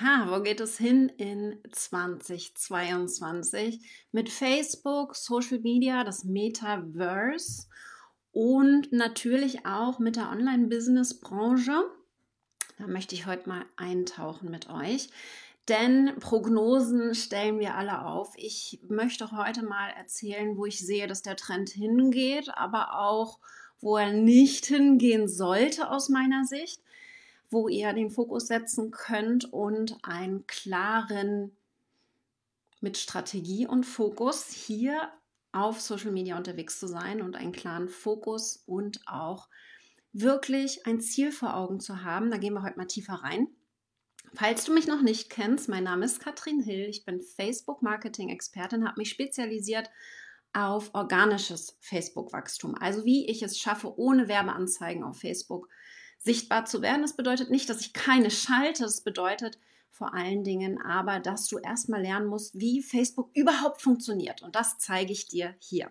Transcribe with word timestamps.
Ha, 0.00 0.26
wo 0.28 0.42
geht 0.42 0.58
es 0.58 0.76
hin 0.76 1.08
in 1.08 1.60
2022? 1.70 3.78
Mit 4.10 4.28
Facebook, 4.28 5.14
Social 5.14 5.60
Media, 5.60 6.02
das 6.02 6.24
Metaverse 6.24 7.68
und 8.32 8.92
natürlich 8.92 9.64
auch 9.66 10.00
mit 10.00 10.16
der 10.16 10.30
Online-Business-Branche. 10.30 11.84
Da 12.76 12.88
möchte 12.88 13.14
ich 13.14 13.26
heute 13.26 13.48
mal 13.48 13.66
eintauchen 13.76 14.50
mit 14.50 14.68
euch. 14.68 15.10
Denn 15.68 16.16
Prognosen 16.18 17.14
stellen 17.14 17.60
wir 17.60 17.76
alle 17.76 18.04
auf. 18.04 18.34
Ich 18.36 18.80
möchte 18.88 19.30
heute 19.30 19.64
mal 19.64 19.90
erzählen, 19.90 20.56
wo 20.56 20.66
ich 20.66 20.84
sehe, 20.84 21.06
dass 21.06 21.22
der 21.22 21.36
Trend 21.36 21.68
hingeht, 21.68 22.50
aber 22.56 22.98
auch, 22.98 23.38
wo 23.80 23.96
er 23.96 24.12
nicht 24.12 24.66
hingehen 24.66 25.28
sollte 25.28 25.88
aus 25.88 26.08
meiner 26.08 26.44
Sicht 26.44 26.80
wo 27.54 27.68
ihr 27.68 27.92
den 27.92 28.10
Fokus 28.10 28.48
setzen 28.48 28.90
könnt 28.90 29.50
und 29.52 29.96
einen 30.02 30.46
klaren 30.46 31.56
mit 32.80 32.98
Strategie 32.98 33.66
und 33.66 33.84
Fokus 33.84 34.48
hier 34.48 35.08
auf 35.52 35.80
Social 35.80 36.10
Media 36.10 36.36
unterwegs 36.36 36.80
zu 36.80 36.88
sein 36.88 37.22
und 37.22 37.36
einen 37.36 37.52
klaren 37.52 37.88
Fokus 37.88 38.64
und 38.66 39.00
auch 39.06 39.48
wirklich 40.12 40.84
ein 40.86 41.00
Ziel 41.00 41.30
vor 41.30 41.56
Augen 41.56 41.78
zu 41.78 42.02
haben. 42.02 42.30
Da 42.30 42.38
gehen 42.38 42.54
wir 42.54 42.62
heute 42.62 42.76
mal 42.76 42.86
tiefer 42.86 43.14
rein. 43.14 43.48
Falls 44.34 44.64
du 44.64 44.74
mich 44.74 44.88
noch 44.88 45.00
nicht 45.00 45.30
kennst, 45.30 45.68
mein 45.68 45.84
Name 45.84 46.04
ist 46.04 46.18
Katrin 46.18 46.60
Hill. 46.60 46.88
Ich 46.88 47.04
bin 47.04 47.22
Facebook-Marketing-Expertin, 47.22 48.84
habe 48.84 48.98
mich 48.98 49.10
spezialisiert 49.10 49.90
auf 50.52 50.92
organisches 50.92 51.76
Facebook-Wachstum. 51.80 52.74
Also 52.74 53.04
wie 53.04 53.28
ich 53.28 53.42
es 53.42 53.58
schaffe, 53.58 53.96
ohne 53.96 54.26
Werbeanzeigen 54.26 55.04
auf 55.04 55.20
Facebook 55.20 55.68
sichtbar 56.24 56.64
zu 56.64 56.82
werden. 56.82 57.02
Das 57.02 57.16
bedeutet 57.16 57.50
nicht, 57.50 57.68
dass 57.68 57.80
ich 57.80 57.92
keine 57.92 58.30
schalte. 58.30 58.82
Das 58.82 59.02
bedeutet 59.02 59.58
vor 59.90 60.14
allen 60.14 60.42
Dingen 60.42 60.80
aber, 60.82 61.20
dass 61.20 61.46
du 61.46 61.58
erstmal 61.58 62.02
lernen 62.02 62.26
musst, 62.26 62.58
wie 62.58 62.82
Facebook 62.82 63.30
überhaupt 63.34 63.80
funktioniert. 63.80 64.42
Und 64.42 64.56
das 64.56 64.78
zeige 64.78 65.12
ich 65.12 65.28
dir 65.28 65.54
hier. 65.60 65.90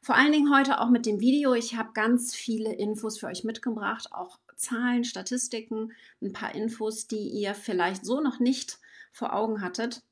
Vor 0.00 0.16
allen 0.16 0.32
Dingen 0.32 0.52
heute 0.52 0.80
auch 0.80 0.90
mit 0.90 1.06
dem 1.06 1.20
Video. 1.20 1.54
Ich 1.54 1.76
habe 1.76 1.92
ganz 1.92 2.34
viele 2.34 2.72
Infos 2.72 3.18
für 3.18 3.28
euch 3.28 3.44
mitgebracht, 3.44 4.08
auch 4.10 4.40
Zahlen, 4.56 5.04
Statistiken, 5.04 5.92
ein 6.20 6.32
paar 6.32 6.54
Infos, 6.54 7.06
die 7.06 7.28
ihr 7.28 7.54
vielleicht 7.54 8.04
so 8.04 8.20
noch 8.20 8.40
nicht 8.40 8.78
vor 9.12 9.34
Augen 9.34 9.60
hattet. 9.60 10.02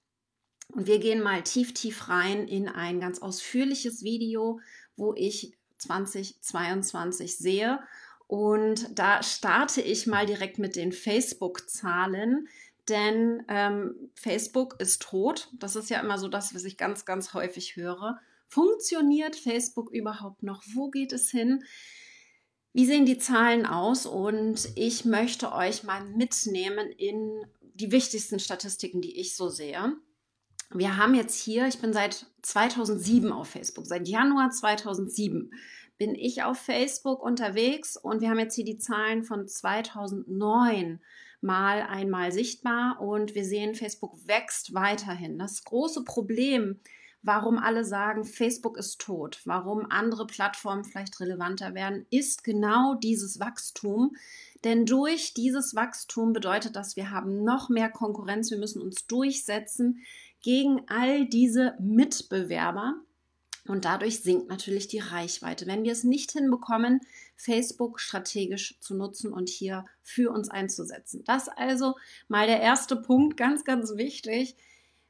Und 0.68 0.86
wir 0.86 1.00
gehen 1.00 1.20
mal 1.20 1.42
tief, 1.42 1.74
tief 1.74 2.08
rein 2.08 2.46
in 2.46 2.68
ein 2.68 3.00
ganz 3.00 3.20
ausführliches 3.20 4.04
Video, 4.04 4.60
wo 4.96 5.14
ich 5.14 5.56
2022 5.78 7.36
sehe 7.36 7.80
und 8.30 8.96
da 8.96 9.24
starte 9.24 9.80
ich 9.80 10.06
mal 10.06 10.24
direkt 10.24 10.60
mit 10.60 10.76
den 10.76 10.92
Facebook-Zahlen, 10.92 12.46
denn 12.88 13.42
ähm, 13.48 14.08
Facebook 14.14 14.76
ist 14.78 15.02
tot. 15.02 15.48
Das 15.58 15.74
ist 15.74 15.90
ja 15.90 15.98
immer 15.98 16.16
so 16.16 16.28
das, 16.28 16.54
was 16.54 16.62
ich 16.62 16.76
ganz, 16.76 17.04
ganz 17.04 17.34
häufig 17.34 17.74
höre. 17.74 18.20
Funktioniert 18.46 19.34
Facebook 19.34 19.90
überhaupt 19.90 20.44
noch? 20.44 20.62
Wo 20.74 20.90
geht 20.90 21.12
es 21.12 21.28
hin? 21.28 21.64
Wie 22.72 22.86
sehen 22.86 23.04
die 23.04 23.18
Zahlen 23.18 23.66
aus? 23.66 24.06
Und 24.06 24.68
ich 24.76 25.04
möchte 25.04 25.50
euch 25.50 25.82
mal 25.82 26.04
mitnehmen 26.04 26.88
in 26.92 27.44
die 27.74 27.90
wichtigsten 27.90 28.38
Statistiken, 28.38 29.00
die 29.00 29.18
ich 29.18 29.34
so 29.34 29.48
sehe. 29.48 29.96
Wir 30.72 30.96
haben 30.96 31.16
jetzt 31.16 31.34
hier, 31.34 31.66
ich 31.66 31.80
bin 31.80 31.92
seit 31.92 32.26
2007 32.42 33.32
auf 33.32 33.48
Facebook, 33.48 33.86
seit 33.86 34.06
Januar 34.06 34.52
2007 34.52 35.50
bin 36.00 36.14
ich 36.14 36.42
auf 36.42 36.56
Facebook 36.56 37.22
unterwegs 37.22 37.94
und 37.94 38.22
wir 38.22 38.30
haben 38.30 38.38
jetzt 38.38 38.54
hier 38.54 38.64
die 38.64 38.78
Zahlen 38.78 39.22
von 39.22 39.46
2009 39.46 40.98
mal 41.42 41.82
einmal 41.82 42.32
sichtbar 42.32 43.02
und 43.02 43.34
wir 43.34 43.44
sehen, 43.44 43.74
Facebook 43.74 44.26
wächst 44.26 44.72
weiterhin. 44.72 45.38
Das 45.38 45.62
große 45.62 46.02
Problem, 46.04 46.80
warum 47.20 47.58
alle 47.58 47.84
sagen, 47.84 48.24
Facebook 48.24 48.78
ist 48.78 48.98
tot, 48.98 49.42
warum 49.44 49.90
andere 49.90 50.26
Plattformen 50.26 50.84
vielleicht 50.84 51.20
relevanter 51.20 51.74
werden, 51.74 52.06
ist 52.08 52.44
genau 52.44 52.94
dieses 52.94 53.38
Wachstum. 53.38 54.16
Denn 54.64 54.86
durch 54.86 55.34
dieses 55.34 55.74
Wachstum 55.74 56.32
bedeutet 56.32 56.76
das, 56.76 56.96
wir 56.96 57.10
haben 57.10 57.44
noch 57.44 57.68
mehr 57.68 57.90
Konkurrenz, 57.90 58.50
wir 58.50 58.58
müssen 58.58 58.80
uns 58.80 59.06
durchsetzen 59.06 60.00
gegen 60.40 60.80
all 60.88 61.26
diese 61.26 61.74
Mitbewerber. 61.78 62.94
Und 63.70 63.84
dadurch 63.84 64.20
sinkt 64.20 64.48
natürlich 64.48 64.88
die 64.88 64.98
Reichweite. 64.98 65.66
Wenn 65.66 65.84
wir 65.84 65.92
es 65.92 66.02
nicht 66.02 66.32
hinbekommen, 66.32 67.00
Facebook 67.36 68.00
strategisch 68.00 68.76
zu 68.80 68.96
nutzen 68.96 69.32
und 69.32 69.48
hier 69.48 69.84
für 70.02 70.32
uns 70.32 70.50
einzusetzen. 70.50 71.22
Das 71.24 71.48
also 71.48 71.94
mal 72.26 72.48
der 72.48 72.60
erste 72.60 72.96
Punkt, 72.96 73.36
ganz, 73.36 73.64
ganz 73.64 73.96
wichtig. 73.96 74.56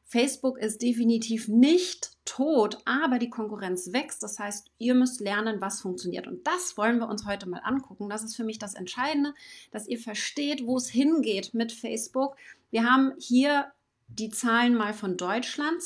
Facebook 0.05 0.59
ist 0.59 0.83
definitiv 0.83 1.49
nicht 1.49 2.19
tot, 2.27 2.79
aber 2.85 3.19
die 3.19 3.31
Konkurrenz 3.31 3.95
wächst. 3.95 4.23
Das 4.23 4.39
heißt, 4.39 4.71
ihr 4.77 4.95
müsst 4.95 5.21
lernen, 5.21 5.61
was 5.63 5.81
funktioniert. 5.81 6.27
Und 6.27 6.47
das 6.47 6.77
wollen 6.77 6.99
wir 6.99 7.09
uns 7.09 7.25
heute 7.25 7.49
mal 7.49 7.63
angucken. 7.65 8.11
Das 8.11 8.25
ist 8.25 8.37
für 8.37 8.45
mich 8.45 8.59
das 8.59 8.75
Entscheidende, 8.75 9.33
dass 9.71 9.89
ihr 9.89 9.99
versteht, 9.99 10.67
wo 10.67 10.77
es 10.77 10.91
hingeht 10.91 11.55
mit 11.55 11.73
Facebook. 11.73 12.37
Wir 12.71 12.85
haben 12.85 13.15
hier 13.19 13.73
die 14.09 14.29
Zahlen 14.29 14.75
mal 14.75 14.93
von 14.93 15.17
Deutschland. 15.17 15.83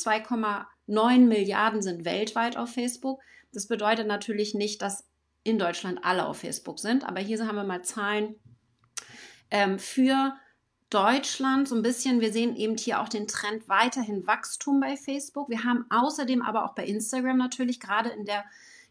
2,9 0.89 1.19
Milliarden 1.27 1.83
sind 1.83 2.05
weltweit 2.05 2.57
auf 2.57 2.71
Facebook. 2.71 3.21
Das 3.53 3.67
bedeutet 3.67 4.07
natürlich 4.07 4.55
nicht, 4.55 4.83
dass 4.83 5.07
in 5.43 5.59
Deutschland 5.59 6.01
alle 6.03 6.27
auf 6.27 6.39
Facebook 6.39 6.79
sind, 6.79 7.05
aber 7.05 7.21
hier 7.21 7.47
haben 7.47 7.57
wir 7.57 7.65
mal 7.65 7.83
Zahlen 7.83 8.35
ähm, 9.51 9.79
für 9.79 10.35
Deutschland 10.91 11.69
so 11.69 11.75
ein 11.75 11.83
bisschen. 11.83 12.21
Wir 12.21 12.33
sehen 12.33 12.57
eben 12.57 12.77
hier 12.77 13.01
auch 13.01 13.09
den 13.09 13.27
Trend 13.27 13.69
weiterhin 13.69 14.27
Wachstum 14.27 14.81
bei 14.81 14.97
Facebook. 14.97 15.49
Wir 15.49 15.65
haben 15.65 15.85
außerdem 15.91 16.41
aber 16.41 16.65
auch 16.65 16.75
bei 16.75 16.85
Instagram 16.85 17.37
natürlich 17.37 17.81
gerade 17.81 18.11
in 18.11 18.25
der 18.25 18.45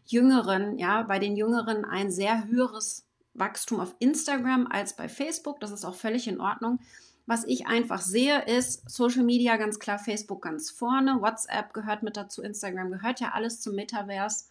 jüngeren, 0.06 0.78
ja, 0.78 1.02
bei 1.02 1.18
den 1.18 1.36
Jüngeren 1.36 1.84
ein 1.84 2.10
sehr 2.10 2.46
höheres 2.46 3.06
Wachstum 3.32 3.80
auf 3.80 3.94
Instagram 3.98 4.66
als 4.70 4.94
bei 4.96 5.08
Facebook. 5.08 5.60
Das 5.60 5.70
ist 5.70 5.84
auch 5.84 5.94
völlig 5.94 6.28
in 6.28 6.40
Ordnung. 6.40 6.78
Was 7.26 7.44
ich 7.44 7.66
einfach 7.66 8.02
sehe, 8.02 8.44
ist 8.44 8.88
Social 8.88 9.22
Media 9.22 9.56
ganz 9.56 9.78
klar, 9.78 9.98
Facebook 9.98 10.42
ganz 10.42 10.70
vorne, 10.70 11.22
WhatsApp 11.22 11.72
gehört 11.72 12.02
mit 12.02 12.16
dazu, 12.16 12.42
Instagram 12.42 12.90
gehört 12.90 13.20
ja 13.20 13.32
alles 13.32 13.60
zum 13.60 13.74
Metaverse. 13.74 14.44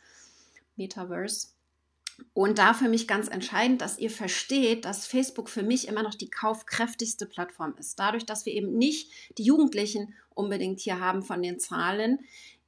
Metaverse. 0.75 1.50
Und 2.34 2.57
da 2.57 2.73
für 2.73 2.89
mich 2.89 3.07
ganz 3.07 3.28
entscheidend, 3.28 3.81
dass 3.81 3.97
ihr 3.97 4.09
versteht, 4.09 4.85
dass 4.85 5.07
Facebook 5.07 5.50
für 5.50 5.63
mich 5.63 5.88
immer 5.88 6.03
noch 6.03 6.16
die 6.16 6.29
kaufkräftigste 6.29 7.25
Plattform 7.25 7.75
ist. 7.79 8.00
Dadurch, 8.00 8.25
dass 8.25 8.45
wir 8.45 8.53
eben 8.53 8.78
nicht 8.78 9.11
die 9.38 9.44
Jugendlichen 9.44 10.13
unbedingt 10.34 10.79
hier 10.79 11.00
haben 11.00 11.23
von 11.23 11.41
den 11.41 11.59
Zahlen, 11.59 12.19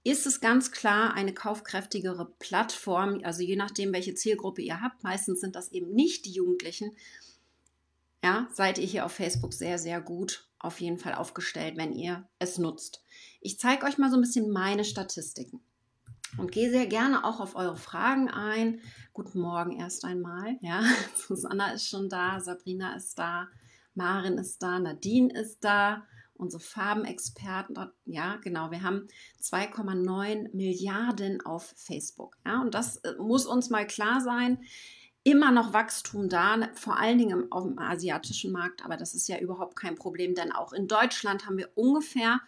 ist 0.03 0.27
es 0.27 0.39
ganz 0.39 0.72
klar 0.72 1.16
eine 1.16 1.33
kaufkräftigere 1.33 2.31
Plattform. 2.37 3.22
Also 3.23 3.41
je 3.41 3.55
nachdem, 3.55 3.91
welche 3.91 4.13
Zielgruppe 4.13 4.61
ihr 4.61 4.81
habt, 4.81 5.03
meistens 5.03 5.41
sind 5.41 5.55
das 5.55 5.72
eben 5.72 5.93
nicht 5.93 6.25
die 6.25 6.31
Jugendlichen, 6.31 6.91
ja, 8.25 8.47
seid 8.52 8.80
ihr 8.80 8.88
hier 8.88 9.06
auf 9.06 9.12
Facebook 9.12 9.53
sehr, 9.53 9.78
sehr 9.78 10.02
gut 10.02 10.50
auf 10.58 10.81
jeden 10.81 10.97
Fall 10.97 11.13
aufgestellt, 11.13 11.78
wenn 11.78 11.94
ihr 11.94 12.28
es 12.40 12.58
nutzt. 12.58 13.03
Ich 13.40 13.59
zeige 13.59 13.86
euch 13.86 14.00
mal 14.00 14.09
so 14.09 14.18
ein 14.18 14.22
bisschen 14.22 14.50
meine 14.50 14.84
Statistiken 14.84 15.62
und 16.40 16.52
gehe 16.52 16.72
sehr 16.72 16.88
gerne 16.88 17.24
auch 17.24 17.40
auf 17.40 17.56
eure 17.56 17.78
Fragen 17.78 18.28
ein. 18.31 18.81
Guten 19.14 19.40
Morgen 19.40 19.80
erst 19.80 20.06
einmal. 20.06 20.58
Ja, 20.62 20.81
Susanna 21.16 21.74
ist 21.74 21.88
schon 21.88 22.09
da, 22.09 22.40
Sabrina 22.40 22.96
ist 22.96 23.19
da, 23.19 23.47
Marin 23.94 24.40
ist 24.40 24.58
da, 24.64 24.80
Nadine 24.80 25.31
ist 25.31 25.64
da, 25.64 26.03
unsere 26.34 26.64
Farbenexperten. 26.64 27.78
Ja, 28.06 28.38
genau, 28.38 28.72
wir 28.72 28.81
haben 28.81 29.08
2,9 29.40 30.50
Milliarden 30.56 31.46
auf 31.46 31.75
Facebook. 31.78 32.38
Ja, 32.44 32.59
und 32.62 32.74
das 32.74 32.97
äh, 32.97 33.14
muss 33.19 33.46
uns 33.46 33.69
mal 33.69 33.85
klar 33.85 34.19
sein 34.19 34.58
immer 35.25 35.52
noch 35.52 35.74
Wachstum 35.74 36.30
da, 36.30 36.69
vor 36.75 36.97
allen 37.00 37.18
Dingen 37.18 37.52
auf 37.52 37.63
dem 37.63 37.80
asiatischen 37.80 38.52
Markt, 38.52 38.86
aber 38.86 38.96
das 38.96 39.16
ist 39.16 39.28
ja 39.28 39.40
überhaupt 39.40 39.75
kein 39.75 39.96
Problem, 39.96 40.36
denn 40.36 40.52
auch 40.52 40.72
in 40.72 40.88
Deutschland 40.88 41.47
haben 41.47 41.58
wir 41.58 41.72
ungefähr 41.73 42.40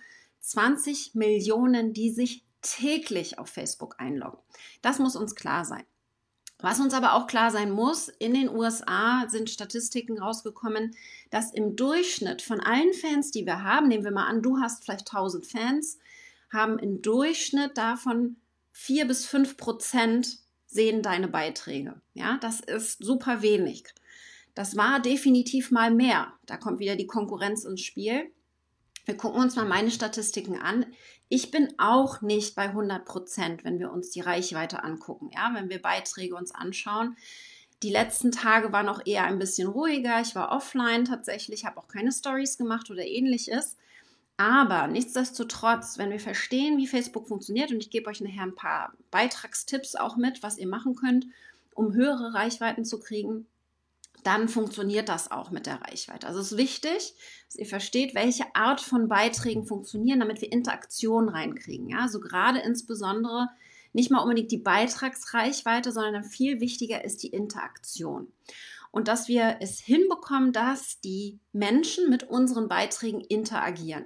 20 0.42 1.16
Millionen, 1.16 1.94
die 1.94 2.12
sich 2.12 2.46
täglich 2.62 3.40
auf 3.40 3.50
Facebook 3.50 3.96
einloggen. 3.98 4.40
Das 4.84 5.00
muss 5.00 5.16
uns 5.16 5.34
klar 5.34 5.66
sein. 5.66 5.84
Was 6.60 6.80
uns 6.80 6.94
aber 6.94 7.14
auch 7.14 7.26
klar 7.26 7.50
sein 7.50 7.72
muss, 7.72 8.10
in 8.10 8.36
den 8.36 8.50
USA 8.50 9.28
sind 9.28 9.50
Statistiken 9.50 10.20
rausgekommen, 10.20 10.96
dass 11.32 11.52
im 11.52 11.76
Durchschnitt 11.76 12.44
von 12.44 12.60
allen 12.60 12.94
Fans, 12.94 13.32
die 13.32 13.46
wir 13.46 13.64
haben, 13.64 13.88
nehmen 13.88 14.04
wir 14.04 14.12
mal 14.12 14.28
an, 14.28 14.44
du 14.44 14.60
hast 14.60 14.84
vielleicht 14.84 15.12
1000 15.12 15.48
Fans, 15.48 15.98
haben 16.52 16.78
im 16.78 17.02
Durchschnitt 17.02 17.76
davon 17.76 18.38
4 18.72 19.08
bis 19.08 19.26
5 19.26 19.58
Prozent 19.58 20.47
sehen 20.68 21.02
deine 21.02 21.28
Beiträge. 21.28 22.00
Ja, 22.14 22.38
das 22.42 22.60
ist 22.60 23.04
super 23.04 23.42
wenig. 23.42 23.86
Das 24.54 24.76
war 24.76 25.00
definitiv 25.00 25.72
mal 25.72 25.92
mehr. 25.92 26.34
Da 26.46 26.58
kommt 26.58 26.80
wieder 26.80 26.96
die 26.96 27.08
Konkurrenz 27.08 27.64
ins 27.64 27.82
Spiel. 27.82 28.32
Wir 29.06 29.16
gucken 29.16 29.42
uns 29.42 29.56
mal 29.56 29.66
meine 29.66 29.90
Statistiken 29.90 30.60
an. 30.60 30.86
Ich 31.30 31.52
bin 31.52 31.74
auch 31.78 32.22
nicht 32.22 32.56
bei 32.56 32.64
100 32.64 33.06
Prozent, 33.06 33.64
wenn 33.64 33.80
wir 33.80 33.92
uns 33.92 34.12
die 34.12 34.22
Reichweite 34.22 34.84
angucken. 34.84 35.30
Ja, 35.34 35.52
wenn 35.54 35.70
wir 35.70 35.82
Beiträge 35.82 36.36
uns 36.36 36.54
anschauen. 36.54 37.16
Die 37.84 37.90
letzten 37.90 38.32
Tage 38.32 38.74
waren 38.74 38.90
auch 38.90 39.06
eher 39.06 39.24
ein 39.24 39.40
bisschen 39.40 39.68
ruhiger. 39.68 40.20
Ich 40.22 40.36
war 40.36 40.52
offline 40.52 41.06
tatsächlich, 41.06 41.66
habe 41.66 41.78
auch 41.78 41.88
keine 41.88 42.12
Stories 42.12 42.58
gemacht 42.58 42.90
oder 42.90 43.06
ähnliches. 43.06 43.78
Aber 44.38 44.88
nichtsdestotrotz, 44.88 45.98
wenn 45.98 46.12
wir 46.12 46.20
verstehen, 46.20 46.78
wie 46.78 46.88
Facebook 46.88 47.28
funktioniert, 47.28 47.72
und 47.72 47.80
ich 47.80 47.90
gebe 47.90 48.08
euch 48.10 48.22
nachher 48.22 48.44
ein 48.44 48.56
paar 48.56 48.94
Beitragstipps 49.10 49.96
auch 49.96 50.16
mit, 50.16 50.44
was 50.44 50.60
ihr 50.60 50.68
machen 50.68 50.96
könnt, 50.96 51.26
um 51.74 51.94
höhere 51.94 52.36
Reichweiten 52.36 52.86
zu 52.86 53.00
kriegen, 53.00 53.48
dann 54.24 54.48
funktioniert 54.50 55.10
das 55.10 55.32
auch 55.32 55.52
mit 55.52 55.66
der 55.66 55.82
Reichweite. 55.82 56.28
Also 56.28 56.40
es 56.40 56.52
ist 56.52 56.58
wichtig, 56.58 57.14
dass 57.48 57.56
ihr 57.56 57.66
versteht, 57.66 58.14
welche 58.14 58.44
Art 58.56 58.82
von 58.82 59.08
Beiträgen 59.08 59.66
funktionieren, 59.66 60.20
damit 60.20 60.42
wir 60.42 60.52
Interaktion 60.52 61.30
reinkriegen. 61.30 61.90
Ja, 61.90 62.00
also 62.00 62.20
gerade 62.20 62.60
insbesondere 62.60 63.50
nicht 63.94 64.12
mal 64.12 64.20
unbedingt 64.20 64.52
die 64.52 64.58
Beitragsreichweite, 64.58 65.92
sondern 65.92 66.24
viel 66.24 66.60
wichtiger 66.60 67.04
ist 67.04 67.24
die 67.24 67.30
Interaktion. 67.30 68.32
Und 68.98 69.08
dass 69.08 69.28
wir 69.28 69.58
es 69.60 69.80
hinbekommen, 69.80 70.54
dass 70.54 71.00
die 71.02 71.40
Menschen 71.54 72.10
mit 72.10 72.24
unseren 72.24 72.68
Beiträgen 72.68 73.22
interagieren. 73.22 74.06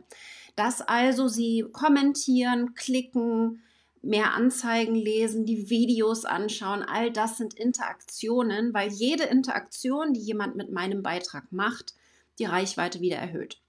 Dass 0.57 0.81
also 0.81 1.29
sie 1.29 1.63
kommentieren, 1.71 2.73
klicken, 2.73 3.63
mehr 4.01 4.33
Anzeigen 4.33 4.95
lesen, 4.95 5.45
die 5.45 5.69
Videos 5.69 6.25
anschauen, 6.25 6.83
all 6.83 7.09
das 7.09 7.37
sind 7.37 7.53
Interaktionen, 7.53 8.73
weil 8.73 8.91
jede 8.91 9.23
Interaktion, 9.23 10.11
die 10.11 10.19
jemand 10.19 10.57
mit 10.57 10.73
meinem 10.73 11.03
Beitrag 11.03 11.53
macht, 11.53 11.93
die 12.37 12.43
Reichweite 12.43 12.99
wieder 12.99 13.15
erhöht. 13.15 13.61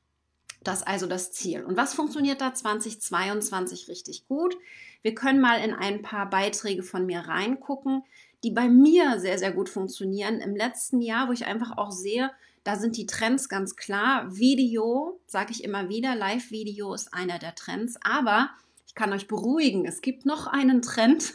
Das 0.65 0.81
ist 0.81 0.89
also 0.89 1.07
das 1.07 1.31
Ziel. 1.31 1.63
Und 1.63 1.77
was 1.77 1.95
funktioniert 1.95 2.41
da 2.41 2.53
2022 2.53 3.87
richtig 3.87 4.27
gut? 4.27 4.57
Wir 5.03 5.15
können 5.15 5.41
mal 5.41 5.63
in 5.63 5.73
ein 5.73 6.03
paar 6.03 6.29
Beiträge 6.29 6.83
von 6.83 7.07
mir 7.07 7.21
reingucken, 7.21 8.03
die 8.43 8.51
bei 8.51 8.69
mir 8.69 9.21
sehr, 9.21 9.39
sehr 9.39 9.53
gut 9.53 9.69
funktionieren. 9.69 10.41
Im 10.41 10.57
letzten 10.57 11.01
Jahr, 11.01 11.29
wo 11.29 11.33
ich 11.33 11.47
einfach 11.47 11.77
auch 11.77 11.93
sehe, 11.93 12.31
da 12.65 12.77
sind 12.77 12.97
die 12.97 13.07
Trends 13.07 13.49
ganz 13.49 13.77
klar. 13.77 14.37
Video, 14.37 15.21
sage 15.27 15.53
ich 15.53 15.65
immer 15.65 15.89
wieder, 15.89 16.15
Live-Video 16.15 16.95
ist 16.95 17.13
einer 17.13 17.39
der 17.39 17.55
Trends. 17.55 17.97
Aber 18.03 18.51
ich 18.87 18.95
kann 18.95 19.13
euch 19.13 19.27
beruhigen, 19.27 19.85
es 19.87 20.01
gibt 20.01 20.27
noch 20.27 20.47
einen 20.47 20.83
Trend, 20.83 21.35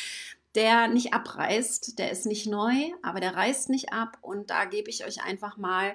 der 0.54 0.88
nicht 0.88 1.14
abreißt. 1.14 1.98
Der 1.98 2.10
ist 2.10 2.26
nicht 2.26 2.46
neu, 2.46 2.74
aber 3.02 3.20
der 3.20 3.34
reißt 3.34 3.70
nicht 3.70 3.92
ab. 3.92 4.18
Und 4.20 4.50
da 4.50 4.64
gebe 4.64 4.90
ich 4.90 5.04
euch 5.04 5.22
einfach 5.22 5.56
mal 5.56 5.94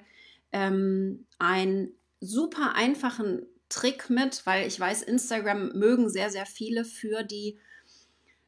ähm, 0.51 1.25
einen 1.39 1.91
super 2.19 2.75
einfachen 2.75 3.45
Trick 3.69 4.09
mit, 4.09 4.45
weil 4.45 4.67
ich 4.67 4.79
weiß, 4.79 5.01
Instagram 5.01 5.73
mögen 5.73 6.09
sehr, 6.09 6.29
sehr 6.29 6.45
viele 6.45 6.85
für 6.85 7.23
die 7.23 7.57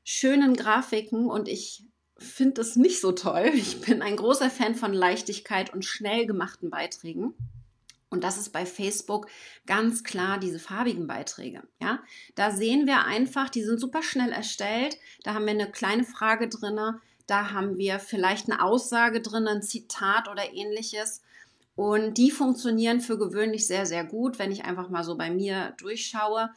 schönen 0.04 0.56
Grafiken 0.56 1.30
und 1.30 1.48
ich 1.48 1.84
finde 2.18 2.62
es 2.62 2.76
nicht 2.76 3.02
so 3.02 3.12
toll. 3.12 3.52
Ich 3.54 3.82
bin 3.82 4.02
ein 4.02 4.16
großer 4.16 4.50
Fan 4.50 4.76
von 4.76 4.94
Leichtigkeit 4.94 5.74
und 5.74 5.86
schnell 5.86 6.26
gemachten 6.26 6.70
Beiträgen. 6.70 7.34
Und 8.10 8.24
das 8.24 8.38
ist 8.38 8.54
bei 8.54 8.66
Facebook 8.66 9.28
ganz 9.66 10.04
klar 10.04 10.40
diese 10.40 10.60
farbigen 10.60 11.08
Beiträge. 11.08 11.64
Ja, 11.82 12.00
da 12.36 12.52
sehen 12.52 12.88
wir 12.88 13.04
einfach, 13.04 13.50
die 13.50 13.64
sind 13.64 13.80
super 13.80 14.04
schnell 14.04 14.32
erstellt. 14.32 14.98
Da 15.24 15.34
haben 15.34 15.46
wir 15.46 15.52
eine 15.52 15.70
kleine 15.70 16.06
Frage 16.06 16.48
drin. 16.48 16.80
Da 17.28 17.52
haben 17.52 17.78
wir 17.78 18.00
vielleicht 18.00 18.50
eine 18.50 18.62
Aussage 18.62 19.22
drin, 19.22 19.48
ein 19.48 19.64
Zitat 19.64 20.30
oder 20.30 20.54
ähnliches. 20.54 21.22
Und 21.76 22.18
die 22.18 22.32
funktionieren 22.32 23.02
für 23.02 23.18
gewöhnlich 23.18 23.68
sehr, 23.68 23.86
sehr 23.86 24.06
gut, 24.06 24.40
wenn 24.40 24.52
ich 24.52 24.64
einfach 24.64 24.90
mal 24.90 25.04
so 25.04 25.18
bei 25.18 25.30
mir 25.30 25.74
durchschaue. 25.78 26.50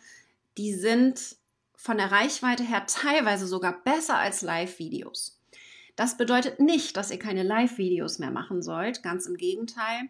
Die 0.58 0.74
sind 0.74 1.36
von 1.74 1.96
der 1.96 2.12
Reichweite 2.12 2.62
her 2.62 2.84
teilweise 2.86 3.46
sogar 3.46 3.82
besser 3.82 4.16
als 4.16 4.42
Live-Videos. 4.42 5.37
Das 5.98 6.16
bedeutet 6.16 6.60
nicht, 6.60 6.96
dass 6.96 7.10
ihr 7.10 7.18
keine 7.18 7.42
Live-Videos 7.42 8.20
mehr 8.20 8.30
machen 8.30 8.62
sollt. 8.62 9.02
Ganz 9.02 9.26
im 9.26 9.36
Gegenteil. 9.36 10.02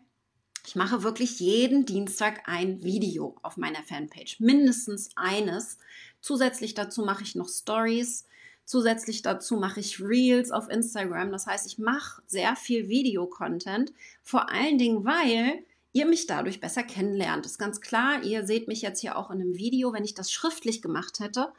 Ich 0.66 0.76
mache 0.76 1.02
wirklich 1.02 1.40
jeden 1.40 1.86
Dienstag 1.86 2.42
ein 2.44 2.82
Video 2.82 3.34
auf 3.42 3.56
meiner 3.56 3.82
Fanpage, 3.82 4.38
mindestens 4.38 5.08
eines. 5.16 5.78
Zusätzlich 6.20 6.74
dazu 6.74 7.06
mache 7.06 7.22
ich 7.22 7.36
noch 7.36 7.48
Stories. 7.48 8.26
Zusätzlich 8.66 9.22
dazu 9.22 9.56
mache 9.56 9.80
ich 9.80 9.98
Reels 9.98 10.50
auf 10.50 10.68
Instagram. 10.68 11.32
Das 11.32 11.46
heißt, 11.46 11.66
ich 11.66 11.78
mache 11.78 12.20
sehr 12.26 12.54
viel 12.54 12.90
Videocontent, 12.90 13.94
vor 14.22 14.50
allen 14.50 14.76
Dingen, 14.76 15.06
weil 15.06 15.64
ihr 15.94 16.04
mich 16.04 16.26
dadurch 16.26 16.60
besser 16.60 16.82
kennenlernt. 16.82 17.46
Das 17.46 17.52
ist 17.52 17.58
ganz 17.58 17.80
klar. 17.80 18.22
Ihr 18.24 18.46
seht 18.46 18.68
mich 18.68 18.82
jetzt 18.82 19.00
hier 19.00 19.16
auch 19.16 19.30
in 19.30 19.40
einem 19.40 19.56
Video. 19.56 19.94
Wenn 19.94 20.04
ich 20.04 20.12
das 20.12 20.30
schriftlich 20.30 20.82
gemacht 20.82 21.20
hätte, 21.20 21.50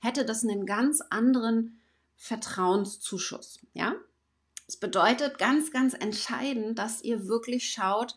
hätte 0.00 0.24
das 0.24 0.42
einen 0.42 0.66
ganz 0.66 1.02
anderen 1.08 1.78
Vertrauenszuschuss. 2.16 3.60
Ja, 3.74 3.94
das 4.66 4.76
bedeutet 4.76 5.38
ganz, 5.38 5.70
ganz 5.70 5.94
entscheidend, 5.94 6.78
dass 6.78 7.02
ihr 7.02 7.28
wirklich 7.28 7.70
schaut, 7.70 8.16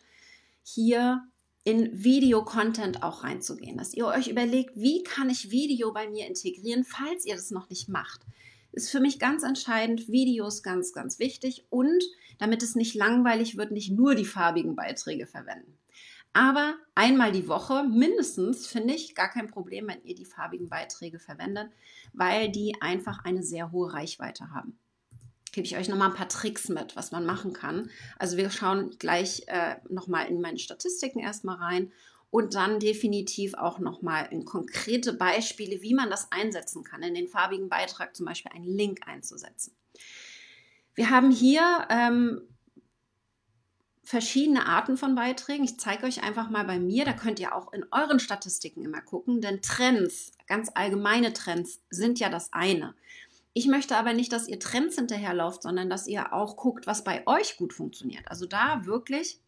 hier 0.63 1.23
in 1.63 2.03
Video-Content 2.03 3.03
auch 3.03 3.23
reinzugehen, 3.23 3.77
dass 3.77 3.93
ihr 3.93 4.07
euch 4.07 4.27
überlegt, 4.27 4.75
wie 4.75 5.03
kann 5.03 5.29
ich 5.29 5.51
Video 5.51 5.91
bei 5.93 6.09
mir 6.09 6.25
integrieren, 6.25 6.83
falls 6.83 7.25
ihr 7.25 7.35
das 7.35 7.51
noch 7.51 7.69
nicht 7.69 7.89
macht. 7.89 8.21
Ist 8.71 8.89
für 8.89 8.99
mich 8.99 9.19
ganz 9.19 9.43
entscheidend, 9.43 10.07
Videos 10.07 10.63
ganz, 10.63 10.93
ganz 10.93 11.19
wichtig 11.19 11.65
und 11.69 12.03
damit 12.37 12.63
es 12.63 12.75
nicht 12.75 12.95
langweilig 12.95 13.57
wird, 13.57 13.71
nicht 13.71 13.91
nur 13.91 14.15
die 14.15 14.25
farbigen 14.25 14.75
Beiträge 14.75 15.27
verwenden. 15.27 15.77
Aber 16.33 16.75
einmal 16.95 17.31
die 17.31 17.47
Woche 17.47 17.83
mindestens 17.83 18.67
finde 18.67 18.93
ich 18.93 19.15
gar 19.15 19.29
kein 19.29 19.49
Problem, 19.49 19.87
wenn 19.87 20.03
ihr 20.03 20.15
die 20.15 20.25
farbigen 20.25 20.69
Beiträge 20.69 21.19
verwendet, 21.19 21.71
weil 22.13 22.49
die 22.49 22.75
einfach 22.81 23.25
eine 23.25 23.43
sehr 23.43 23.71
hohe 23.71 23.93
Reichweite 23.93 24.51
haben 24.51 24.77
gebe 25.51 25.65
ich 25.65 25.77
euch 25.77 25.89
nochmal 25.89 26.09
ein 26.09 26.15
paar 26.15 26.29
Tricks 26.29 26.69
mit, 26.69 26.95
was 26.95 27.11
man 27.11 27.25
machen 27.25 27.53
kann. 27.53 27.89
Also 28.17 28.37
wir 28.37 28.49
schauen 28.49 28.91
gleich 28.99 29.43
äh, 29.47 29.75
nochmal 29.89 30.27
in 30.27 30.41
meine 30.41 30.59
Statistiken 30.59 31.19
erstmal 31.19 31.57
rein 31.57 31.91
und 32.31 32.53
dann 32.53 32.79
definitiv 32.79 33.55
auch 33.55 33.79
nochmal 33.79 34.27
in 34.31 34.45
konkrete 34.45 35.13
Beispiele, 35.13 35.81
wie 35.81 35.93
man 35.93 36.09
das 36.09 36.31
einsetzen 36.31 36.83
kann, 36.83 37.01
in 37.01 37.15
den 37.15 37.27
farbigen 37.27 37.69
Beitrag 37.69 38.15
zum 38.15 38.25
Beispiel 38.25 38.51
einen 38.53 38.65
Link 38.67 39.07
einzusetzen. 39.07 39.73
Wir 40.93 41.09
haben 41.09 41.31
hier 41.31 41.87
ähm, 41.89 42.41
verschiedene 44.09 44.65
Arten 44.65 44.97
von 44.97 45.13
Beiträgen. 45.13 45.63
Ich 45.63 45.79
zeige 45.79 46.07
euch 46.07 46.23
einfach 46.23 46.49
mal 46.49 46.63
bei 46.63 46.79
mir, 46.79 47.05
da 47.05 47.13
könnt 47.13 47.39
ihr 47.39 47.53
auch 47.53 47.71
in 47.73 47.85
euren 47.91 48.19
Statistiken 48.19 48.83
immer 48.83 49.01
gucken, 49.01 49.39
denn 49.39 49.61
Trends, 49.61 50.31
ganz 50.47 50.71
allgemeine 50.73 51.31
Trends, 51.31 51.83
sind 51.91 52.19
ja 52.19 52.29
das 52.29 52.51
eine. 52.51 52.95
Ich 53.53 53.67
möchte 53.67 53.97
aber 53.97 54.13
nicht, 54.13 54.33
dass 54.33 54.47
ihr 54.47 54.59
Trends 54.59 54.95
hinterherlauft, 54.95 55.61
sondern 55.61 55.91
dass 55.91 56.07
ihr 56.07 56.33
auch 56.33 56.57
guckt, 56.57 56.87
was 56.87 57.03
bei 57.03 57.21
euch 57.27 57.57
gut 57.57 57.71
funktioniert. 57.71 58.27
Also 58.31 58.47
da 58.47 58.87
wirklich 58.87 59.39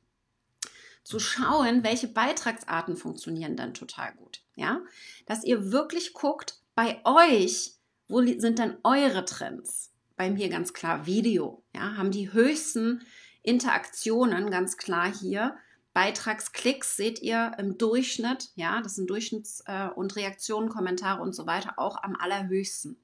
zu 1.04 1.18
schauen, 1.18 1.84
welche 1.84 2.08
Beitragsarten 2.08 2.98
funktionieren 2.98 3.56
dann 3.56 3.74
total 3.74 4.14
gut. 4.14 4.44
Ja, 4.56 4.82
dass 5.26 5.44
ihr 5.44 5.72
wirklich 5.72 6.14
guckt, 6.14 6.62
bei 6.76 7.02
euch, 7.04 7.74
wo 8.08 8.22
sind 8.22 8.60
denn 8.60 8.78
eure 8.84 9.26
Trends? 9.26 9.92
Bei 10.16 10.30
mir 10.30 10.50
ganz 10.50 10.72
klar 10.72 11.08
Video. 11.08 11.64
Ja, 11.74 11.98
haben 11.98 12.12
die 12.12 12.32
höchsten 12.32 13.02
Interaktionen 13.44 14.52
ganz 14.52 14.78
klar 14.78 15.12
hier. 15.14 15.56
Beitragsklicks 15.94 16.96
seht 16.96 17.22
ihr 17.22 17.52
im 17.58 17.78
Durchschnitt, 17.78 18.50
ja, 18.56 18.82
das 18.82 18.96
sind 18.96 19.10
Durchschnitts- 19.10 19.64
äh, 19.66 19.94
und 19.94 20.16
Reaktionen, 20.16 20.70
Kommentare 20.70 21.22
und 21.22 21.36
so 21.36 21.46
weiter 21.46 21.74
auch 21.78 22.02
am 22.02 22.16
allerhöchsten. 22.16 22.98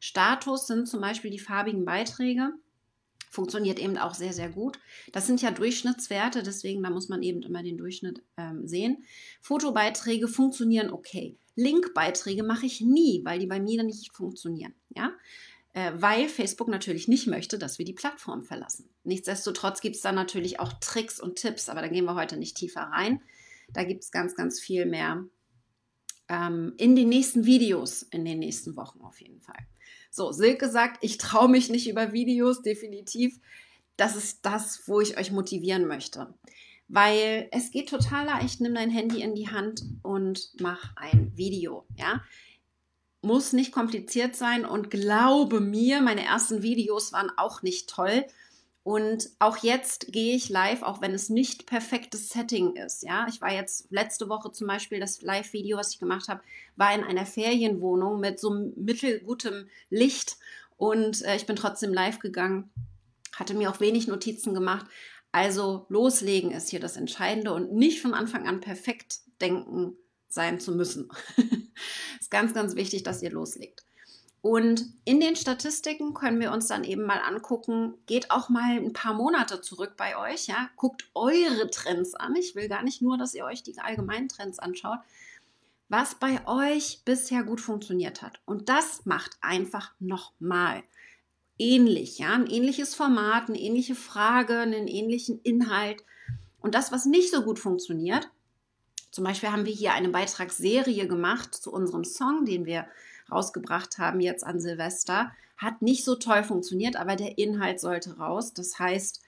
Status 0.00 0.66
sind 0.66 0.88
zum 0.88 1.00
Beispiel 1.00 1.30
die 1.30 1.38
farbigen 1.38 1.84
Beiträge. 1.84 2.52
Funktioniert 3.30 3.78
eben 3.78 3.96
auch 3.96 4.14
sehr, 4.14 4.32
sehr 4.32 4.50
gut. 4.50 4.78
Das 5.12 5.26
sind 5.26 5.40
ja 5.40 5.52
Durchschnittswerte, 5.52 6.42
deswegen 6.42 6.82
da 6.82 6.90
muss 6.90 7.08
man 7.08 7.22
eben 7.22 7.42
immer 7.42 7.62
den 7.62 7.78
Durchschnitt 7.78 8.22
ähm, 8.36 8.66
sehen. 8.66 9.04
Fotobeiträge 9.40 10.26
funktionieren 10.26 10.92
okay. 10.92 11.36
Linkbeiträge 11.54 12.42
mache 12.42 12.66
ich 12.66 12.80
nie, 12.80 13.22
weil 13.24 13.38
die 13.38 13.46
bei 13.46 13.60
mir 13.60 13.84
nicht 13.84 14.12
funktionieren. 14.12 14.74
Ja? 14.90 15.12
Äh, 15.74 15.92
weil 15.94 16.28
Facebook 16.28 16.68
natürlich 16.68 17.08
nicht 17.08 17.26
möchte, 17.26 17.58
dass 17.58 17.78
wir 17.78 17.86
die 17.86 17.94
Plattform 17.94 18.44
verlassen. 18.44 18.90
Nichtsdestotrotz 19.04 19.80
gibt 19.80 19.96
es 19.96 20.02
da 20.02 20.12
natürlich 20.12 20.60
auch 20.60 20.74
Tricks 20.74 21.18
und 21.18 21.36
Tipps, 21.36 21.68
aber 21.68 21.80
da 21.80 21.88
gehen 21.88 22.04
wir 22.04 22.14
heute 22.14 22.36
nicht 22.36 22.56
tiefer 22.56 22.82
rein. 22.82 23.22
Da 23.72 23.84
gibt 23.84 24.04
es 24.04 24.10
ganz, 24.10 24.34
ganz 24.34 24.60
viel 24.60 24.84
mehr 24.84 25.24
ähm, 26.28 26.74
in 26.76 26.94
den 26.94 27.08
nächsten 27.08 27.46
Videos, 27.46 28.02
in 28.02 28.24
den 28.24 28.38
nächsten 28.38 28.76
Wochen 28.76 29.00
auf 29.00 29.20
jeden 29.20 29.40
Fall. 29.40 29.66
So, 30.10 30.30
Silke 30.30 30.68
sagt, 30.68 31.02
ich 31.02 31.16
traue 31.16 31.48
mich 31.48 31.70
nicht 31.70 31.88
über 31.88 32.12
Videos, 32.12 32.60
definitiv. 32.60 33.40
Das 33.96 34.14
ist 34.14 34.44
das, 34.44 34.82
wo 34.86 35.00
ich 35.00 35.16
euch 35.18 35.32
motivieren 35.32 35.86
möchte. 35.86 36.34
Weil 36.88 37.48
es 37.50 37.70
geht 37.70 37.88
total 37.88 38.26
leicht, 38.26 38.60
nimm 38.60 38.74
dein 38.74 38.90
Handy 38.90 39.22
in 39.22 39.34
die 39.34 39.48
Hand 39.48 39.82
und 40.02 40.50
mach 40.60 40.94
ein 40.96 41.32
Video. 41.34 41.86
Ja, 41.96 42.22
muss 43.22 43.52
nicht 43.52 43.72
kompliziert 43.72 44.36
sein 44.36 44.64
und 44.64 44.90
glaube 44.90 45.60
mir, 45.60 46.02
meine 46.02 46.24
ersten 46.24 46.62
Videos 46.62 47.12
waren 47.12 47.30
auch 47.36 47.62
nicht 47.62 47.88
toll. 47.88 48.24
Und 48.84 49.30
auch 49.38 49.58
jetzt 49.58 50.12
gehe 50.12 50.34
ich 50.34 50.48
live, 50.48 50.82
auch 50.82 51.00
wenn 51.00 51.14
es 51.14 51.28
nicht 51.28 51.66
perfektes 51.66 52.30
Setting 52.30 52.74
ist. 52.74 53.04
Ja, 53.04 53.26
ich 53.28 53.40
war 53.40 53.52
jetzt 53.52 53.86
letzte 53.90 54.28
Woche 54.28 54.50
zum 54.50 54.66
Beispiel 54.66 54.98
das 54.98 55.22
Live-Video, 55.22 55.78
was 55.78 55.92
ich 55.92 56.00
gemacht 56.00 56.26
habe, 56.28 56.42
war 56.74 56.92
in 56.92 57.04
einer 57.04 57.24
Ferienwohnung 57.24 58.18
mit 58.18 58.40
so 58.40 58.50
mittelgutem 58.74 59.68
Licht 59.88 60.36
und 60.76 61.22
äh, 61.22 61.36
ich 61.36 61.46
bin 61.46 61.54
trotzdem 61.54 61.94
live 61.94 62.18
gegangen, 62.18 62.70
hatte 63.36 63.54
mir 63.54 63.70
auch 63.70 63.78
wenig 63.78 64.08
Notizen 64.08 64.52
gemacht. 64.52 64.86
Also 65.30 65.86
loslegen 65.88 66.50
ist 66.50 66.70
hier 66.70 66.80
das 66.80 66.96
Entscheidende 66.96 67.54
und 67.54 67.72
nicht 67.72 68.02
von 68.02 68.14
Anfang 68.14 68.48
an 68.48 68.60
perfekt 68.60 69.20
denken 69.40 69.96
sein 70.34 70.60
zu 70.60 70.72
müssen. 70.72 71.08
ist 72.20 72.30
ganz, 72.30 72.54
ganz 72.54 72.74
wichtig, 72.74 73.02
dass 73.02 73.22
ihr 73.22 73.30
loslegt. 73.30 73.84
Und 74.42 74.86
in 75.04 75.20
den 75.20 75.36
Statistiken 75.36 76.14
können 76.14 76.40
wir 76.40 76.50
uns 76.50 76.66
dann 76.66 76.82
eben 76.82 77.04
mal 77.04 77.20
angucken, 77.20 77.94
geht 78.06 78.32
auch 78.32 78.48
mal 78.48 78.76
ein 78.76 78.92
paar 78.92 79.14
Monate 79.14 79.60
zurück 79.60 79.94
bei 79.96 80.18
euch, 80.18 80.48
ja, 80.48 80.68
guckt 80.74 81.08
eure 81.14 81.70
Trends 81.70 82.14
an. 82.14 82.34
Ich 82.34 82.56
will 82.56 82.68
gar 82.68 82.82
nicht 82.82 83.00
nur, 83.02 83.16
dass 83.16 83.34
ihr 83.34 83.44
euch 83.44 83.62
die 83.62 83.78
allgemeinen 83.78 84.28
Trends 84.28 84.58
anschaut, 84.58 84.98
was 85.88 86.16
bei 86.16 86.44
euch 86.48 87.02
bisher 87.04 87.44
gut 87.44 87.60
funktioniert 87.60 88.20
hat. 88.20 88.40
Und 88.44 88.68
das 88.68 89.06
macht 89.06 89.36
einfach 89.42 89.92
nochmal 90.00 90.82
ähnlich, 91.56 92.18
ja, 92.18 92.32
ein 92.32 92.48
ähnliches 92.48 92.96
Format, 92.96 93.48
eine 93.48 93.60
ähnliche 93.60 93.94
Frage, 93.94 94.58
einen 94.58 94.88
ähnlichen 94.88 95.38
Inhalt. 95.42 96.02
Und 96.58 96.74
das, 96.74 96.90
was 96.90 97.06
nicht 97.06 97.30
so 97.30 97.42
gut 97.42 97.60
funktioniert, 97.60 98.28
zum 99.12 99.24
Beispiel 99.24 99.52
haben 99.52 99.66
wir 99.66 99.72
hier 99.72 99.92
eine 99.92 100.08
Beitragsserie 100.08 101.06
gemacht 101.06 101.54
zu 101.54 101.70
unserem 101.70 102.04
Song, 102.04 102.44
den 102.44 102.64
wir 102.64 102.86
rausgebracht 103.30 103.98
haben 103.98 104.20
jetzt 104.20 104.42
an 104.42 104.58
Silvester. 104.58 105.32
Hat 105.58 105.82
nicht 105.82 106.04
so 106.04 106.16
toll 106.16 106.42
funktioniert, 106.42 106.96
aber 106.96 107.14
der 107.14 107.38
Inhalt 107.38 107.78
sollte 107.78 108.16
raus. 108.16 108.54
Das 108.54 108.78
heißt, 108.78 109.20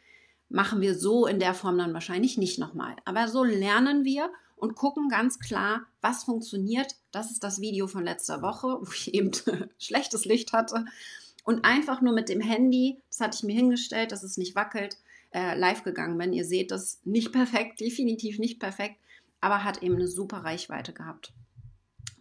machen 0.48 0.80
wir 0.80 0.98
so 0.98 1.26
in 1.26 1.38
der 1.38 1.54
Form 1.54 1.78
dann 1.78 1.94
wahrscheinlich 1.94 2.38
nicht 2.38 2.58
nochmal. 2.58 2.96
Aber 3.04 3.28
so 3.28 3.44
lernen 3.44 4.04
wir 4.04 4.30
und 4.56 4.74
gucken 4.74 5.10
ganz 5.10 5.38
klar, 5.38 5.86
was 6.00 6.24
funktioniert. 6.24 6.96
Das 7.12 7.30
ist 7.30 7.44
das 7.44 7.60
Video 7.60 7.86
von 7.86 8.04
letzter 8.04 8.40
Woche, 8.40 8.78
wo 8.80 8.90
ich 8.90 9.12
eben 9.12 9.32
schlechtes 9.78 10.24
Licht 10.24 10.54
hatte. 10.54 10.86
Und 11.44 11.66
einfach 11.66 12.00
nur 12.00 12.14
mit 12.14 12.30
dem 12.30 12.40
Handy, 12.40 13.02
das 13.10 13.20
hatte 13.20 13.36
ich 13.36 13.42
mir 13.42 13.54
hingestellt, 13.54 14.12
dass 14.12 14.22
es 14.22 14.38
nicht 14.38 14.54
wackelt, 14.56 14.96
äh, 15.34 15.58
live 15.58 15.82
gegangen 15.82 16.16
bin. 16.16 16.32
Ihr 16.32 16.46
seht 16.46 16.70
das 16.70 17.00
nicht 17.04 17.32
perfekt, 17.32 17.80
definitiv 17.80 18.38
nicht 18.38 18.58
perfekt, 18.58 18.96
aber 19.44 19.62
hat 19.62 19.82
eben 19.82 19.96
eine 19.96 20.08
super 20.08 20.38
Reichweite 20.38 20.94
gehabt. 20.94 21.32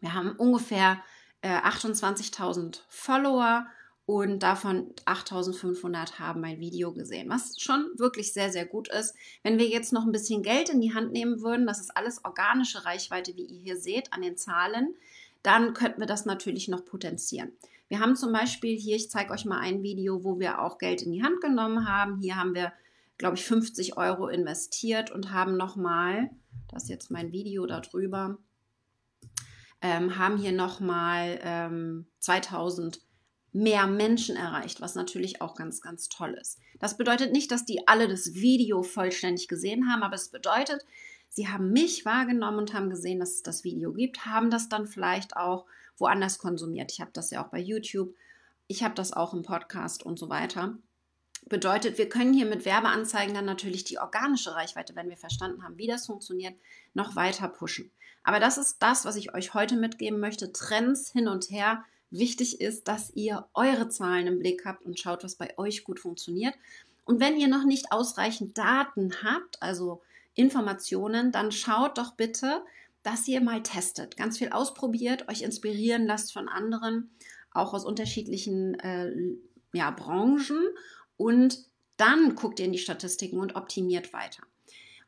Wir 0.01 0.13
haben 0.13 0.33
ungefähr 0.33 1.01
28.000 1.41 2.75
äh, 2.75 2.79
Follower 2.89 3.65
und 4.05 4.43
davon 4.43 4.93
8.500 5.05 6.19
haben 6.19 6.41
mein 6.41 6.59
Video 6.59 6.91
gesehen, 6.91 7.29
was 7.29 7.57
schon 7.61 7.87
wirklich 7.95 8.33
sehr, 8.33 8.51
sehr 8.51 8.65
gut 8.65 8.89
ist. 8.89 9.15
Wenn 9.41 9.57
wir 9.57 9.67
jetzt 9.67 9.93
noch 9.93 10.05
ein 10.05 10.11
bisschen 10.11 10.43
Geld 10.43 10.69
in 10.69 10.81
die 10.81 10.93
Hand 10.93 11.13
nehmen 11.13 11.41
würden, 11.41 11.65
das 11.65 11.79
ist 11.79 11.95
alles 11.95 12.25
organische 12.25 12.83
Reichweite, 12.83 13.35
wie 13.37 13.45
ihr 13.45 13.59
hier 13.59 13.77
seht 13.77 14.11
an 14.11 14.21
den 14.21 14.35
Zahlen, 14.35 14.93
dann 15.41 15.73
könnten 15.73 16.01
wir 16.01 16.07
das 16.07 16.25
natürlich 16.25 16.67
noch 16.67 16.83
potenzieren. 16.83 17.53
Wir 17.87 18.01
haben 18.01 18.17
zum 18.17 18.33
Beispiel 18.33 18.77
hier, 18.77 18.97
ich 18.97 19.09
zeige 19.09 19.31
euch 19.31 19.45
mal 19.45 19.59
ein 19.59 19.83
Video, 19.83 20.25
wo 20.25 20.39
wir 20.39 20.59
auch 20.59 20.77
Geld 20.77 21.01
in 21.01 21.13
die 21.13 21.23
Hand 21.23 21.39
genommen 21.39 21.87
haben. 21.87 22.19
Hier 22.19 22.35
haben 22.35 22.55
wir, 22.55 22.73
glaube 23.17 23.37
ich, 23.37 23.45
50 23.45 23.95
Euro 23.95 24.27
investiert 24.27 25.11
und 25.11 25.31
haben 25.31 25.55
nochmal, 25.55 26.29
das 26.69 26.83
ist 26.83 26.89
jetzt 26.89 27.11
mein 27.11 27.31
Video 27.31 27.65
darüber, 27.65 28.37
ähm, 29.81 30.17
haben 30.17 30.37
hier 30.37 30.51
nochmal 30.51 31.39
ähm, 31.43 32.07
2000 32.19 33.01
mehr 33.51 33.85
Menschen 33.85 34.35
erreicht, 34.35 34.81
was 34.81 34.95
natürlich 34.95 35.41
auch 35.41 35.55
ganz, 35.55 35.81
ganz 35.81 36.09
toll 36.09 36.35
ist. 36.39 36.59
Das 36.79 36.97
bedeutet 36.97 37.31
nicht, 37.31 37.51
dass 37.51 37.65
die 37.65 37.87
alle 37.87 38.07
das 38.07 38.33
Video 38.33 38.81
vollständig 38.81 39.47
gesehen 39.47 39.87
haben, 39.89 40.01
aber 40.01 40.15
es 40.15 40.29
bedeutet, 40.29 40.83
sie 41.29 41.47
haben 41.47 41.71
mich 41.71 42.03
wahrgenommen 42.05 42.57
und 42.57 42.73
haben 42.73 42.89
gesehen, 42.89 43.19
dass 43.19 43.35
es 43.35 43.43
das 43.43 43.63
Video 43.63 43.93
gibt, 43.93 44.25
haben 44.25 44.49
das 44.49 44.69
dann 44.69 44.87
vielleicht 44.87 45.37
auch 45.37 45.65
woanders 45.97 46.39
konsumiert. 46.39 46.91
Ich 46.91 46.99
habe 46.99 47.11
das 47.13 47.29
ja 47.29 47.45
auch 47.45 47.49
bei 47.49 47.59
YouTube, 47.59 48.15
ich 48.67 48.83
habe 48.83 48.95
das 48.95 49.13
auch 49.13 49.33
im 49.33 49.43
Podcast 49.43 50.03
und 50.03 50.17
so 50.17 50.29
weiter. 50.29 50.77
Bedeutet, 51.49 51.97
wir 51.97 52.09
können 52.09 52.33
hier 52.33 52.45
mit 52.45 52.65
Werbeanzeigen 52.65 53.33
dann 53.33 53.45
natürlich 53.45 53.83
die 53.83 53.99
organische 53.99 54.55
Reichweite, 54.55 54.95
wenn 54.95 55.09
wir 55.09 55.17
verstanden 55.17 55.63
haben, 55.63 55.77
wie 55.77 55.87
das 55.87 56.05
funktioniert, 56.05 56.55
noch 56.93 57.15
weiter 57.15 57.47
pushen. 57.47 57.91
Aber 58.23 58.39
das 58.39 58.57
ist 58.57 58.77
das, 58.79 59.05
was 59.05 59.15
ich 59.15 59.33
euch 59.33 59.53
heute 59.53 59.75
mitgeben 59.75 60.19
möchte. 60.19 60.51
Trends 60.51 61.11
hin 61.11 61.27
und 61.27 61.49
her. 61.49 61.83
Wichtig 62.09 62.61
ist, 62.61 62.87
dass 62.87 63.11
ihr 63.15 63.47
eure 63.53 63.89
Zahlen 63.89 64.27
im 64.27 64.39
Blick 64.39 64.65
habt 64.65 64.85
und 64.85 64.99
schaut, 64.99 65.23
was 65.23 65.35
bei 65.35 65.57
euch 65.57 65.83
gut 65.83 65.99
funktioniert. 65.99 66.55
Und 67.05 67.19
wenn 67.19 67.37
ihr 67.37 67.47
noch 67.47 67.65
nicht 67.65 67.91
ausreichend 67.91 68.57
Daten 68.57 69.11
habt, 69.23 69.61
also 69.61 70.01
Informationen, 70.35 71.31
dann 71.31 71.51
schaut 71.51 71.97
doch 71.97 72.13
bitte, 72.15 72.63
dass 73.03 73.27
ihr 73.27 73.41
mal 73.41 73.61
testet, 73.61 74.15
ganz 74.15 74.37
viel 74.37 74.49
ausprobiert, 74.49 75.27
euch 75.27 75.41
inspirieren 75.41 76.05
lasst 76.05 76.31
von 76.31 76.47
anderen, 76.47 77.11
auch 77.51 77.73
aus 77.73 77.83
unterschiedlichen 77.83 78.79
äh, 78.79 79.11
ja, 79.73 79.91
Branchen 79.91 80.63
und 81.17 81.65
dann 81.97 82.35
guckt 82.35 82.59
ihr 82.59 82.65
in 82.65 82.73
die 82.73 82.79
Statistiken 82.79 83.39
und 83.39 83.55
optimiert 83.55 84.13
weiter. 84.13 84.43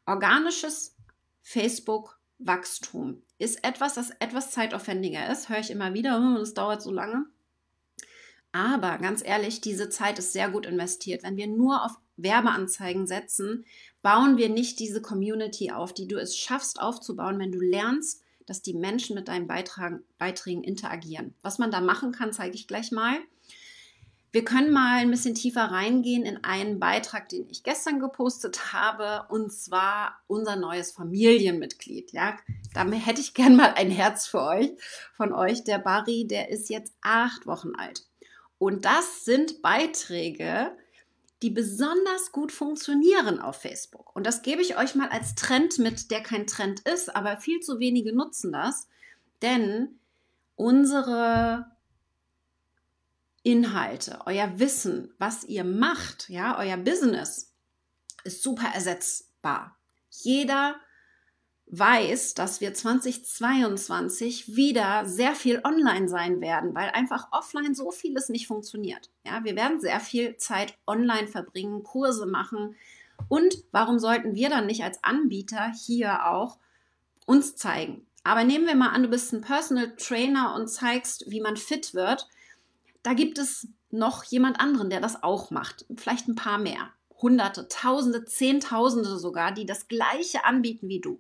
Organisches 0.06 0.96
Facebook 1.42 2.20
Wachstum 2.38 3.22
ist 3.38 3.64
etwas, 3.64 3.96
das 3.96 4.12
etwas 4.20 4.52
zeitaufwendiger 4.52 5.32
ist. 5.32 5.50
Höre 5.50 5.60
ich 5.60 5.72
immer 5.72 5.94
wieder, 5.94 6.16
hm, 6.16 6.36
das 6.36 6.54
dauert 6.54 6.82
so 6.82 6.92
lange. 6.92 7.26
Aber 8.52 8.98
ganz 9.00 9.22
ehrlich, 9.26 9.62
diese 9.62 9.90
Zeit 9.90 10.20
ist 10.20 10.34
sehr 10.34 10.50
gut 10.50 10.66
investiert. 10.66 11.24
Wenn 11.24 11.38
wir 11.38 11.48
nur 11.48 11.84
auf 11.84 12.00
Werbeanzeigen 12.18 13.08
setzen, 13.08 13.66
bauen 14.02 14.38
wir 14.38 14.50
nicht 14.50 14.80
diese 14.80 15.02
Community 15.02 15.72
auf, 15.72 15.94
die 15.94 16.08
du 16.08 16.18
es 16.18 16.38
schaffst 16.38 16.80
aufzubauen, 16.80 17.40
wenn 17.40 17.52
du 17.52 17.60
lernst, 17.60 18.22
dass 18.46 18.62
die 18.62 18.74
Menschen 18.74 19.16
mit 19.16 19.28
deinen 19.28 19.48
Beiträgen 19.48 20.64
interagieren. 20.64 21.34
Was 21.42 21.58
man 21.58 21.72
da 21.72 21.82
machen 21.82 22.12
kann, 22.12 22.32
zeige 22.32 22.56
ich 22.56 22.68
gleich 22.68 22.92
mal. 22.92 23.18
Wir 24.36 24.44
können 24.44 24.74
mal 24.74 24.98
ein 24.98 25.12
bisschen 25.12 25.34
tiefer 25.34 25.62
reingehen 25.62 26.26
in 26.26 26.44
einen 26.44 26.78
Beitrag, 26.78 27.30
den 27.30 27.50
ich 27.50 27.64
gestern 27.64 28.02
gepostet 28.02 28.74
habe, 28.74 29.26
und 29.30 29.50
zwar 29.54 30.20
unser 30.28 30.58
neues 30.58 30.92
Familienmitglied. 30.92 32.12
Ja, 32.12 32.36
damit 32.74 33.06
hätte 33.06 33.22
ich 33.22 33.34
gern 33.34 33.56
mal 33.56 33.76
ein 33.76 33.90
Herz 33.90 34.28
für 34.28 34.42
euch, 34.42 34.72
von 35.14 35.32
euch. 35.32 35.64
Der 35.64 35.80
Barry, 35.80 36.28
der 36.28 36.50
ist 36.50 36.70
jetzt 36.70 36.96
acht 37.00 37.48
Wochen 37.48 37.76
alt. 37.78 38.04
Und 38.58 38.84
das 38.84 39.24
sind 39.24 39.62
Beiträge, 39.62 40.76
die 41.42 41.50
besonders 41.50 42.34
gut 42.34 42.52
funktionieren 42.52 43.40
auf 43.40 43.62
Facebook. 43.62 44.14
Und 44.18 44.28
das 44.28 44.42
gebe 44.42 44.62
ich 44.62 44.78
euch 44.78 44.96
mal 44.96 45.08
als 45.08 45.36
Trend 45.36 45.80
mit, 45.80 46.12
der 46.12 46.22
kein 46.22 46.46
Trend 46.46 46.82
ist, 46.82 47.16
aber 47.16 47.38
viel 47.38 47.62
zu 47.62 47.80
wenige 47.80 48.14
nutzen 48.14 48.52
das. 48.52 48.90
Denn 49.42 49.98
unsere 50.58 51.74
Inhalte, 53.46 54.22
euer 54.26 54.58
Wissen, 54.58 55.14
was 55.20 55.44
ihr 55.44 55.64
macht, 55.64 56.30
ja, 56.30 56.58
euer 56.58 56.78
Business 56.78 57.54
ist 58.24 58.42
super 58.42 58.70
ersetzbar. 58.74 59.78
Jeder 60.10 60.76
weiß, 61.68 62.34
dass 62.34 62.60
wir 62.60 62.74
2022 62.74 64.56
wieder 64.56 65.06
sehr 65.06 65.36
viel 65.36 65.62
online 65.64 66.10
sein 66.10 66.42
werden, 66.42 66.74
weil 66.74 66.90
einfach 66.90 67.28
offline 67.32 67.76
so 67.76 67.92
vieles 67.92 68.30
nicht 68.30 68.48
funktioniert. 68.48 69.12
Ja, 69.24 69.44
wir 69.44 69.56
werden 69.56 69.80
sehr 69.80 70.00
viel 70.00 70.38
Zeit 70.38 70.76
online 70.88 71.28
verbringen, 71.28 71.84
Kurse 71.84 72.26
machen. 72.26 72.76
Und 73.30 73.64
warum 73.72 74.00
sollten 74.00 74.34
wir 74.34 74.50
dann 74.50 74.66
nicht 74.66 74.84
als 74.84 75.04
Anbieter 75.04 75.72
hier 75.86 76.26
auch 76.28 76.58
uns 77.28 77.56
zeigen? 77.56 78.08
Aber 78.24 78.44
nehmen 78.44 78.66
wir 78.66 78.76
mal 78.76 78.90
an, 78.90 79.04
du 79.04 79.10
bist 79.10 79.32
ein 79.34 79.42
Personal 79.42 79.96
Trainer 79.98 80.56
und 80.56 80.68
zeigst, 80.68 81.30
wie 81.30 81.42
man 81.42 81.58
fit 81.58 81.94
wird 81.94 82.28
da 83.06 83.14
gibt 83.14 83.38
es 83.38 83.68
noch 83.92 84.24
jemand 84.24 84.60
anderen, 84.60 84.90
der 84.90 85.00
das 85.00 85.22
auch 85.22 85.52
macht. 85.52 85.86
Vielleicht 85.96 86.28
ein 86.28 86.34
paar 86.34 86.58
mehr. 86.58 86.90
Hunderte, 87.22 87.68
Tausende, 87.68 88.26
Zehntausende 88.26 89.20
sogar, 89.20 89.52
die 89.52 89.68
das 89.68 89.88
Gleiche 89.88 90.44
anbieten 90.44 90.90
wie 90.90 91.00
du. 91.00 91.20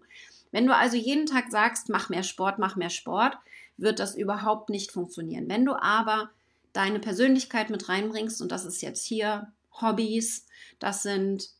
Wenn 0.51 0.65
du 0.65 0.75
also 0.75 0.97
jeden 0.97 1.27
Tag 1.27 1.51
sagst, 1.51 1.89
mach 1.89 2.09
mehr 2.09 2.23
Sport, 2.23 2.57
mach 2.57 2.75
mehr 2.75 2.89
Sport, 2.89 3.37
wird 3.77 3.99
das 3.99 4.15
überhaupt 4.15 4.69
nicht 4.69 4.91
funktionieren. 4.91 5.47
Wenn 5.47 5.63
du 5.63 5.73
aber 5.73 6.31
deine 6.73 6.99
Persönlichkeit 6.99 7.69
mit 7.69 7.87
reinbringst, 7.87 8.41
und 8.41 8.51
das 8.51 8.65
ist 8.65 8.81
jetzt 8.81 9.05
hier 9.05 9.53
Hobbys, 9.79 10.47
das 10.79 11.03
sind 11.03 11.51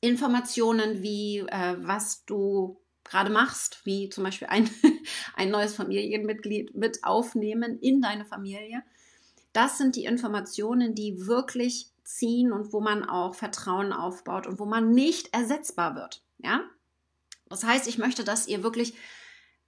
Informationen 0.00 1.00
wie, 1.00 1.44
äh, 1.46 1.76
was 1.78 2.24
du 2.24 2.80
gerade 3.04 3.30
machst, 3.30 3.82
wie 3.84 4.08
zum 4.08 4.24
Beispiel 4.24 4.48
ein, 4.48 4.68
ein 5.36 5.50
neues 5.50 5.76
Familienmitglied 5.76 6.74
mit 6.74 7.04
aufnehmen 7.04 7.78
in 7.78 8.02
deine 8.02 8.24
Familie, 8.24 8.82
das 9.52 9.78
sind 9.78 9.96
die 9.96 10.04
Informationen, 10.04 10.94
die 10.94 11.26
wirklich 11.26 11.90
ziehen 12.04 12.52
und 12.52 12.72
wo 12.72 12.80
man 12.80 13.04
auch 13.04 13.34
Vertrauen 13.34 13.92
aufbaut 13.92 14.46
und 14.46 14.58
wo 14.58 14.64
man 14.64 14.92
nicht 14.92 15.34
ersetzbar 15.34 15.94
wird. 15.94 16.22
Ja? 16.38 16.62
Das 17.48 17.64
heißt, 17.64 17.86
ich 17.86 17.98
möchte, 17.98 18.24
dass 18.24 18.46
ihr 18.46 18.62
wirklich 18.62 18.94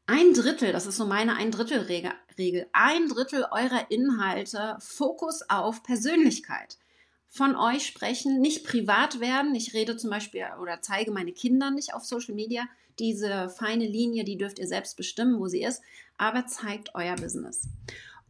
ein 0.07 0.33
Drittel, 0.33 0.73
das 0.73 0.87
ist 0.87 0.97
so 0.97 1.07
meine 1.07 1.37
ein 1.37 1.51
Drittel 1.51 1.81
Regel, 1.81 2.13
ein 2.73 3.09
Drittel 3.09 3.47
eurer 3.51 3.91
Inhalte 3.91 4.77
Fokus 4.81 5.43
auf 5.49 5.83
Persönlichkeit 5.83 6.79
von 7.29 7.55
euch 7.55 7.87
sprechen, 7.87 8.41
nicht 8.41 8.67
privat 8.67 9.21
werden. 9.21 9.55
Ich 9.55 9.73
rede 9.73 9.97
zum 9.97 10.11
Beispiel 10.11 10.47
oder 10.61 10.83
zeige 10.83 11.13
meine 11.13 11.33
Kinder 11.33 11.71
nicht 11.71 11.95
auf 11.95 12.05
Social 12.05 12.35
Media. 12.35 12.65
Diese 12.99 13.49
feine 13.51 13.87
Linie, 13.87 14.25
die 14.25 14.37
dürft 14.37 14.59
ihr 14.59 14.67
selbst 14.67 14.97
bestimmen, 14.97 15.39
wo 15.39 15.47
sie 15.47 15.63
ist, 15.63 15.81
aber 16.19 16.47
zeigt 16.47 16.95
euer 16.95 17.15
Business. 17.15 17.69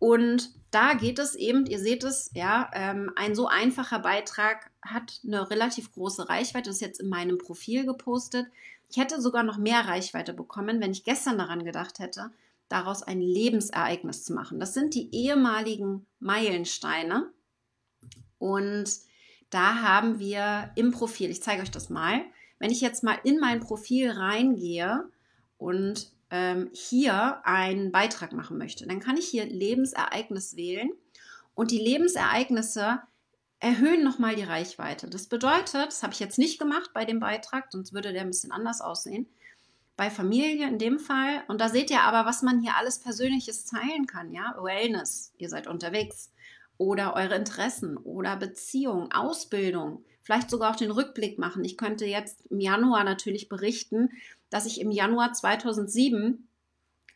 Und 0.00 0.50
da 0.70 0.94
geht 0.94 1.18
es 1.18 1.34
eben, 1.34 1.66
ihr 1.66 1.78
seht 1.78 2.04
es, 2.04 2.30
ja, 2.34 2.70
ähm, 2.72 3.12
ein 3.16 3.34
so 3.34 3.46
einfacher 3.46 3.98
Beitrag 3.98 4.70
hat 4.82 5.20
eine 5.24 5.50
relativ 5.50 5.92
große 5.92 6.28
Reichweite, 6.28 6.70
das 6.70 6.76
ist 6.76 6.80
jetzt 6.80 7.00
in 7.00 7.10
meinem 7.10 7.36
Profil 7.36 7.84
gepostet. 7.84 8.46
Ich 8.88 8.96
hätte 8.96 9.20
sogar 9.20 9.42
noch 9.42 9.58
mehr 9.58 9.86
Reichweite 9.86 10.32
bekommen, 10.32 10.80
wenn 10.80 10.92
ich 10.92 11.04
gestern 11.04 11.36
daran 11.36 11.64
gedacht 11.64 11.98
hätte, 11.98 12.30
daraus 12.70 13.02
ein 13.02 13.20
Lebensereignis 13.20 14.24
zu 14.24 14.32
machen. 14.32 14.58
Das 14.58 14.72
sind 14.72 14.94
die 14.94 15.14
ehemaligen 15.14 16.06
Meilensteine. 16.18 17.30
Und 18.38 18.90
da 19.50 19.82
haben 19.82 20.18
wir 20.18 20.70
im 20.76 20.92
Profil, 20.92 21.30
ich 21.30 21.42
zeige 21.42 21.62
euch 21.62 21.70
das 21.70 21.90
mal, 21.90 22.22
wenn 22.58 22.70
ich 22.70 22.80
jetzt 22.80 23.04
mal 23.04 23.18
in 23.22 23.38
mein 23.38 23.60
Profil 23.60 24.10
reingehe 24.10 25.04
und 25.58 26.10
ähm, 26.30 26.70
hier 26.72 27.44
einen 27.44 27.92
Beitrag 27.92 28.32
machen 28.32 28.58
möchte, 28.58 28.86
dann 28.86 29.00
kann 29.00 29.16
ich 29.16 29.26
hier 29.26 29.46
Lebensereignis 29.46 30.56
wählen 30.56 30.90
und 31.54 31.70
die 31.70 31.78
Lebensereignisse 31.78 33.00
erhöhen 33.60 34.02
nochmal 34.02 34.34
die 34.34 34.42
Reichweite. 34.42 35.08
Das 35.08 35.26
bedeutet, 35.26 35.88
das 35.88 36.02
habe 36.02 36.14
ich 36.14 36.20
jetzt 36.20 36.38
nicht 36.38 36.58
gemacht 36.58 36.90
bei 36.94 37.04
dem 37.04 37.20
Beitrag, 37.20 37.70
sonst 37.70 37.92
würde 37.92 38.12
der 38.12 38.22
ein 38.22 38.30
bisschen 38.30 38.52
anders 38.52 38.80
aussehen. 38.80 39.28
Bei 39.96 40.08
Familie 40.08 40.66
in 40.66 40.78
dem 40.78 40.98
Fall. 40.98 41.44
Und 41.46 41.60
da 41.60 41.68
seht 41.68 41.90
ihr 41.90 42.00
aber, 42.00 42.26
was 42.26 42.40
man 42.40 42.60
hier 42.60 42.76
alles 42.76 43.00
Persönliches 43.00 43.66
teilen 43.66 44.06
kann. 44.06 44.32
Ja, 44.32 44.56
Wellness, 44.58 45.34
ihr 45.36 45.50
seid 45.50 45.66
unterwegs. 45.66 46.32
Oder 46.78 47.14
eure 47.14 47.34
Interessen 47.34 47.98
oder 47.98 48.36
Beziehung, 48.36 49.12
Ausbildung. 49.12 50.02
Vielleicht 50.22 50.48
sogar 50.48 50.70
auch 50.70 50.76
den 50.76 50.90
Rückblick 50.90 51.38
machen. 51.38 51.62
Ich 51.62 51.76
könnte 51.76 52.06
jetzt 52.06 52.46
im 52.46 52.60
Januar 52.60 53.04
natürlich 53.04 53.50
berichten, 53.50 54.08
dass 54.50 54.66
ich 54.66 54.80
im 54.80 54.90
Januar 54.90 55.32
2007 55.32 56.48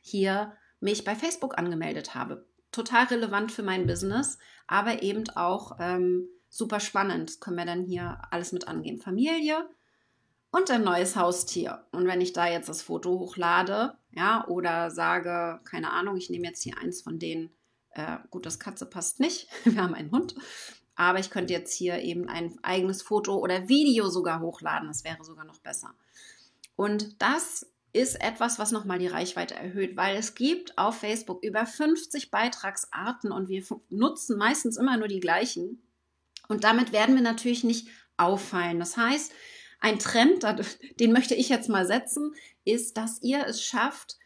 hier 0.01 0.53
mich 0.81 1.05
bei 1.05 1.15
Facebook 1.15 1.59
angemeldet 1.59 2.15
habe. 2.15 2.47
Total 2.73 3.05
relevant 3.05 3.53
für 3.53 3.63
mein 3.63 3.87
Business, 3.87 4.39
aber 4.67 5.03
eben 5.03 5.29
auch 5.31 5.77
ähm, 5.81 6.29
super 6.49 6.81
spannend. 6.81 7.29
Das 7.29 7.41
können 7.41 7.57
wir 7.57 7.67
dann 7.67 7.85
hier 7.85 8.21
alles 8.31 8.53
mit 8.53 8.69
angeben. 8.69 9.01
Familie 9.01 9.69
und 10.51 10.71
ein 10.71 10.85
neues 10.85 11.17
Haustier. 11.17 11.85
Und 11.91 12.07
wenn 12.07 12.21
ich 12.21 12.33
da 12.33 12.47
jetzt 12.47 12.69
das 12.69 12.83
Foto 12.83 13.19
hochlade, 13.19 13.95
ja, 14.13 14.47
oder 14.47 14.91
sage, 14.91 15.61
keine 15.65 15.91
Ahnung, 15.91 16.17
ich 16.17 16.31
nehme 16.31 16.47
jetzt 16.47 16.63
hier 16.63 16.79
eins 16.79 17.03
von 17.03 17.19
denen, 17.19 17.51
äh, 17.91 18.19
gut, 18.31 18.47
das 18.47 18.61
Katze 18.61 18.87
passt 18.87 19.19
nicht, 19.19 19.49
wir 19.65 19.83
haben 19.83 19.95
einen 19.95 20.13
Hund, 20.13 20.37
aber 20.95 21.19
ich 21.19 21.31
könnte 21.31 21.53
jetzt 21.53 21.75
hier 21.75 21.99
eben 22.01 22.29
ein 22.29 22.57
eigenes 22.63 23.03
Foto 23.03 23.37
oder 23.39 23.69
Video 23.69 24.09
sogar 24.09 24.41
hochladen, 24.41 24.87
das 24.87 25.03
wäre 25.03 25.25
sogar 25.25 25.45
noch 25.45 25.59
besser. 25.59 25.93
Und 26.77 27.21
das 27.23 27.67
ist 27.93 28.21
etwas, 28.21 28.59
was 28.59 28.73
nochmal 28.73 28.99
die 28.99 29.07
Reichweite 29.07 29.55
erhöht, 29.55 29.97
weil 29.97 30.17
es 30.17 30.35
gibt 30.35 30.77
auf 30.77 30.99
Facebook 30.99 31.43
über 31.45 31.65
50 31.65 32.31
Beitragsarten 32.31 33.31
und 33.31 33.49
wir 33.49 33.63
nutzen 33.89 34.37
meistens 34.37 34.77
immer 34.77 34.97
nur 34.97 35.09
die 35.09 35.21
gleichen. 35.21 35.81
Und 36.49 36.65
damit 36.65 36.93
werden 36.93 37.15
wir 37.15 37.23
natürlich 37.23 37.63
nicht 37.63 37.89
auffallen. 38.17 38.81
Das 38.81 38.97
heißt, 38.97 39.33
ein 39.81 39.99
Trend, 40.01 40.45
den 41.01 41.13
möchte 41.13 41.35
ich 41.35 41.49
jetzt 41.49 41.69
mal 41.69 41.87
setzen, 41.87 42.35
ist, 42.65 42.97
dass 42.97 43.23
ihr 43.23 43.47
es 43.47 43.63
schafft, 43.63 44.17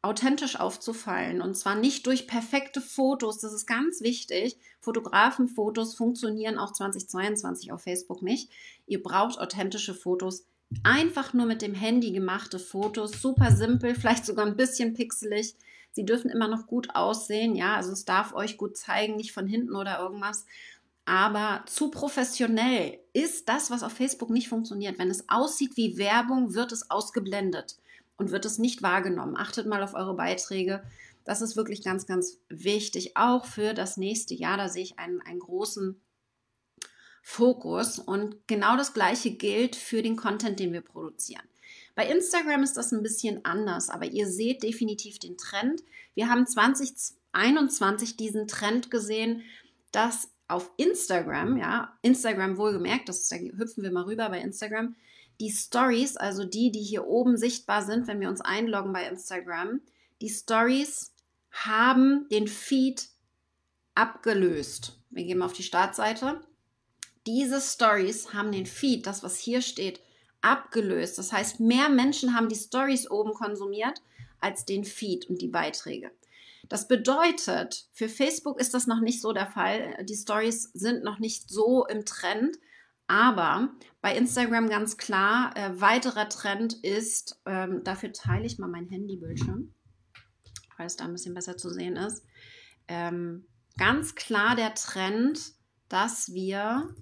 authentisch 0.00 0.58
aufzufallen. 0.58 1.42
Und 1.42 1.54
zwar 1.54 1.76
nicht 1.76 2.06
durch 2.06 2.26
perfekte 2.26 2.80
Fotos. 2.80 3.38
Das 3.38 3.52
ist 3.52 3.66
ganz 3.66 4.00
wichtig. 4.00 4.56
Fotografenfotos 4.80 5.94
funktionieren 5.94 6.58
auch 6.58 6.72
2022 6.72 7.72
auf 7.72 7.82
Facebook 7.82 8.22
nicht. 8.22 8.50
Ihr 8.86 9.02
braucht 9.02 9.38
authentische 9.38 9.94
Fotos 9.94 10.46
Einfach 10.82 11.32
nur 11.32 11.46
mit 11.46 11.62
dem 11.62 11.74
Handy 11.74 12.12
gemachte 12.12 12.58
Fotos, 12.58 13.20
super 13.20 13.50
simpel, 13.50 13.94
vielleicht 13.96 14.26
sogar 14.26 14.46
ein 14.46 14.56
bisschen 14.56 14.94
pixelig. 14.94 15.56
Sie 15.92 16.04
dürfen 16.04 16.30
immer 16.30 16.48
noch 16.48 16.66
gut 16.66 16.94
aussehen, 16.94 17.54
ja, 17.54 17.76
also 17.76 17.92
es 17.92 18.04
darf 18.04 18.32
euch 18.32 18.56
gut 18.56 18.76
zeigen, 18.76 19.16
nicht 19.16 19.32
von 19.32 19.46
hinten 19.46 19.76
oder 19.76 20.00
irgendwas. 20.00 20.46
Aber 21.04 21.64
zu 21.66 21.90
professionell 21.90 22.98
ist 23.12 23.48
das, 23.48 23.70
was 23.70 23.82
auf 23.82 23.92
Facebook 23.92 24.30
nicht 24.30 24.48
funktioniert. 24.48 24.98
Wenn 24.98 25.10
es 25.10 25.28
aussieht 25.28 25.76
wie 25.76 25.98
Werbung, 25.98 26.54
wird 26.54 26.72
es 26.72 26.90
ausgeblendet 26.90 27.76
und 28.16 28.30
wird 28.30 28.44
es 28.44 28.58
nicht 28.58 28.82
wahrgenommen. 28.82 29.36
Achtet 29.36 29.66
mal 29.66 29.82
auf 29.82 29.94
eure 29.94 30.14
Beiträge. 30.14 30.82
Das 31.24 31.42
ist 31.42 31.56
wirklich 31.56 31.82
ganz, 31.82 32.06
ganz 32.06 32.38
wichtig, 32.48 33.16
auch 33.16 33.44
für 33.44 33.74
das 33.74 33.96
nächste 33.96 34.34
Jahr. 34.34 34.56
Da 34.56 34.68
sehe 34.68 34.84
ich 34.84 34.98
einen, 34.98 35.20
einen 35.20 35.40
großen 35.40 36.00
Fokus 37.22 38.00
und 38.00 38.36
genau 38.48 38.76
das 38.76 38.92
gleiche 38.92 39.30
gilt 39.30 39.76
für 39.76 40.02
den 40.02 40.16
Content, 40.16 40.58
den 40.58 40.72
wir 40.72 40.80
produzieren. 40.82 41.44
Bei 41.94 42.06
Instagram 42.06 42.62
ist 42.64 42.76
das 42.76 42.92
ein 42.92 43.02
bisschen 43.02 43.44
anders, 43.44 43.88
aber 43.88 44.06
ihr 44.06 44.26
seht 44.26 44.62
definitiv 44.62 45.18
den 45.18 45.38
Trend. 45.38 45.82
Wir 46.14 46.28
haben 46.28 46.46
2021 46.46 48.16
diesen 48.16 48.48
Trend 48.48 48.90
gesehen, 48.90 49.42
dass 49.92 50.28
auf 50.48 50.70
Instagram, 50.76 51.56
ja, 51.56 51.96
Instagram 52.02 52.56
wohlgemerkt, 52.56 53.08
das 53.08 53.28
da 53.28 53.36
hüpfen 53.36 53.84
wir 53.84 53.92
mal 53.92 54.04
rüber 54.04 54.28
bei 54.28 54.40
Instagram, 54.40 54.96
die 55.40 55.50
Stories, 55.50 56.16
also 56.16 56.44
die, 56.44 56.72
die 56.72 56.82
hier 56.82 57.06
oben 57.06 57.36
sichtbar 57.36 57.82
sind, 57.82 58.06
wenn 58.06 58.20
wir 58.20 58.28
uns 58.28 58.40
einloggen 58.40 58.92
bei 58.92 59.06
Instagram, 59.06 59.80
die 60.20 60.28
Stories 60.28 61.12
haben 61.50 62.28
den 62.30 62.48
Feed 62.48 63.08
abgelöst. 63.94 64.98
Wir 65.10 65.24
gehen 65.24 65.38
mal 65.38 65.46
auf 65.46 65.52
die 65.52 65.62
Startseite 65.62 66.40
diese 67.26 67.60
Stories 67.60 68.32
haben 68.32 68.52
den 68.52 68.66
Feed, 68.66 69.06
das 69.06 69.22
was 69.22 69.38
hier 69.38 69.62
steht, 69.62 70.00
abgelöst. 70.40 71.18
Das 71.18 71.32
heißt, 71.32 71.60
mehr 71.60 71.88
Menschen 71.88 72.34
haben 72.34 72.48
die 72.48 72.56
Stories 72.56 73.10
oben 73.10 73.32
konsumiert 73.32 74.02
als 74.40 74.64
den 74.64 74.84
Feed 74.84 75.28
und 75.30 75.40
die 75.40 75.48
Beiträge. 75.48 76.10
Das 76.68 76.88
bedeutet, 76.88 77.86
für 77.92 78.08
Facebook 78.08 78.60
ist 78.60 78.74
das 78.74 78.86
noch 78.86 79.00
nicht 79.00 79.20
so 79.20 79.32
der 79.32 79.46
Fall. 79.46 80.04
Die 80.04 80.16
Stories 80.16 80.70
sind 80.74 81.04
noch 81.04 81.18
nicht 81.18 81.48
so 81.48 81.86
im 81.86 82.04
Trend. 82.04 82.56
Aber 83.08 83.68
bei 84.00 84.16
Instagram 84.16 84.68
ganz 84.68 84.96
klar, 84.96 85.54
äh, 85.56 85.80
weiterer 85.80 86.28
Trend 86.28 86.72
ist, 86.82 87.40
ähm, 87.46 87.82
dafür 87.84 88.12
teile 88.12 88.46
ich 88.46 88.58
mal 88.58 88.68
mein 88.68 88.88
Handybildschirm, 88.88 89.74
weil 90.78 90.86
es 90.86 90.96
da 90.96 91.04
ein 91.04 91.12
bisschen 91.12 91.34
besser 91.34 91.56
zu 91.56 91.68
sehen 91.68 91.96
ist. 91.96 92.24
Ähm, 92.88 93.46
ganz 93.76 94.14
klar 94.14 94.56
der 94.56 94.74
Trend, 94.74 95.52
dass 95.88 96.32
wir 96.32 96.94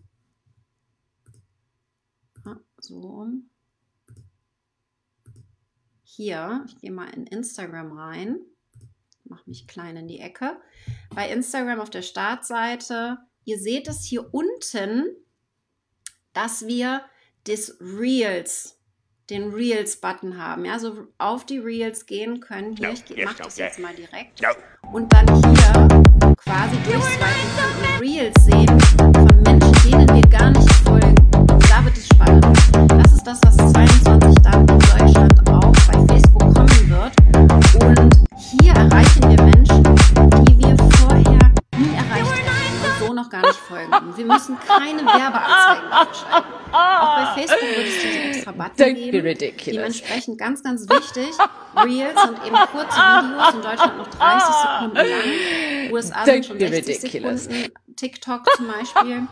so 2.83 2.97
um. 2.97 3.51
Hier, 6.03 6.64
ich 6.66 6.79
gehe 6.79 6.90
mal 6.90 7.09
in 7.11 7.27
Instagram 7.27 7.97
rein, 7.97 8.40
mache 9.25 9.49
mich 9.49 9.69
klein 9.69 9.97
in 9.97 10.09
die 10.09 10.21
Ecke. 10.21 10.61
Bei 11.14 11.31
Instagram 11.31 11.81
auf 11.81 11.90
der 11.90 12.03
Startseite, 12.03 13.19
ihr 13.45 13.59
seht 13.59 13.88
es 13.88 14.05
hier 14.05 14.35
unten, 14.35 15.07
dass 16.33 16.66
wir 16.66 17.03
das 17.45 17.77
Reels, 17.81 18.77
den 19.31 19.53
Reels-Button 19.53 20.37
haben. 20.37 20.64
Ja, 20.64 20.79
so 20.81 21.07
auf 21.19 21.47
die 21.47 21.59
Reels 21.59 22.07
gehen 22.07 22.40
können. 22.40 22.77
Hier, 22.77 22.90
ich 22.90 23.25
mache 23.25 23.43
das 23.45 23.57
jetzt 23.57 23.79
mal 23.79 23.95
direkt. 23.95 24.43
Und 24.93 25.12
dann 25.12 25.27
hier 25.29 26.35
quasi 26.37 26.77
durchswipen 26.83 28.01
Reels 28.01 28.45
sehen 28.45 28.81
von 29.14 29.43
Menschen, 29.43 29.73
denen 29.85 30.09
wir 30.09 30.29
gar 30.29 30.51
nicht 30.51 30.73
folgen 30.85 31.21
da 31.81 31.85
wird 31.85 31.97
es 31.97 32.05
spannend. 32.07 32.20
Das 32.73 33.13
ist 33.13 33.27
das, 33.27 33.41
was 33.45 33.57
22 33.57 34.35
dann 34.43 34.61
in 34.61 34.79
Deutschland 34.79 35.51
auch 35.51 35.73
bei 35.91 36.07
Facebook 36.09 36.55
kommen 36.55 36.91
wird. 36.91 37.13
Und 37.83 38.15
hier 38.39 38.73
erreichen 38.75 39.23
wir 39.23 39.43
Menschen, 39.43 39.83
die 40.47 40.59
wir 40.59 40.77
vorher 40.97 41.53
nie 41.77 41.95
erreicht 41.97 42.33
hätten 42.33 42.85
und 42.85 43.07
so 43.07 43.13
noch 43.13 43.29
gar 43.29 43.43
nicht 43.43 43.59
folgen. 43.59 43.93
Und 43.93 44.17
wir 44.17 44.25
müssen 44.25 44.57
keine 44.67 45.03
Werbeanzeigen 45.05 45.91
schalten. 45.91 46.49
Auch 46.73 47.17
bei 47.17 47.25
Facebook 47.41 47.61
wird 47.61 47.87
es 47.89 48.03
diese 48.03 48.19
extra 48.21 48.53
Button 48.53 48.95
geben. 48.95 49.39
Dementsprechend 49.67 50.39
ganz, 50.39 50.63
ganz 50.63 50.89
wichtig. 50.89 51.31
Reels 51.77 52.23
sind 52.23 52.47
eben 52.47 52.57
kurze 52.73 53.01
Videos, 53.01 53.55
in 53.55 53.63
Deutschland 53.63 53.99
noch 53.99 54.07
30 54.09 54.55
Sekunden 54.55 54.97
lang. 54.97 55.93
USA 55.93 56.25
sind 56.25 56.47
schon 56.47 56.59
60 56.61 57.01
Sekunden. 57.01 57.73
TikTok 58.01 58.47
zum 58.57 58.67
Beispiel. 58.67 59.29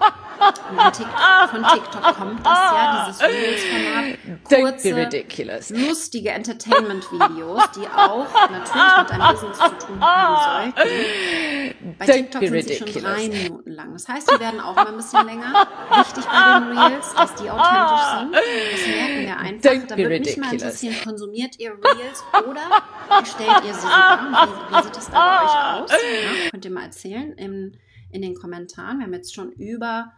TikTok, 0.92 1.50
von 1.50 1.62
TikTok 1.64 2.02
kommt 2.16 2.44
das 2.44 2.58
ja, 2.58 3.06
dieses 3.06 3.22
Reels-Format. 3.22 4.18
Kurze, 4.44 5.74
lustige 5.74 6.30
Entertainment-Videos, 6.30 7.62
die 7.70 7.86
auch 7.88 8.26
natürlich 8.50 8.98
mit 8.98 9.10
deinem 9.10 9.32
Business 9.32 9.58
zu 9.58 9.86
tun 9.86 10.00
haben 10.02 10.74
sollten. 10.74 11.96
Bei 11.98 12.04
TikTok 12.06 12.42
sind 12.42 12.68
sie 12.68 12.76
schon 12.76 13.02
drei 13.02 13.28
Minuten 13.28 13.70
lang. 13.70 13.92
Das 13.94 14.06
heißt, 14.06 14.30
die 14.30 14.38
werden 14.38 14.60
auch 14.60 14.76
mal 14.76 14.88
ein 14.88 14.96
bisschen 14.96 15.24
länger. 15.24 15.66
Wichtig 15.96 16.24
bei 16.26 16.60
den 16.60 16.78
Reels, 16.78 17.14
dass 17.14 17.34
die 17.36 17.50
authentisch 17.50 18.06
sind. 18.18 18.34
Das 18.34 18.86
merken 18.86 19.20
wir 19.24 19.36
einfach. 19.38 19.88
Da 19.88 19.96
wird 19.96 20.26
mich 20.26 20.36
mal 20.36 20.52
interessieren, 20.52 20.96
konsumiert 21.02 21.58
ihr 21.58 21.70
Reels 21.70 22.22
oder 22.46 22.60
erstellt 23.08 23.64
ihr 23.66 23.72
sie 23.72 23.80
sogar? 23.80 24.18
Wie, 24.20 24.76
wie 24.76 24.82
sieht 24.82 24.96
das 24.96 25.10
da 25.10 25.38
bei 25.38 25.44
euch 25.44 25.82
aus? 25.82 25.90
Ja, 25.90 26.50
könnt 26.50 26.64
ihr 26.66 26.70
mal 26.70 26.84
erzählen 26.84 27.32
im 27.32 27.72
in 28.10 28.22
den 28.22 28.34
Kommentaren. 28.34 28.98
Wir 28.98 29.06
haben 29.06 29.14
jetzt 29.14 29.34
schon 29.34 29.52
über 29.52 30.12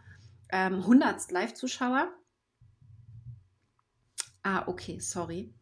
ähm, 0.49 0.75
100 0.75 1.31
Live-Zuschauer. 1.31 2.11
Ah, 4.43 4.67
okay, 4.67 4.99
sorry. 4.99 5.53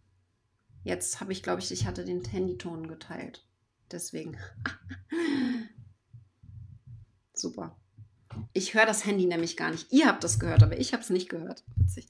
Jetzt 0.84 1.20
habe 1.20 1.34
ich, 1.34 1.44
glaube 1.44 1.62
ich, 1.62 1.72
ich 1.72 1.86
hatte 1.86 2.06
den 2.06 2.24
Handyton 2.24 2.88
geteilt. 2.88 3.46
Deswegen. 3.92 4.38
Super. 7.34 7.76
Ich 8.54 8.74
höre 8.74 8.86
das 8.86 9.06
Handy 9.06 9.26
nämlich 9.26 9.58
gar 9.58 9.72
nicht. 9.72 9.92
Ihr 9.92 10.08
habt 10.08 10.24
das 10.24 10.40
gehört, 10.40 10.64
aber 10.64 10.80
ich 10.80 10.94
habe 10.94 11.04
es 11.04 11.10
nicht 11.10 11.30
gehört. 11.30 11.64
Witzig. 11.76 12.08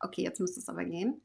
Okay, 0.00 0.22
jetzt 0.22 0.40
müsste 0.40 0.60
es 0.60 0.68
aber 0.68 0.84
gehen. 0.84 1.20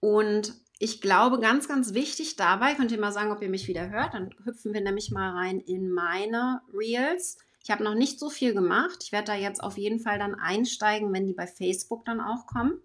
Und 0.00 0.54
ich 0.84 1.00
glaube, 1.00 1.40
ganz, 1.40 1.66
ganz 1.66 1.94
wichtig 1.94 2.36
dabei, 2.36 2.74
könnt 2.74 2.92
ihr 2.92 3.00
mal 3.00 3.10
sagen, 3.10 3.32
ob 3.32 3.40
ihr 3.40 3.48
mich 3.48 3.68
wieder 3.68 3.88
hört, 3.88 4.12
dann 4.12 4.34
hüpfen 4.44 4.74
wir 4.74 4.82
nämlich 4.82 5.10
mal 5.10 5.30
rein 5.30 5.58
in 5.58 5.90
meine 5.90 6.60
Reels. 6.74 7.38
Ich 7.62 7.70
habe 7.70 7.82
noch 7.82 7.94
nicht 7.94 8.18
so 8.18 8.28
viel 8.28 8.52
gemacht. 8.52 8.98
Ich 9.02 9.10
werde 9.10 9.28
da 9.28 9.34
jetzt 9.34 9.62
auf 9.62 9.78
jeden 9.78 9.98
Fall 9.98 10.18
dann 10.18 10.34
einsteigen, 10.34 11.10
wenn 11.14 11.26
die 11.26 11.32
bei 11.32 11.46
Facebook 11.46 12.04
dann 12.04 12.20
auch 12.20 12.46
kommen. 12.46 12.82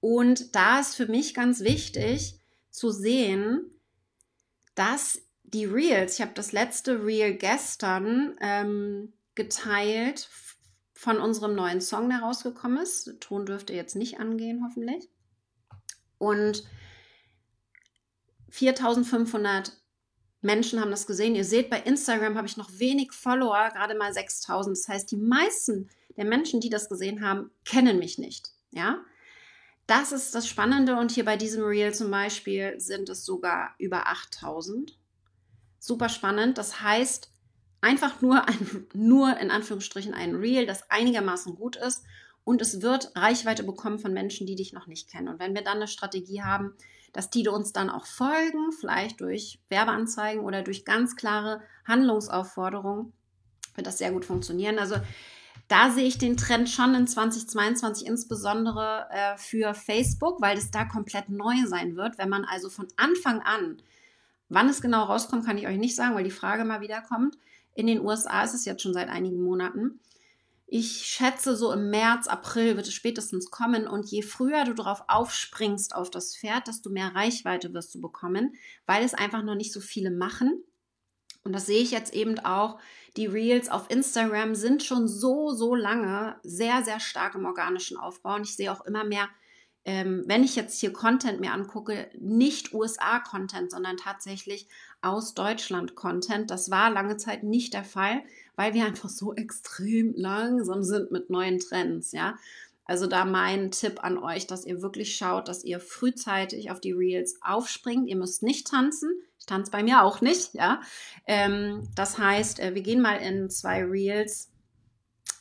Und 0.00 0.54
da 0.54 0.80
ist 0.80 0.94
für 0.94 1.06
mich 1.06 1.32
ganz 1.32 1.60
wichtig 1.60 2.38
zu 2.70 2.90
sehen, 2.90 3.64
dass 4.74 5.22
die 5.42 5.64
Reels, 5.64 6.16
ich 6.16 6.20
habe 6.20 6.34
das 6.34 6.52
letzte 6.52 7.02
Reel 7.02 7.32
gestern 7.32 8.36
ähm, 8.42 9.14
geteilt 9.34 10.28
von 10.92 11.16
unserem 11.16 11.54
neuen 11.54 11.80
Song, 11.80 12.10
der 12.10 12.18
rausgekommen 12.18 12.82
ist. 12.82 13.06
Der 13.06 13.20
Ton 13.20 13.46
dürfte 13.46 13.72
jetzt 13.72 13.96
nicht 13.96 14.20
angehen, 14.20 14.62
hoffentlich. 14.66 15.08
Und 16.18 16.64
4500 18.52 19.72
Menschen 20.42 20.80
haben 20.80 20.90
das 20.90 21.06
gesehen. 21.06 21.34
Ihr 21.34 21.44
seht, 21.44 21.70
bei 21.70 21.80
Instagram 21.80 22.36
habe 22.36 22.46
ich 22.46 22.58
noch 22.58 22.70
wenig 22.78 23.12
Follower, 23.12 23.70
gerade 23.72 23.96
mal 23.96 24.12
6000. 24.12 24.76
Das 24.76 24.88
heißt, 24.88 25.10
die 25.10 25.16
meisten 25.16 25.88
der 26.16 26.26
Menschen, 26.26 26.60
die 26.60 26.68
das 26.68 26.90
gesehen 26.90 27.26
haben, 27.26 27.50
kennen 27.64 27.98
mich 27.98 28.18
nicht. 28.18 28.50
Ja, 28.70 28.98
das 29.86 30.12
ist 30.12 30.34
das 30.34 30.46
Spannende. 30.46 30.96
Und 30.96 31.12
hier 31.12 31.24
bei 31.24 31.36
diesem 31.36 31.64
Reel 31.64 31.94
zum 31.94 32.10
Beispiel 32.10 32.78
sind 32.78 33.08
es 33.08 33.24
sogar 33.24 33.74
über 33.78 34.08
8000. 34.08 34.98
Super 35.78 36.10
spannend. 36.10 36.58
Das 36.58 36.82
heißt, 36.82 37.30
einfach 37.80 38.20
nur 38.20 38.46
ein, 38.46 38.86
nur 38.92 39.38
in 39.38 39.50
Anführungsstrichen 39.50 40.12
ein 40.12 40.34
Reel, 40.34 40.66
das 40.66 40.90
einigermaßen 40.90 41.54
gut 41.54 41.76
ist. 41.76 42.02
Und 42.44 42.60
es 42.60 42.82
wird 42.82 43.12
Reichweite 43.16 43.62
bekommen 43.62 43.98
von 43.98 44.12
Menschen, 44.12 44.46
die 44.46 44.56
dich 44.56 44.74
noch 44.74 44.88
nicht 44.88 45.08
kennen. 45.08 45.28
Und 45.28 45.38
wenn 45.38 45.54
wir 45.54 45.62
dann 45.62 45.76
eine 45.76 45.88
Strategie 45.88 46.42
haben, 46.42 46.74
dass 47.12 47.30
die 47.30 47.46
uns 47.48 47.72
dann 47.72 47.90
auch 47.90 48.06
folgen, 48.06 48.72
vielleicht 48.72 49.20
durch 49.20 49.60
Werbeanzeigen 49.68 50.44
oder 50.44 50.62
durch 50.62 50.84
ganz 50.84 51.16
klare 51.16 51.62
Handlungsaufforderungen, 51.86 53.12
wird 53.74 53.86
das 53.86 53.98
sehr 53.98 54.12
gut 54.12 54.24
funktionieren. 54.24 54.78
Also 54.78 54.96
da 55.68 55.90
sehe 55.90 56.06
ich 56.06 56.18
den 56.18 56.36
Trend 56.36 56.68
schon 56.68 56.94
in 56.94 57.06
2022 57.06 58.06
insbesondere 58.06 59.06
äh, 59.10 59.36
für 59.36 59.74
Facebook, 59.74 60.40
weil 60.40 60.58
es 60.58 60.70
da 60.70 60.84
komplett 60.84 61.28
neu 61.28 61.54
sein 61.66 61.96
wird. 61.96 62.18
Wenn 62.18 62.28
man 62.28 62.44
also 62.44 62.68
von 62.68 62.88
Anfang 62.96 63.40
an, 63.40 63.80
wann 64.48 64.68
es 64.68 64.82
genau 64.82 65.04
rauskommt, 65.04 65.46
kann 65.46 65.58
ich 65.58 65.66
euch 65.66 65.78
nicht 65.78 65.96
sagen, 65.96 66.14
weil 66.14 66.24
die 66.24 66.30
Frage 66.30 66.64
mal 66.64 66.80
wieder 66.80 67.00
kommt. 67.00 67.38
In 67.74 67.86
den 67.86 68.00
USA 68.00 68.42
ist 68.42 68.54
es 68.54 68.64
jetzt 68.64 68.82
schon 68.82 68.92
seit 68.92 69.08
einigen 69.08 69.42
Monaten. 69.42 70.00
Ich 70.74 71.04
schätze, 71.04 71.54
so 71.54 71.70
im 71.70 71.90
März, 71.90 72.28
April 72.28 72.76
wird 72.76 72.88
es 72.88 72.94
spätestens 72.94 73.50
kommen. 73.50 73.86
Und 73.86 74.10
je 74.10 74.22
früher 74.22 74.64
du 74.64 74.72
darauf 74.72 75.04
aufspringst 75.06 75.94
auf 75.94 76.08
das 76.08 76.34
Pferd, 76.34 76.66
desto 76.66 76.88
mehr 76.88 77.14
Reichweite 77.14 77.74
wirst 77.74 77.94
du 77.94 78.00
bekommen, 78.00 78.54
weil 78.86 79.04
es 79.04 79.12
einfach 79.12 79.42
noch 79.42 79.54
nicht 79.54 79.70
so 79.70 79.80
viele 79.80 80.10
machen. 80.10 80.64
Und 81.44 81.52
das 81.52 81.66
sehe 81.66 81.82
ich 81.82 81.90
jetzt 81.90 82.14
eben 82.14 82.38
auch. 82.38 82.78
Die 83.18 83.26
Reels 83.26 83.68
auf 83.68 83.90
Instagram 83.90 84.54
sind 84.54 84.82
schon 84.82 85.08
so, 85.08 85.52
so 85.52 85.74
lange 85.74 86.40
sehr, 86.42 86.82
sehr 86.82 87.00
stark 87.00 87.34
im 87.34 87.44
organischen 87.44 87.98
Aufbau. 87.98 88.36
Und 88.36 88.44
ich 88.44 88.56
sehe 88.56 88.72
auch 88.72 88.86
immer 88.86 89.04
mehr, 89.04 89.28
ähm, 89.84 90.24
wenn 90.26 90.42
ich 90.42 90.56
jetzt 90.56 90.80
hier 90.80 90.94
Content 90.94 91.38
mir 91.38 91.52
angucke, 91.52 92.10
nicht 92.18 92.72
USA-Content, 92.72 93.70
sondern 93.70 93.98
tatsächlich 93.98 94.68
aus 95.02 95.34
Deutschland 95.34 95.94
Content. 95.94 96.50
Das 96.50 96.70
war 96.70 96.90
lange 96.90 97.16
Zeit 97.16 97.42
nicht 97.42 97.74
der 97.74 97.84
Fall 97.84 98.22
weil 98.56 98.74
wir 98.74 98.84
einfach 98.84 99.08
so 99.08 99.34
extrem 99.36 100.14
langsam 100.14 100.82
sind 100.82 101.10
mit 101.10 101.30
neuen 101.30 101.58
Trends, 101.58 102.12
ja. 102.12 102.36
Also 102.84 103.06
da 103.06 103.24
mein 103.24 103.70
Tipp 103.70 104.02
an 104.02 104.18
euch, 104.18 104.48
dass 104.48 104.66
ihr 104.66 104.82
wirklich 104.82 105.16
schaut, 105.16 105.46
dass 105.46 105.62
ihr 105.62 105.78
frühzeitig 105.78 106.70
auf 106.70 106.80
die 106.80 106.92
Reels 106.92 107.38
aufspringt. 107.40 108.08
Ihr 108.08 108.16
müsst 108.16 108.42
nicht 108.42 108.66
tanzen. 108.66 109.08
Ich 109.38 109.46
tanze 109.46 109.70
bei 109.70 109.84
mir 109.84 110.02
auch 110.02 110.20
nicht, 110.20 110.54
ja. 110.54 110.80
Ähm, 111.26 111.88
das 111.94 112.18
heißt, 112.18 112.58
äh, 112.58 112.74
wir 112.74 112.82
gehen 112.82 113.00
mal 113.00 113.16
in 113.16 113.48
zwei 113.50 113.84
Reels. 113.84 114.50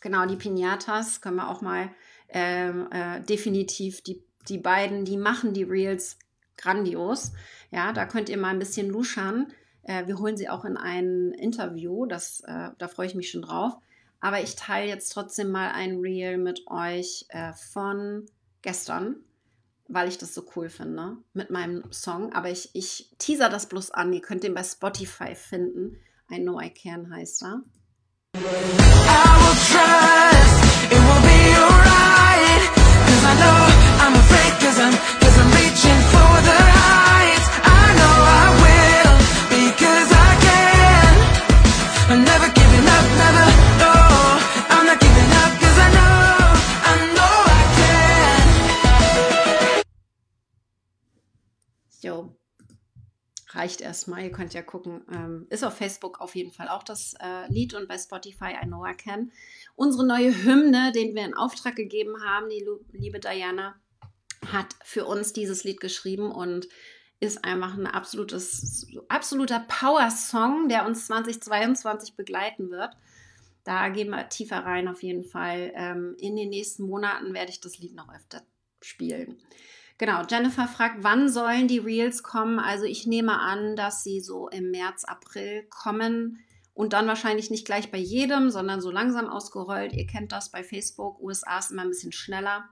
Genau, 0.02 0.26
die 0.28 0.36
Pinatas 0.36 1.20
können 1.20 1.38
wir 1.38 1.50
auch 1.50 1.62
mal 1.62 1.90
ähm, 2.30 2.88
äh, 2.92 3.22
definitiv 3.22 4.02
die, 4.02 4.24
die 4.48 4.60
beiden, 4.60 5.04
die 5.04 5.18
machen 5.18 5.54
die 5.54 5.64
Reels 5.64 6.20
grandios. 6.58 7.32
Ja, 7.72 7.94
da 7.94 8.06
könnt 8.06 8.30
ihr 8.30 8.38
mal 8.38 8.50
ein 8.50 8.60
bisschen 8.60 8.90
luschern. 8.90 9.48
Äh, 9.84 10.06
wir 10.06 10.20
holen 10.20 10.38
sie 10.38 10.50
auch 10.50 10.66
in 10.66 10.78
ein 10.78 11.32
Interview, 11.32 12.06
das, 12.06 12.42
äh, 12.42 12.70
da 12.78 12.88
freue 12.88 13.08
ich 13.08 13.16
mich 13.16 13.32
schon 13.32 13.42
drauf. 13.42 13.74
Aber 14.20 14.42
ich 14.42 14.56
teile 14.56 14.88
jetzt 14.88 15.10
trotzdem 15.10 15.50
mal 15.50 15.72
ein 15.72 16.00
Reel 16.00 16.38
mit 16.38 16.68
euch 16.68 17.26
äh, 17.30 17.54
von 17.54 18.28
gestern, 18.62 19.16
weil 19.88 20.08
ich 20.08 20.20
das 20.20 20.36
so 20.36 20.44
cool 20.56 20.70
finde 20.70 21.18
mit 21.34 21.50
meinem 21.50 21.92
Song. 21.92 22.32
Aber 22.34 22.50
ich, 22.50 22.70
ich 22.74 23.10
teaser 23.18 23.50
das 23.50 23.66
bloß 23.66 23.92
an. 23.92 24.14
Ihr 24.14 24.22
könnt 24.22 24.44
den 24.44 24.54
bei 24.54 24.64
Spotify 24.64 25.34
finden. 25.34 25.98
I 26.30 26.40
Know 26.40 26.60
I 26.62 26.70
Can 26.70 27.12
heißt 27.12 27.42
er. 27.44 27.64
I 28.36 28.38
will 28.38 29.58
trust, 29.68 30.92
it 30.92 31.02
will 31.02 31.24
be 31.26 31.56
alright. 31.58 32.64
Cause 33.08 33.26
I 33.26 33.34
know 33.40 33.60
I'm 34.06 34.16
afraid, 34.16 34.54
cause 34.60 34.80
I'm, 34.80 34.94
cause 35.20 35.38
I'm 35.40 35.52
reaching 35.52 36.00
for 36.12 36.42
the 36.44 36.71
reicht 53.56 53.82
erstmal. 53.82 54.24
Ihr 54.24 54.32
könnt 54.32 54.54
ja 54.54 54.62
gucken. 54.62 55.04
Ähm, 55.12 55.48
ist 55.50 55.64
auf 55.64 55.78
Facebook 55.78 56.20
auf 56.22 56.36
jeden 56.36 56.52
Fall 56.52 56.70
auch 56.70 56.84
das 56.84 57.16
äh, 57.22 57.52
Lied 57.52 57.74
und 57.74 57.88
bei 57.88 57.98
Spotify 57.98 58.56
I 58.62 58.66
Know 58.66 58.86
I 58.86 58.94
Can. 58.94 59.32
Unsere 59.76 60.06
neue 60.06 60.32
Hymne, 60.44 60.92
den 60.92 61.16
wir 61.16 61.26
in 61.26 61.34
Auftrag 61.34 61.76
gegeben 61.76 62.24
haben, 62.24 62.50
die 62.50 62.66
liebe 62.92 63.20
Diana, 63.20 63.76
hat 64.52 64.76
für 64.84 65.06
uns 65.06 65.34
dieses 65.34 65.64
Lied 65.64 65.80
geschrieben 65.80 66.32
und 66.32 66.68
ist 67.20 67.46
einfach 67.46 67.78
ein 67.78 67.86
absolutes, 67.86 68.88
absoluter 69.08 69.60
Power-Song, 69.68 70.68
der 70.68 70.86
uns 70.88 71.06
2022 71.06 72.16
begleiten 72.16 72.72
wird. 72.72 72.96
Da 73.64 73.90
gehen 73.90 74.10
wir 74.10 74.28
tiefer 74.30 74.58
rein 74.58 74.88
auf 74.88 75.04
jeden 75.04 75.24
Fall. 75.24 75.72
Ähm, 75.76 76.16
in 76.18 76.36
den 76.36 76.50
nächsten 76.50 76.84
Monaten 76.84 77.34
werde 77.34 77.52
ich 77.52 77.62
das 77.62 77.78
Lied 77.78 77.94
noch 77.94 78.12
öfter 78.14 78.42
spielen. 78.82 79.38
Genau, 80.02 80.24
Jennifer 80.28 80.68
fragt, 80.68 81.04
wann 81.04 81.30
sollen 81.30 81.68
die 81.68 81.78
Reels 81.78 82.24
kommen? 82.24 82.58
Also 82.58 82.86
ich 82.86 83.06
nehme 83.06 83.40
an, 83.40 83.76
dass 83.76 84.04
sie 84.04 84.20
so 84.20 84.50
im 84.50 84.72
März, 84.72 85.04
April 85.04 85.68
kommen 85.70 86.40
und 86.74 86.94
dann 86.94 87.06
wahrscheinlich 87.06 87.52
nicht 87.52 87.68
gleich 87.68 87.92
bei 87.92 88.00
jedem, 88.00 88.50
sondern 88.50 88.82
so 88.82 88.90
langsam 88.90 89.30
ausgerollt. 89.30 89.94
Ihr 89.94 90.08
kennt 90.08 90.32
das 90.32 90.50
bei 90.50 90.64
Facebook, 90.64 91.22
USA 91.22 91.60
ist 91.60 91.70
immer 91.70 91.84
ein 91.84 91.90
bisschen 91.90 92.14
schneller. 92.14 92.68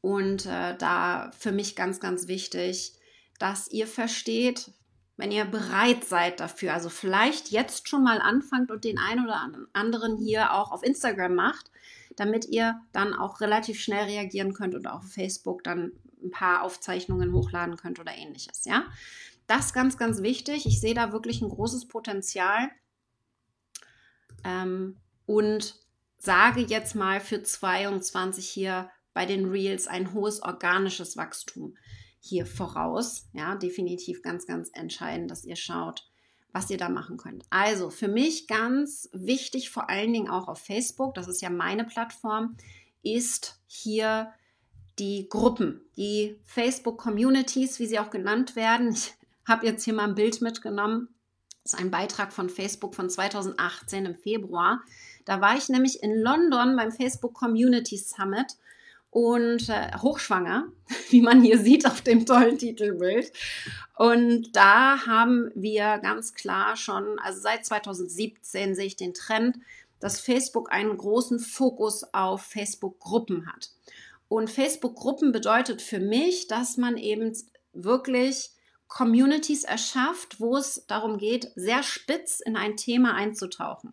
Und 0.00 0.46
äh, 0.46 0.76
da 0.76 1.32
für 1.36 1.50
mich 1.50 1.74
ganz, 1.74 1.98
ganz 1.98 2.28
wichtig, 2.28 2.92
dass 3.40 3.68
ihr 3.68 3.88
versteht, 3.88 4.70
wenn 5.16 5.32
ihr 5.32 5.46
bereit 5.46 6.04
seid 6.04 6.38
dafür, 6.38 6.74
also 6.74 6.90
vielleicht 6.90 7.50
jetzt 7.50 7.88
schon 7.88 8.04
mal 8.04 8.20
anfangt 8.20 8.70
und 8.70 8.84
den 8.84 9.00
einen 9.00 9.24
oder 9.24 9.50
anderen 9.72 10.16
hier 10.16 10.52
auch 10.52 10.70
auf 10.70 10.84
Instagram 10.84 11.34
macht, 11.34 11.72
damit 12.16 12.46
ihr 12.46 12.80
dann 12.92 13.14
auch 13.14 13.40
relativ 13.40 13.80
schnell 13.80 14.04
reagieren 14.04 14.52
könnt 14.52 14.74
und 14.74 14.86
auf 14.86 15.04
Facebook 15.04 15.64
dann 15.64 15.92
ein 16.22 16.30
paar 16.30 16.62
Aufzeichnungen 16.62 17.32
hochladen 17.32 17.76
könnt 17.76 17.98
oder 17.98 18.14
ähnliches. 18.16 18.64
Ja, 18.64 18.84
das 19.46 19.66
ist 19.66 19.72
ganz, 19.72 19.96
ganz 19.96 20.22
wichtig. 20.22 20.66
Ich 20.66 20.80
sehe 20.80 20.94
da 20.94 21.12
wirklich 21.12 21.42
ein 21.42 21.48
großes 21.48 21.88
Potenzial 21.88 22.70
ähm, 24.44 24.96
und 25.26 25.76
sage 26.18 26.60
jetzt 26.60 26.94
mal 26.94 27.20
für 27.20 27.42
22 27.42 28.48
hier 28.48 28.90
bei 29.14 29.26
den 29.26 29.50
Reels 29.50 29.88
ein 29.88 30.14
hohes 30.14 30.42
organisches 30.42 31.16
Wachstum 31.16 31.76
hier 32.20 32.46
voraus. 32.46 33.28
Ja, 33.32 33.56
definitiv 33.56 34.22
ganz, 34.22 34.46
ganz 34.46 34.70
entscheidend, 34.72 35.30
dass 35.30 35.44
ihr 35.44 35.56
schaut, 35.56 36.08
was 36.52 36.70
ihr 36.70 36.78
da 36.78 36.88
machen 36.88 37.16
könnt. 37.16 37.44
Also 37.50 37.90
für 37.90 38.08
mich 38.08 38.46
ganz 38.46 39.08
wichtig, 39.12 39.70
vor 39.70 39.88
allen 39.88 40.12
Dingen 40.12 40.28
auch 40.28 40.48
auf 40.48 40.58
Facebook, 40.58 41.14
das 41.14 41.28
ist 41.28 41.40
ja 41.40 41.50
meine 41.50 41.84
Plattform, 41.84 42.56
ist 43.02 43.58
hier 43.66 44.32
die 44.98 45.28
Gruppen, 45.28 45.80
die 45.96 46.38
Facebook-Communities, 46.44 47.78
wie 47.78 47.86
sie 47.86 47.98
auch 47.98 48.10
genannt 48.10 48.54
werden. 48.54 48.92
Ich 48.92 49.14
habe 49.46 49.66
jetzt 49.66 49.84
hier 49.84 49.94
mal 49.94 50.08
ein 50.08 50.14
Bild 50.14 50.42
mitgenommen. 50.42 51.08
Das 51.62 51.74
ist 51.74 51.80
ein 51.80 51.90
Beitrag 51.90 52.32
von 52.32 52.50
Facebook 52.50 52.94
von 52.94 53.08
2018 53.08 54.04
im 54.04 54.14
Februar. 54.14 54.80
Da 55.24 55.40
war 55.40 55.56
ich 55.56 55.68
nämlich 55.68 56.02
in 56.02 56.14
London 56.14 56.76
beim 56.76 56.92
Facebook 56.92 57.34
Community 57.34 57.96
Summit 57.96 58.56
und 59.12 59.68
äh, 59.68 59.90
hochschwanger, 59.98 60.68
wie 61.10 61.20
man 61.20 61.42
hier 61.42 61.58
sieht 61.58 61.86
auf 61.86 62.00
dem 62.00 62.26
tollen 62.26 62.58
Titelbild. 62.58 63.30
Und 63.96 64.56
da 64.56 65.06
haben 65.06 65.52
wir 65.54 65.98
ganz 65.98 66.34
klar 66.34 66.76
schon, 66.76 67.18
also 67.20 67.40
seit 67.40 67.64
2017 67.64 68.74
sehe 68.74 68.86
ich 68.86 68.96
den 68.96 69.12
Trend, 69.14 69.58
dass 70.00 70.18
Facebook 70.18 70.72
einen 70.72 70.96
großen 70.96 71.38
Fokus 71.38 72.04
auf 72.14 72.42
Facebook-Gruppen 72.42 73.46
hat. 73.46 73.70
Und 74.28 74.50
Facebook-Gruppen 74.50 75.30
bedeutet 75.30 75.82
für 75.82 76.00
mich, 76.00 76.48
dass 76.48 76.78
man 76.78 76.96
eben 76.96 77.36
wirklich 77.74 78.50
Communities 78.88 79.64
erschafft, 79.64 80.40
wo 80.40 80.56
es 80.56 80.86
darum 80.86 81.18
geht, 81.18 81.52
sehr 81.54 81.82
spitz 81.82 82.40
in 82.40 82.56
ein 82.56 82.78
Thema 82.78 83.14
einzutauchen. 83.14 83.92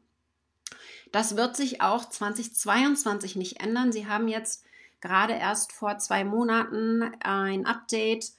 Das 1.11 1.35
wird 1.35 1.57
sich 1.57 1.81
auch 1.81 2.05
2022 2.05 3.35
nicht 3.35 3.59
ändern. 3.59 3.91
Sie 3.91 4.07
haben 4.07 4.29
jetzt 4.29 4.63
gerade 5.01 5.33
erst 5.33 5.71
vor 5.71 5.97
zwei 5.97 6.23
Monaten 6.23 7.03
ein 7.21 7.65
Update 7.65 8.31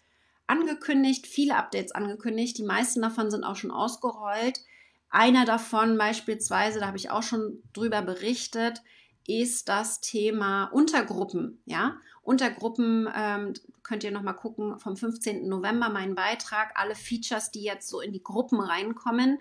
angekündigt, 0.46 1.26
viele 1.26 1.56
Updates 1.56 1.92
angekündigt. 1.92 2.58
Die 2.58 2.64
meisten 2.64 3.02
davon 3.02 3.30
sind 3.30 3.44
auch 3.44 3.56
schon 3.56 3.70
ausgerollt. 3.70 4.60
Einer 5.08 5.44
davon 5.44 5.96
beispielsweise, 5.98 6.80
da 6.80 6.86
habe 6.86 6.96
ich 6.96 7.10
auch 7.10 7.22
schon 7.22 7.62
drüber 7.72 8.02
berichtet, 8.02 8.82
ist 9.26 9.68
das 9.68 10.00
Thema 10.00 10.64
Untergruppen. 10.66 11.62
Ja, 11.66 11.96
Untergruppen 12.22 13.08
ähm, 13.14 13.54
könnt 13.82 14.04
ihr 14.04 14.10
nochmal 14.10 14.36
gucken 14.36 14.78
vom 14.78 14.96
15. 14.96 15.48
November 15.48 15.88
meinen 15.88 16.14
Beitrag. 16.14 16.72
Alle 16.74 16.94
Features, 16.94 17.50
die 17.50 17.62
jetzt 17.62 17.88
so 17.88 18.00
in 18.00 18.12
die 18.12 18.22
Gruppen 18.22 18.60
reinkommen. 18.60 19.38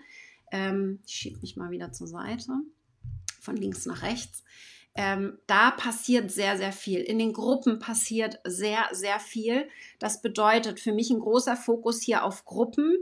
Ähm, 0.50 1.00
ich 1.06 1.14
schiebe 1.14 1.40
mich 1.40 1.56
mal 1.56 1.70
wieder 1.70 1.92
zur 1.92 2.06
Seite, 2.06 2.52
von 3.40 3.56
links 3.56 3.86
nach 3.86 4.02
rechts. 4.02 4.42
Ähm, 4.94 5.38
da 5.46 5.70
passiert 5.70 6.30
sehr, 6.30 6.56
sehr 6.56 6.72
viel. 6.72 7.00
In 7.00 7.18
den 7.18 7.32
Gruppen 7.32 7.78
passiert 7.78 8.40
sehr, 8.44 8.88
sehr 8.92 9.20
viel. 9.20 9.68
Das 9.98 10.20
bedeutet 10.20 10.80
für 10.80 10.92
mich 10.92 11.10
ein 11.10 11.20
großer 11.20 11.56
Fokus 11.56 12.02
hier 12.02 12.24
auf 12.24 12.44
Gruppen, 12.44 12.96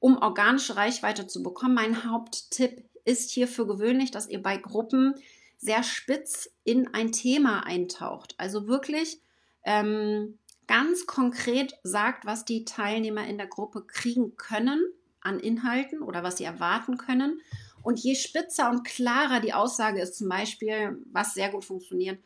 um 0.00 0.18
organische 0.18 0.76
Reichweite 0.76 1.26
zu 1.26 1.42
bekommen. 1.42 1.74
Mein 1.74 2.10
Haupttipp 2.10 2.84
ist 3.04 3.30
hier 3.30 3.46
für 3.46 3.66
gewöhnlich, 3.66 4.10
dass 4.10 4.28
ihr 4.28 4.42
bei 4.42 4.56
Gruppen 4.56 5.14
sehr 5.58 5.82
spitz 5.82 6.50
in 6.64 6.92
ein 6.94 7.12
Thema 7.12 7.66
eintaucht. 7.66 8.34
Also 8.38 8.66
wirklich 8.66 9.20
ähm, 9.64 10.38
ganz 10.66 11.06
konkret 11.06 11.74
sagt, 11.82 12.24
was 12.24 12.44
die 12.44 12.64
Teilnehmer 12.64 13.26
in 13.26 13.38
der 13.38 13.46
Gruppe 13.46 13.82
kriegen 13.86 14.36
können 14.36 14.82
an 15.20 15.40
Inhalten 15.40 16.02
oder 16.02 16.22
was 16.22 16.38
sie 16.38 16.44
erwarten 16.44 16.98
können 16.98 17.40
und 17.84 18.00
je 18.00 18.14
spitzer 18.16 18.70
und 18.70 18.82
klarer 18.82 19.40
die 19.40 19.52
Aussage 19.52 20.00
ist, 20.00 20.16
zum 20.16 20.28
Beispiel, 20.28 20.98
was 21.12 21.34
sehr 21.34 21.50
gut 21.50 21.64
funktioniert, 21.64 22.18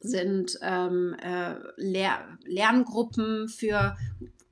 sind 0.00 0.58
ähm, 0.60 1.14
äh, 1.22 1.54
Lehr 1.76 2.38
Lerngruppen 2.44 3.48
für, 3.48 3.96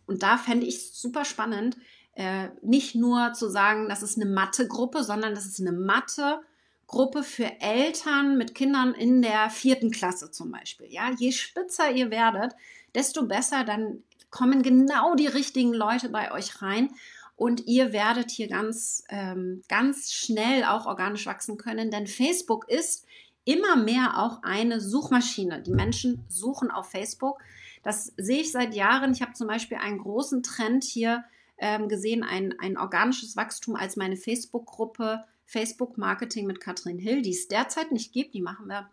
und 0.06 0.22
da 0.22 0.38
fände 0.38 0.66
ich 0.66 0.76
es 0.76 1.00
super 1.00 1.24
spannend, 1.24 1.76
äh, 2.14 2.48
nicht 2.62 2.94
nur 2.94 3.32
zu 3.34 3.50
sagen, 3.50 3.88
das 3.88 4.02
ist 4.02 4.16
eine 4.16 4.30
Mathe-Gruppe, 4.30 5.02
sondern 5.02 5.34
das 5.34 5.46
ist 5.46 5.60
eine 5.60 5.72
Mathe-Gruppe 5.72 7.24
für 7.24 7.60
Eltern 7.60 8.38
mit 8.38 8.54
Kindern 8.54 8.94
in 8.94 9.20
der 9.20 9.50
vierten 9.50 9.90
Klasse 9.90 10.30
zum 10.30 10.52
Beispiel. 10.52 10.86
Ja, 10.90 11.10
je 11.10 11.32
spitzer 11.32 11.90
ihr 11.90 12.12
werdet, 12.12 12.54
desto 12.94 13.26
besser, 13.26 13.64
dann 13.64 14.04
kommen 14.30 14.62
genau 14.62 15.16
die 15.16 15.26
richtigen 15.26 15.74
Leute 15.74 16.08
bei 16.08 16.32
euch 16.32 16.62
rein 16.62 16.90
und 17.36 17.66
ihr 17.66 17.92
werdet 17.92 18.30
hier 18.30 18.48
ganz, 18.48 19.04
ähm, 19.08 19.62
ganz 19.68 20.12
schnell 20.12 20.64
auch 20.64 20.86
organisch 20.86 21.26
wachsen 21.26 21.56
können, 21.56 21.90
denn 21.90 22.06
Facebook 22.06 22.68
ist 22.68 23.06
immer 23.44 23.76
mehr 23.76 24.18
auch 24.18 24.42
eine 24.42 24.80
Suchmaschine. 24.80 25.62
Die 25.62 25.72
Menschen 25.72 26.24
suchen 26.28 26.70
auf 26.70 26.90
Facebook. 26.90 27.38
Das 27.82 28.12
sehe 28.16 28.40
ich 28.40 28.52
seit 28.52 28.74
Jahren. 28.74 29.12
Ich 29.12 29.20
habe 29.20 29.34
zum 29.34 29.46
Beispiel 29.46 29.76
einen 29.76 29.98
großen 29.98 30.42
Trend 30.42 30.84
hier 30.84 31.24
ähm, 31.58 31.88
gesehen, 31.88 32.22
ein, 32.22 32.54
ein 32.58 32.78
organisches 32.78 33.36
Wachstum 33.36 33.76
als 33.76 33.96
meine 33.96 34.16
Facebook-Gruppe 34.16 35.24
Facebook 35.44 35.98
Marketing 35.98 36.46
mit 36.46 36.60
Katrin 36.60 36.98
Hill, 36.98 37.20
die 37.20 37.32
es 37.32 37.48
derzeit 37.48 37.92
nicht 37.92 38.12
gibt. 38.12 38.34
Die 38.34 38.40
machen 38.40 38.66
wir 38.66 38.88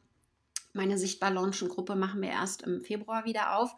meine 0.73 0.97
Sichtbar 0.97 1.32
Launchen 1.32 1.69
Gruppe 1.69 1.95
machen 1.95 2.21
wir 2.21 2.30
erst 2.30 2.62
im 2.62 2.82
Februar 2.82 3.25
wieder 3.25 3.58
auf. 3.58 3.75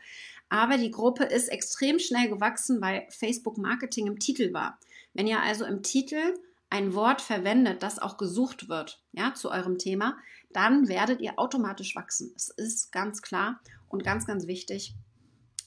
Aber 0.53 0.77
die 0.77 0.91
Gruppe 0.91 1.23
ist 1.23 1.47
extrem 1.47 1.97
schnell 1.97 2.29
gewachsen, 2.29 2.79
weil 2.79 3.07
Facebook 3.09 3.57
Marketing 3.57 4.05
im 4.05 4.19
Titel 4.19 4.53
war. 4.53 4.77
Wenn 5.15 5.25
ihr 5.25 5.41
also 5.41 5.65
im 5.65 5.81
Titel 5.81 6.21
ein 6.69 6.93
Wort 6.93 7.21
verwendet, 7.21 7.81
das 7.81 7.97
auch 7.97 8.17
gesucht 8.17 8.69
wird, 8.69 9.01
ja, 9.13 9.33
zu 9.33 9.49
eurem 9.49 9.79
Thema, 9.79 10.15
dann 10.51 10.87
werdet 10.87 11.21
ihr 11.21 11.39
automatisch 11.39 11.95
wachsen. 11.95 12.33
Es 12.35 12.49
ist 12.49 12.91
ganz 12.91 13.23
klar 13.23 13.61
und 13.89 14.03
ganz, 14.03 14.27
ganz 14.27 14.45
wichtig, 14.45 14.93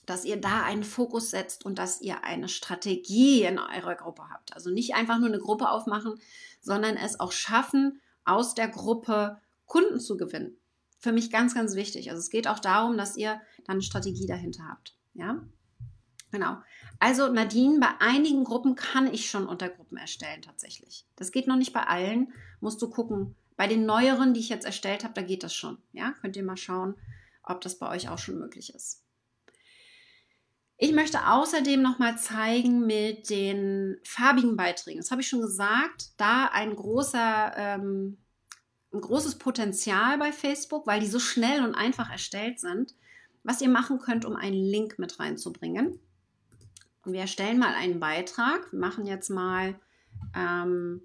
dass 0.06 0.24
ihr 0.24 0.40
da 0.40 0.62
einen 0.62 0.84
Fokus 0.84 1.32
setzt 1.32 1.66
und 1.66 1.80
dass 1.80 2.00
ihr 2.00 2.22
eine 2.22 2.48
Strategie 2.48 3.42
in 3.42 3.58
eurer 3.58 3.96
Gruppe 3.96 4.30
habt. 4.30 4.54
Also 4.54 4.70
nicht 4.70 4.94
einfach 4.94 5.18
nur 5.18 5.26
eine 5.26 5.40
Gruppe 5.40 5.68
aufmachen, 5.68 6.14
sondern 6.60 6.96
es 6.96 7.18
auch 7.18 7.32
schaffen, 7.32 8.00
aus 8.24 8.54
der 8.54 8.68
Gruppe 8.68 9.40
Kunden 9.64 9.98
zu 9.98 10.16
gewinnen 10.16 10.56
für 10.98 11.12
mich 11.12 11.30
ganz, 11.30 11.54
ganz 11.54 11.74
wichtig. 11.74 12.10
Also 12.10 12.20
es 12.20 12.30
geht 12.30 12.48
auch 12.48 12.58
darum, 12.58 12.96
dass 12.96 13.16
ihr 13.16 13.40
dann 13.64 13.74
eine 13.74 13.82
Strategie 13.82 14.26
dahinter 14.26 14.64
habt. 14.68 14.96
Ja, 15.14 15.42
genau. 16.30 16.58
Also 16.98 17.28
Nadine, 17.28 17.80
bei 17.80 17.90
einigen 18.00 18.44
Gruppen 18.44 18.74
kann 18.74 19.12
ich 19.12 19.30
schon 19.30 19.46
Untergruppen 19.46 19.98
erstellen 19.98 20.42
tatsächlich. 20.42 21.06
Das 21.16 21.32
geht 21.32 21.46
noch 21.46 21.56
nicht 21.56 21.72
bei 21.72 21.82
allen. 21.82 22.32
Musst 22.60 22.80
du 22.82 22.88
gucken. 22.88 23.36
Bei 23.56 23.66
den 23.66 23.86
neueren, 23.86 24.34
die 24.34 24.40
ich 24.40 24.50
jetzt 24.50 24.66
erstellt 24.66 25.04
habe, 25.04 25.14
da 25.14 25.22
geht 25.22 25.42
das 25.42 25.54
schon. 25.54 25.78
Ja, 25.92 26.12
könnt 26.20 26.36
ihr 26.36 26.42
mal 26.42 26.58
schauen, 26.58 26.94
ob 27.42 27.60
das 27.62 27.78
bei 27.78 27.88
euch 27.90 28.08
auch 28.08 28.18
schon 28.18 28.38
möglich 28.38 28.74
ist. 28.74 29.02
Ich 30.78 30.92
möchte 30.92 31.26
außerdem 31.26 31.80
noch 31.80 31.98
mal 31.98 32.18
zeigen 32.18 32.84
mit 32.84 33.30
den 33.30 33.96
farbigen 34.04 34.56
Beiträgen. 34.56 35.00
Das 35.00 35.10
habe 35.10 35.22
ich 35.22 35.28
schon 35.28 35.40
gesagt. 35.40 36.10
Da 36.18 36.50
ein 36.52 36.76
großer 36.76 37.52
ähm, 37.56 38.18
ein 38.96 39.00
großes 39.00 39.36
Potenzial 39.36 40.18
bei 40.18 40.32
Facebook, 40.32 40.86
weil 40.86 41.00
die 41.00 41.06
so 41.06 41.18
schnell 41.18 41.64
und 41.64 41.74
einfach 41.74 42.10
erstellt 42.10 42.58
sind, 42.60 42.94
was 43.42 43.60
ihr 43.60 43.68
machen 43.68 43.98
könnt, 43.98 44.24
um 44.24 44.36
einen 44.36 44.56
Link 44.56 44.98
mit 44.98 45.20
reinzubringen. 45.20 45.98
Und 47.04 47.12
wir 47.12 47.20
erstellen 47.20 47.58
mal 47.58 47.74
einen 47.74 48.00
Beitrag. 48.00 48.72
Wir 48.72 48.80
machen 48.80 49.06
jetzt 49.06 49.30
mal, 49.30 49.78
ähm, 50.34 51.02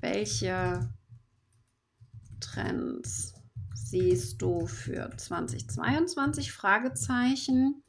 welche 0.00 0.88
Trends 2.40 3.34
siehst 3.74 4.42
du 4.42 4.66
für 4.66 5.10
2022? 5.16 6.52
Fragezeichen. 6.52 7.82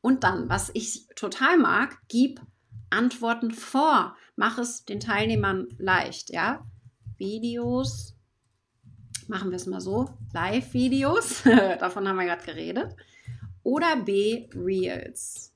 Und 0.00 0.24
dann, 0.24 0.48
was 0.48 0.70
ich 0.74 1.06
total 1.14 1.58
mag, 1.58 1.96
gib 2.08 2.40
Antworten 2.90 3.50
vor. 3.50 4.16
Mach 4.42 4.58
es 4.58 4.84
den 4.84 4.98
Teilnehmern 4.98 5.68
leicht, 5.78 6.30
ja? 6.30 6.66
Videos, 7.16 8.16
machen 9.28 9.50
wir 9.50 9.56
es 9.56 9.66
mal 9.66 9.80
so, 9.80 10.08
Live-Videos, 10.32 11.44
davon 11.78 12.08
haben 12.08 12.16
wir 12.16 12.24
gerade 12.24 12.44
geredet. 12.44 12.96
Oder 13.62 13.94
B, 13.94 14.50
Reels 14.52 15.54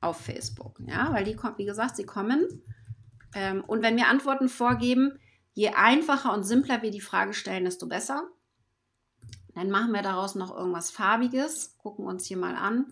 auf 0.00 0.22
Facebook, 0.22 0.80
ja? 0.86 1.12
Weil 1.12 1.24
die, 1.24 1.36
wie 1.58 1.66
gesagt, 1.66 1.96
sie 1.96 2.06
kommen. 2.06 2.62
Ähm, 3.34 3.62
und 3.66 3.82
wenn 3.82 3.98
wir 3.98 4.08
Antworten 4.08 4.48
vorgeben, 4.48 5.18
je 5.52 5.68
einfacher 5.74 6.32
und 6.32 6.44
simpler 6.44 6.80
wir 6.80 6.90
die 6.90 7.02
Frage 7.02 7.34
stellen, 7.34 7.66
desto 7.66 7.88
besser. 7.88 8.26
Dann 9.54 9.68
machen 9.68 9.92
wir 9.92 10.00
daraus 10.00 10.34
noch 10.34 10.56
irgendwas 10.56 10.90
Farbiges. 10.90 11.76
Gucken 11.76 12.06
uns 12.06 12.24
hier 12.24 12.38
mal 12.38 12.54
an. 12.54 12.86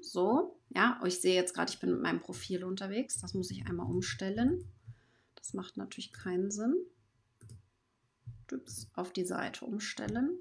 So. 0.00 0.55
Ja, 0.76 1.00
ich 1.06 1.22
sehe 1.22 1.34
jetzt 1.34 1.54
gerade, 1.54 1.72
ich 1.72 1.80
bin 1.80 1.90
mit 1.90 2.02
meinem 2.02 2.20
Profil 2.20 2.62
unterwegs. 2.62 3.18
Das 3.22 3.32
muss 3.32 3.50
ich 3.50 3.64
einmal 3.64 3.86
umstellen. 3.86 4.70
Das 5.34 5.54
macht 5.54 5.78
natürlich 5.78 6.12
keinen 6.12 6.50
Sinn. 6.50 6.74
Ups, 8.52 8.90
auf 8.92 9.10
die 9.10 9.24
Seite 9.24 9.64
umstellen. 9.64 10.38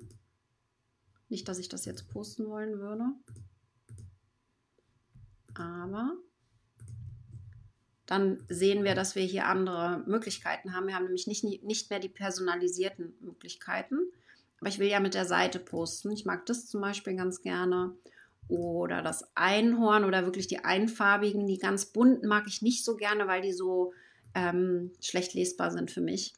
Nicht, 1.29 1.47
dass 1.47 1.57
ich 1.57 1.69
das 1.69 1.85
jetzt 1.85 2.09
posten 2.09 2.47
wollen 2.49 2.79
würde. 2.79 3.05
Aber 5.53 6.17
dann 8.05 8.43
sehen 8.49 8.83
wir, 8.83 8.93
dass 8.93 9.15
wir 9.15 9.23
hier 9.23 9.45
andere 9.45 10.03
Möglichkeiten 10.05 10.73
haben. 10.73 10.87
Wir 10.87 10.95
haben 10.95 11.05
nämlich 11.05 11.27
nicht, 11.27 11.45
nicht 11.63 11.89
mehr 11.89 12.01
die 12.01 12.09
personalisierten 12.09 13.15
Möglichkeiten. 13.21 13.99
Aber 14.59 14.67
ich 14.67 14.79
will 14.79 14.89
ja 14.89 14.99
mit 14.99 15.13
der 15.13 15.25
Seite 15.25 15.59
posten. 15.59 16.11
Ich 16.11 16.25
mag 16.25 16.45
das 16.45 16.67
zum 16.67 16.81
Beispiel 16.81 17.15
ganz 17.15 17.41
gerne 17.41 17.95
oder 18.47 19.01
das 19.01 19.35
Einhorn 19.35 20.03
oder 20.03 20.25
wirklich 20.25 20.47
die 20.47 20.63
einfarbigen. 20.63 21.47
Die 21.47 21.57
ganz 21.57 21.87
bunten 21.87 22.27
mag 22.27 22.45
ich 22.47 22.61
nicht 22.61 22.85
so 22.85 22.95
gerne, 22.95 23.27
weil 23.27 23.41
die 23.41 23.53
so 23.53 23.93
ähm, 24.33 24.91
schlecht 25.01 25.33
lesbar 25.33 25.71
sind 25.71 25.91
für 25.91 26.01
mich. 26.01 26.33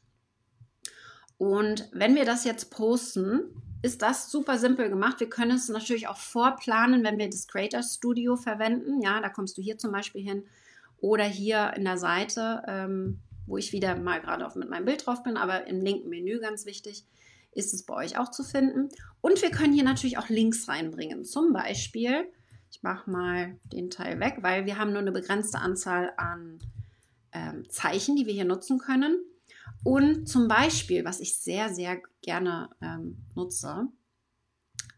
Und 1.36 1.88
wenn 1.92 2.14
wir 2.14 2.24
das 2.24 2.44
jetzt 2.44 2.70
posten, 2.70 3.40
ist 3.82 4.02
das 4.02 4.30
super 4.30 4.58
simpel 4.58 4.88
gemacht. 4.88 5.20
Wir 5.20 5.28
können 5.28 5.52
es 5.52 5.68
natürlich 5.68 6.08
auch 6.08 6.16
vorplanen, 6.16 7.04
wenn 7.04 7.18
wir 7.18 7.30
das 7.30 7.46
Creator 7.46 7.82
Studio 7.82 8.36
verwenden. 8.36 9.02
Ja, 9.02 9.20
da 9.20 9.28
kommst 9.28 9.56
du 9.56 9.62
hier 9.62 9.78
zum 9.78 9.92
Beispiel 9.92 10.22
hin 10.22 10.44
oder 11.00 11.24
hier 11.24 11.74
in 11.76 11.84
der 11.84 11.96
Seite, 11.96 12.62
ähm, 12.66 13.20
wo 13.46 13.56
ich 13.56 13.72
wieder 13.72 13.96
mal 13.96 14.20
gerade 14.20 14.48
mit 14.58 14.68
meinem 14.68 14.84
Bild 14.84 15.06
drauf 15.06 15.22
bin, 15.22 15.36
aber 15.36 15.66
im 15.68 15.80
linken 15.80 16.08
Menü 16.08 16.40
ganz 16.40 16.66
wichtig 16.66 17.04
ist 17.58 17.74
es 17.74 17.84
bei 17.84 17.94
euch 17.94 18.18
auch 18.18 18.30
zu 18.30 18.44
finden. 18.44 18.88
Und 19.20 19.42
wir 19.42 19.50
können 19.50 19.72
hier 19.72 19.84
natürlich 19.84 20.16
auch 20.16 20.28
Links 20.28 20.68
reinbringen. 20.68 21.24
Zum 21.24 21.52
Beispiel, 21.52 22.28
ich 22.70 22.82
mache 22.82 23.10
mal 23.10 23.58
den 23.64 23.90
Teil 23.90 24.20
weg, 24.20 24.38
weil 24.42 24.64
wir 24.64 24.78
haben 24.78 24.92
nur 24.92 25.00
eine 25.00 25.12
begrenzte 25.12 25.58
Anzahl 25.58 26.12
an 26.16 26.60
ähm, 27.32 27.68
Zeichen, 27.68 28.14
die 28.14 28.26
wir 28.26 28.32
hier 28.32 28.44
nutzen 28.44 28.78
können. 28.78 29.18
Und 29.82 30.28
zum 30.28 30.48
Beispiel, 30.48 31.04
was 31.04 31.20
ich 31.20 31.36
sehr, 31.36 31.68
sehr 31.68 32.00
gerne 32.22 32.70
ähm, 32.80 33.24
nutze, 33.34 33.88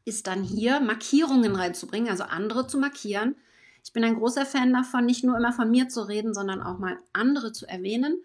ist 0.04 0.26
dann 0.26 0.42
hier 0.42 0.80
Markierungen 0.80 1.56
reinzubringen, 1.56 2.10
also 2.10 2.24
andere 2.24 2.66
zu 2.66 2.78
markieren. 2.78 3.36
Ich 3.82 3.92
bin 3.92 4.04
ein 4.04 4.16
großer 4.16 4.44
Fan 4.44 4.72
davon, 4.72 5.06
nicht 5.06 5.24
nur 5.24 5.36
immer 5.36 5.52
von 5.52 5.70
mir 5.70 5.88
zu 5.88 6.02
reden, 6.02 6.34
sondern 6.34 6.62
auch 6.62 6.78
mal 6.78 6.98
andere 7.12 7.52
zu 7.52 7.66
erwähnen. 7.66 8.22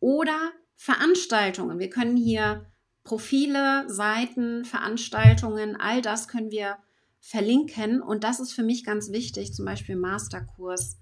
Oder 0.00 0.52
Veranstaltungen. 0.76 1.78
Wir 1.78 1.90
können 1.90 2.16
hier 2.16 2.66
Profile, 3.04 3.88
Seiten, 3.88 4.64
Veranstaltungen, 4.64 5.76
all 5.76 6.02
das 6.02 6.28
können 6.28 6.50
wir 6.50 6.78
verlinken. 7.20 8.02
Und 8.02 8.24
das 8.24 8.40
ist 8.40 8.52
für 8.52 8.62
mich 8.62 8.84
ganz 8.84 9.10
wichtig, 9.10 9.54
zum 9.54 9.64
Beispiel 9.64 9.96
Masterkurs. 9.96 10.98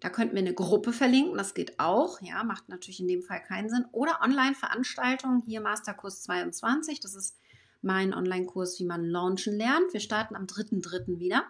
Da 0.00 0.10
könnten 0.10 0.34
wir 0.34 0.42
eine 0.42 0.54
Gruppe 0.54 0.92
verlinken, 0.92 1.38
das 1.38 1.54
geht 1.54 1.80
auch, 1.80 2.20
ja, 2.20 2.44
macht 2.44 2.68
natürlich 2.68 3.00
in 3.00 3.08
dem 3.08 3.22
Fall 3.22 3.42
keinen 3.42 3.70
Sinn. 3.70 3.86
Oder 3.92 4.20
Online-Veranstaltungen, 4.22 5.42
hier 5.46 5.62
Masterkurs 5.62 6.22
22, 6.22 7.00
das 7.00 7.14
ist 7.14 7.38
mein 7.80 8.12
Online-Kurs, 8.12 8.78
wie 8.78 8.84
man 8.84 9.04
launchen 9.04 9.56
lernt. 9.56 9.92
Wir 9.92 10.00
starten 10.00 10.36
am 10.36 10.44
3.3. 10.44 11.18
wieder. 11.18 11.44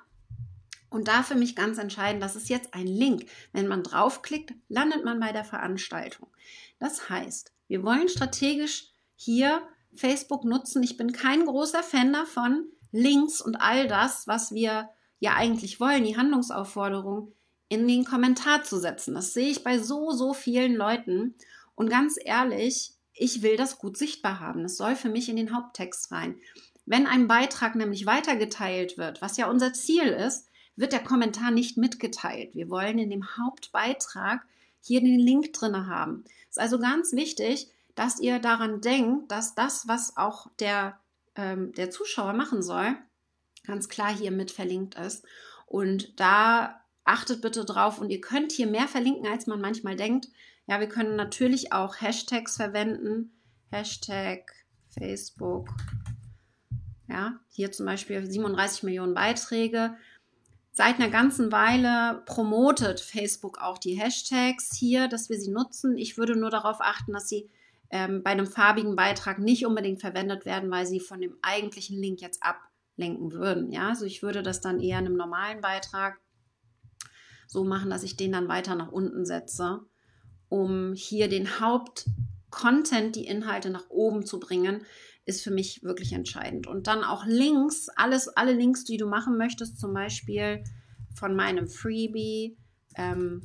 Und 0.91 1.09
da 1.09 1.23
für 1.23 1.35
mich 1.35 1.57
ganz 1.57 1.79
entscheidend, 1.79 2.23
das 2.23 2.37
ist 2.37 2.49
jetzt 2.49 2.73
ein 2.73 2.87
Link. 2.87 3.27
Wenn 3.53 3.67
man 3.67 3.83
draufklickt, 3.83 4.55
landet 4.69 5.05
man 5.05 5.19
bei 5.19 5.33
der 5.33 5.45
Veranstaltung. 5.45 6.29
Das 6.79 7.11
heißt, 7.11 7.53
wir 7.67 7.83
wollen 7.83 8.09
strategisch 8.09 8.93
hier 9.17 9.63
Facebook 9.95 10.45
nutzen. 10.45 10.83
Ich 10.83 10.97
bin 10.97 11.13
kein 11.13 11.45
großer 11.45 11.83
Fan 11.83 12.13
davon, 12.13 12.67
Links 12.93 13.41
und 13.41 13.57
all 13.57 13.89
das, 13.89 14.27
was 14.27 14.53
wir 14.53 14.89
ja 15.19 15.35
eigentlich 15.35 15.81
wollen, 15.81 16.05
die 16.05 16.17
Handlungsaufforderung, 16.17 17.33
in 17.69 17.89
den 17.89 18.05
Kommentar 18.05 18.63
zu 18.63 18.79
setzen. 18.79 19.15
Das 19.15 19.35
sehe 19.35 19.49
ich 19.49 19.65
bei 19.65 19.79
so, 19.79 20.13
so 20.13 20.35
vielen 20.35 20.77
Leuten. 20.77 21.35
Und 21.75 21.91
ganz 21.91 22.17
ehrlich, 22.23 22.93
ich 23.13 23.43
will 23.43 23.57
das 23.57 23.79
gut 23.79 23.97
sichtbar 23.97 24.41
haben. 24.41 24.63
Das 24.63 24.77
soll 24.77 24.95
für 24.95 25.09
mich 25.09 25.29
in 25.29 25.37
den 25.37 25.55
Haupttext 25.55 26.13
rein. 26.13 26.37
Wenn 26.85 27.07
ein 27.07 27.27
Beitrag 27.27 27.75
nämlich 27.75 28.07
weitergeteilt 28.07 28.99
wird, 28.99 29.21
was 29.21 29.37
ja 29.37 29.51
unser 29.51 29.73
Ziel 29.73 30.05
ist, 30.05 30.47
wird 30.77 30.93
der 30.93 31.03
Kommentar 31.03 31.51
nicht 31.51 31.77
mitgeteilt. 31.77 32.55
Wir 32.55 32.69
wollen 32.69 32.99
in 32.99 33.11
dem 33.11 33.37
Hauptbeitrag 33.37 34.47
hier 34.81 35.01
den 35.01 35.19
Link 35.19 35.53
drin 35.55 35.89
haben. 35.89 36.25
Ist 36.49 36.61
also 36.61 36.79
ganz 36.79 37.13
wichtig, 37.13 37.69
dass 37.97 38.21
ihr 38.21 38.39
daran 38.39 38.81
denkt, 38.81 39.33
dass 39.33 39.57
das, 39.57 39.89
was 39.89 40.17
auch 40.17 40.47
der, 40.61 41.01
ähm, 41.35 41.73
der 41.73 41.91
Zuschauer 41.91 42.35
machen 42.35 42.63
soll, 42.63 42.95
ganz 43.65 43.89
klar 43.89 44.15
hier 44.15 44.31
mit 44.31 44.53
verlinkt 44.53 44.95
ist. 44.95 45.25
Und 45.67 46.21
da 46.21 46.81
achtet 47.05 47.41
bitte 47.41 47.65
drauf 47.65 47.99
und 47.99 48.11
ihr 48.11 48.21
könnt 48.21 48.53
hier 48.53 48.69
mehr 48.69 48.87
verlinken, 48.87 49.27
als 49.27 49.49
man 49.49 49.61
manchmal 49.61 49.97
denkt. 49.97 50.29
Ja, 50.67 50.79
wir 50.79 50.89
können 50.89 51.17
natürlich 51.17 51.73
auch 51.73 52.01
Hashtags 52.01 52.57
verwenden. 52.57 53.33
Hashtag 53.71 54.53
Facebook. 54.91 55.71
Ja, 57.09 57.41
hier 57.49 57.73
zum 57.73 57.87
Beispiel 57.87 58.31
37 58.31 58.83
Millionen 58.83 59.15
Beiträge. 59.15 59.97
Seit 60.73 60.97
einer 60.97 61.09
ganzen 61.09 61.51
Weile 61.51 62.23
promotet 62.27 63.01
Facebook 63.01 63.59
auch 63.59 63.79
die 63.79 63.95
Hashtags 63.95 64.77
hier, 64.77 65.09
dass 65.09 65.31
wir 65.31 65.41
sie 65.41 65.51
nutzen. 65.51 65.97
Ich 65.97 66.19
würde 66.19 66.37
nur 66.37 66.51
darauf 66.51 66.81
achten, 66.81 67.13
dass 67.13 67.29
sie 67.29 67.49
ähm, 67.91 68.23
bei 68.23 68.31
einem 68.31 68.47
farbigen 68.47 68.97
Beitrag 68.97 69.39
nicht 69.39 69.67
unbedingt 69.67 70.01
verwendet 70.01 70.45
werden, 70.45 70.71
weil 70.71 70.87
sie 70.87 71.01
von 71.01 71.21
dem 71.21 71.37
eigentlichen 71.43 71.99
Link 71.99 72.21
jetzt 72.21 72.43
ablenken 72.43 73.33
würden. 73.33 73.71
Ja, 73.71 73.89
also 73.89 74.05
ich 74.05 74.23
würde 74.23 74.43
das 74.43 74.61
dann 74.61 74.81
eher 74.81 74.99
in 74.99 75.07
einem 75.07 75.17
normalen 75.17 75.61
Beitrag 75.61 76.19
so 77.47 77.65
machen, 77.65 77.91
dass 77.91 78.03
ich 78.03 78.17
den 78.17 78.33
dann 78.33 78.49
weiter 78.49 78.75
nach 78.75 78.91
unten 78.91 79.25
setze, 79.25 79.81
um 80.49 80.95
hier 80.95 81.29
den 81.29 81.61
Hauptcontent, 81.61 83.17
die 83.17 83.27
Inhalte 83.27 83.71
nach 83.71 83.89
oben 83.89 84.27
zu 84.27 84.41
bringen, 84.41 84.83
ist 85.25 85.43
für 85.43 85.51
mich 85.51 85.83
wirklich 85.83 86.13
entscheidend. 86.13 86.67
Und 86.67 86.87
dann 86.87 87.03
auch 87.03 87.27
Links, 87.27 87.89
alles, 87.97 88.29
alle 88.29 88.53
Links, 88.53 88.85
die 88.85 88.97
du 88.97 89.07
machen 89.07 89.37
möchtest, 89.37 89.79
zum 89.79 89.93
Beispiel 89.93 90.63
von 91.15 91.35
meinem 91.35 91.69
Freebie, 91.69 92.57
ähm, 92.97 93.43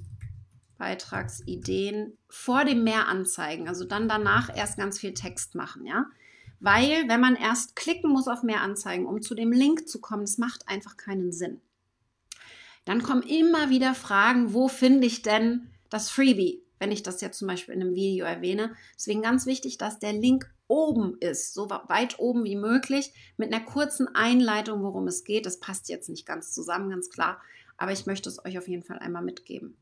Beitragsideen 0.82 2.18
vor 2.28 2.66
dem 2.66 2.84
Mehr 2.84 3.08
anzeigen. 3.08 3.68
Also 3.68 3.86
dann 3.86 4.10
danach 4.10 4.50
erst 4.56 4.78
ganz 4.78 4.98
viel 4.98 5.14
Text 5.14 5.54
machen, 5.54 5.86
ja. 5.86 6.08
Weil, 6.60 7.08
wenn 7.08 7.22
man 7.22 7.36
erst 7.36 7.76
klicken 7.76 8.12
muss 8.12 8.28
auf 8.28 8.42
mehr 8.42 8.62
anzeigen, 8.62 9.06
um 9.06 9.22
zu 9.22 9.36
dem 9.36 9.52
Link 9.52 9.88
zu 9.88 10.02
kommen, 10.02 10.24
das 10.24 10.40
macht 10.40 10.68
einfach 10.68 10.98
keinen 10.98 11.32
Sinn. 11.32 11.62
Dann 12.84 13.04
kommen 13.04 13.22
immer 13.22 13.70
wieder 13.70 13.94
Fragen, 13.94 14.56
wo 14.56 14.68
finde 14.68 15.06
ich 15.06 15.22
denn 15.22 15.70
das 15.92 16.10
Freebie, 16.10 16.64
wenn 16.80 16.92
ich 16.92 17.04
das 17.04 17.22
jetzt 17.22 17.38
zum 17.38 17.48
Beispiel 17.48 17.76
in 17.76 17.82
einem 17.82 17.94
Video 17.94 18.26
erwähne. 18.26 18.76
Deswegen 18.96 19.22
ganz 19.22 19.46
wichtig, 19.46 19.78
dass 19.78 20.00
der 20.00 20.14
Link 20.14 20.52
oben 20.68 21.16
ist, 21.20 21.54
so 21.54 21.70
weit 21.70 22.18
oben 22.18 22.44
wie 22.44 22.56
möglich, 22.56 23.14
mit 23.38 23.54
einer 23.54 23.64
kurzen 23.64 24.08
Einleitung, 24.16 24.82
worum 24.82 25.08
es 25.08 25.24
geht. 25.24 25.46
Das 25.46 25.60
passt 25.60 25.90
jetzt 25.90 26.10
nicht 26.10 26.26
ganz 26.26 26.54
zusammen, 26.54 26.90
ganz 26.90 27.12
klar, 27.12 27.40
aber 27.78 27.92
ich 27.92 28.08
möchte 28.08 28.30
es 28.30 28.44
euch 28.44 28.58
auf 28.58 28.68
jeden 28.68 28.84
Fall 28.84 28.98
einmal 28.98 29.24
mitgeben. 29.24 29.78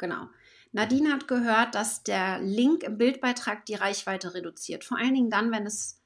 Genau. 0.00 0.28
Nadine 0.72 1.12
hat 1.12 1.28
gehört, 1.28 1.74
dass 1.74 2.02
der 2.02 2.40
Link 2.40 2.82
im 2.84 2.96
Bildbeitrag 2.96 3.66
die 3.66 3.74
Reichweite 3.74 4.34
reduziert. 4.34 4.82
Vor 4.82 4.96
allen 4.98 5.14
Dingen 5.14 5.30
dann, 5.30 5.52
wenn 5.52 5.66
es 5.66 6.00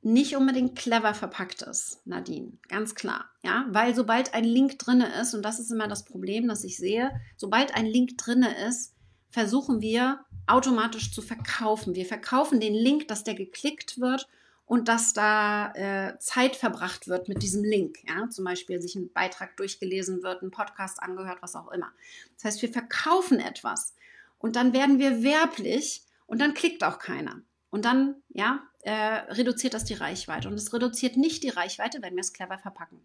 nicht 0.00 0.34
unbedingt 0.34 0.74
clever 0.74 1.12
verpackt 1.12 1.62
ist, 1.62 2.06
Nadine, 2.06 2.52
ganz 2.68 2.94
klar, 2.94 3.26
ja, 3.42 3.66
weil 3.68 3.94
sobald 3.94 4.32
ein 4.32 4.44
Link 4.44 4.78
drinne 4.78 5.12
ist 5.20 5.34
und 5.34 5.42
das 5.42 5.58
ist 5.58 5.70
immer 5.70 5.88
das 5.88 6.04
Problem, 6.04 6.48
das 6.48 6.64
ich 6.64 6.78
sehe, 6.78 7.10
sobald 7.36 7.74
ein 7.74 7.84
Link 7.84 8.16
drinne 8.16 8.66
ist, 8.66 8.94
versuchen 9.28 9.82
wir 9.82 10.24
automatisch 10.46 11.12
zu 11.12 11.20
verkaufen. 11.20 11.94
Wir 11.94 12.06
verkaufen 12.06 12.60
den 12.60 12.74
Link, 12.74 13.08
dass 13.08 13.24
der 13.24 13.34
geklickt 13.34 14.00
wird 14.00 14.26
und 14.68 14.86
dass 14.86 15.14
da 15.14 15.72
äh, 15.72 16.18
Zeit 16.18 16.54
verbracht 16.54 17.08
wird 17.08 17.26
mit 17.26 17.42
diesem 17.42 17.64
Link. 17.64 17.96
Ja? 18.06 18.28
Zum 18.28 18.44
Beispiel 18.44 18.80
sich 18.82 18.94
ein 18.94 19.10
Beitrag 19.10 19.56
durchgelesen 19.56 20.22
wird, 20.22 20.42
ein 20.42 20.50
Podcast 20.50 21.02
angehört, 21.02 21.38
was 21.40 21.56
auch 21.56 21.72
immer. 21.72 21.90
Das 22.34 22.44
heißt, 22.44 22.62
wir 22.62 22.70
verkaufen 22.70 23.40
etwas 23.40 23.94
und 24.38 24.56
dann 24.56 24.74
werden 24.74 24.98
wir 24.98 25.22
werblich 25.22 26.02
und 26.26 26.40
dann 26.40 26.52
klickt 26.52 26.84
auch 26.84 26.98
keiner. 26.98 27.40
Und 27.70 27.86
dann, 27.86 28.16
ja, 28.28 28.60
äh, 28.82 28.92
reduziert 29.32 29.72
das 29.72 29.84
die 29.84 29.94
Reichweite. 29.94 30.48
Und 30.48 30.54
es 30.54 30.72
reduziert 30.72 31.16
nicht 31.16 31.42
die 31.42 31.48
Reichweite, 31.48 32.02
wenn 32.02 32.14
wir 32.14 32.20
es 32.20 32.34
clever 32.34 32.58
verpacken. 32.58 33.00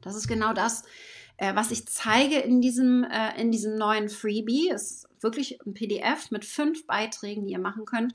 Das 0.00 0.14
ist 0.14 0.28
genau 0.28 0.52
das, 0.52 0.84
äh, 1.38 1.54
was 1.56 1.72
ich 1.72 1.86
zeige 1.86 2.38
in 2.38 2.60
diesem, 2.60 3.04
äh, 3.04 3.40
in 3.40 3.50
diesem 3.50 3.76
neuen 3.76 4.08
Freebie. 4.08 4.70
Es 4.70 4.90
ist 4.92 5.08
wirklich 5.20 5.60
ein 5.66 5.74
PDF 5.74 6.30
mit 6.30 6.44
fünf 6.44 6.86
Beiträgen, 6.86 7.46
die 7.46 7.52
ihr 7.52 7.58
machen 7.58 7.84
könnt 7.84 8.14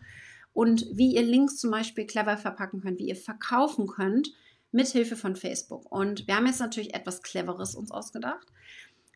und 0.53 0.85
wie 0.91 1.15
ihr 1.15 1.23
Links 1.23 1.57
zum 1.57 1.71
Beispiel 1.71 2.05
clever 2.05 2.37
verpacken 2.37 2.81
könnt, 2.81 2.99
wie 2.99 3.07
ihr 3.07 3.15
verkaufen 3.15 3.87
könnt 3.87 4.29
mit 4.71 4.87
Hilfe 4.87 5.15
von 5.15 5.35
Facebook. 5.35 5.91
Und 5.91 6.27
wir 6.27 6.35
haben 6.35 6.47
jetzt 6.47 6.59
natürlich 6.59 6.93
etwas 6.93 7.21
Cleveres 7.21 7.75
uns 7.75 7.91
ausgedacht. 7.91 8.47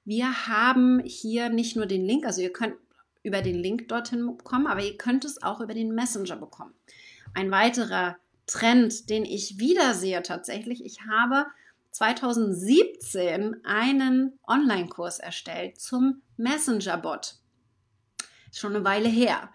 Wir 0.06 0.48
haben 0.48 1.02
hier 1.04 1.50
nicht 1.50 1.76
nur 1.76 1.86
den 1.86 2.06
Link, 2.06 2.26
also 2.26 2.42
ihr 2.42 2.52
könnt 2.52 2.76
über 3.24 3.42
den 3.42 3.56
Link 3.56 3.88
dorthin 3.88 4.26
bekommen, 4.38 4.68
aber 4.68 4.84
ihr 4.84 4.98
könnt 4.98 5.24
es 5.26 5.42
auch 5.42 5.62
über 5.62 5.74
den 5.74 5.94
Messenger 5.96 6.36
bekommen. 6.36 6.74
Ein 7.34 7.52
weiterer 7.52 8.18
Trend, 8.46 9.10
den 9.10 9.24
ich 9.24 9.60
wiedersehe 9.60 10.22
tatsächlich, 10.22 10.84
ich 10.84 11.02
habe 11.10 11.46
2017 11.92 13.64
einen 13.64 14.38
Online-Kurs 14.48 15.20
erstellt 15.20 15.80
zum 15.80 16.22
Messenger-Bot. 16.38 17.36
Schon 18.52 18.76
eine 18.76 18.84
Weile 18.84 19.10
her. 19.10 19.52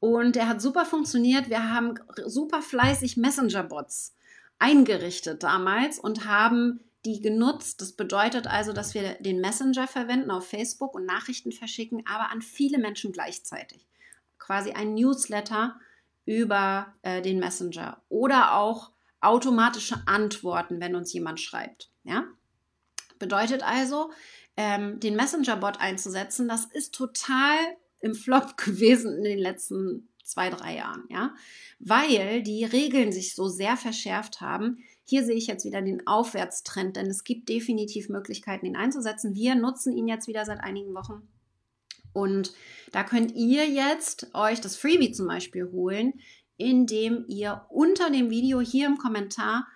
Und 0.00 0.36
der 0.36 0.48
hat 0.48 0.62
super 0.62 0.84
funktioniert. 0.84 1.48
Wir 1.50 1.72
haben 1.72 1.94
super 2.26 2.62
fleißig 2.62 3.16
Messenger-Bots 3.16 4.14
eingerichtet 4.58 5.42
damals 5.42 5.98
und 5.98 6.24
haben 6.24 6.80
die 7.04 7.20
genutzt. 7.20 7.80
Das 7.80 7.92
bedeutet 7.92 8.46
also, 8.46 8.72
dass 8.72 8.94
wir 8.94 9.14
den 9.20 9.40
Messenger 9.40 9.86
verwenden 9.86 10.30
auf 10.30 10.48
Facebook 10.48 10.94
und 10.94 11.06
Nachrichten 11.06 11.52
verschicken, 11.52 12.02
aber 12.06 12.30
an 12.30 12.42
viele 12.42 12.78
Menschen 12.78 13.12
gleichzeitig. 13.12 13.86
Quasi 14.38 14.72
ein 14.72 14.94
Newsletter 14.94 15.78
über 16.24 16.94
äh, 17.02 17.22
den 17.22 17.38
Messenger 17.38 18.02
oder 18.08 18.54
auch 18.54 18.92
automatische 19.20 20.02
Antworten, 20.06 20.80
wenn 20.80 20.94
uns 20.94 21.12
jemand 21.12 21.40
schreibt. 21.40 21.90
Ja? 22.04 22.24
Bedeutet 23.18 23.62
also, 23.62 24.12
ähm, 24.56 25.00
den 25.00 25.16
Messenger-Bot 25.16 25.80
einzusetzen, 25.80 26.48
das 26.48 26.66
ist 26.66 26.94
total 26.94 27.56
im 28.00 28.14
Flop 28.14 28.56
gewesen 28.56 29.16
in 29.18 29.24
den 29.24 29.38
letzten 29.38 30.08
zwei, 30.22 30.50
drei 30.50 30.76
Jahren, 30.76 31.04
ja, 31.08 31.34
weil 31.78 32.42
die 32.42 32.64
Regeln 32.64 33.12
sich 33.12 33.34
so 33.34 33.48
sehr 33.48 33.76
verschärft 33.76 34.40
haben. 34.40 34.78
Hier 35.04 35.24
sehe 35.24 35.36
ich 35.36 35.46
jetzt 35.46 35.64
wieder 35.64 35.80
den 35.80 36.06
Aufwärtstrend, 36.06 36.96
denn 36.96 37.06
es 37.06 37.24
gibt 37.24 37.48
definitiv 37.48 38.10
Möglichkeiten, 38.10 38.66
ihn 38.66 38.76
einzusetzen. 38.76 39.34
Wir 39.34 39.54
nutzen 39.54 39.96
ihn 39.96 40.06
jetzt 40.06 40.28
wieder 40.28 40.44
seit 40.44 40.60
einigen 40.60 40.94
Wochen. 40.94 41.26
Und 42.12 42.52
da 42.92 43.04
könnt 43.04 43.34
ihr 43.34 43.66
jetzt 43.66 44.34
euch 44.34 44.60
das 44.60 44.76
Freebie 44.76 45.12
zum 45.12 45.26
Beispiel 45.26 45.70
holen, 45.70 46.14
indem 46.58 47.24
ihr 47.28 47.64
unter 47.70 48.10
dem 48.10 48.28
Video 48.28 48.60
hier 48.60 48.86
im 48.86 48.98
Kommentar 48.98 49.66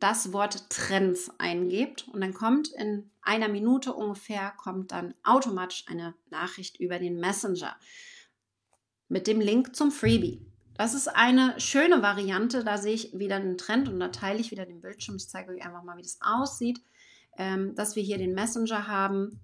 das 0.00 0.32
Wort 0.32 0.70
Trends 0.70 1.30
eingebt 1.38 2.08
und 2.08 2.20
dann 2.20 2.34
kommt 2.34 2.68
in 2.68 3.10
einer 3.22 3.48
Minute 3.48 3.92
ungefähr 3.92 4.52
kommt 4.56 4.92
dann 4.92 5.14
automatisch 5.22 5.84
eine 5.88 6.14
Nachricht 6.30 6.80
über 6.80 6.98
den 6.98 7.20
Messenger 7.20 7.76
mit 9.08 9.26
dem 9.26 9.40
Link 9.40 9.76
zum 9.76 9.90
Freebie. 9.90 10.46
Das 10.74 10.94
ist 10.94 11.08
eine 11.08 11.60
schöne 11.60 12.00
Variante. 12.00 12.64
Da 12.64 12.78
sehe 12.78 12.94
ich 12.94 13.18
wieder 13.18 13.36
einen 13.36 13.58
Trend 13.58 13.88
und 13.88 14.00
da 14.00 14.08
teile 14.08 14.40
ich 14.40 14.50
wieder 14.50 14.64
den 14.64 14.80
Bildschirm. 14.80 15.16
Ich 15.16 15.28
zeige 15.28 15.52
euch 15.52 15.62
einfach 15.62 15.82
mal, 15.82 15.98
wie 15.98 16.02
das 16.02 16.18
aussieht. 16.22 16.80
Ähm, 17.36 17.74
dass 17.74 17.96
wir 17.96 18.02
hier 18.02 18.16
den 18.16 18.34
Messenger 18.34 18.86
haben. 18.86 19.40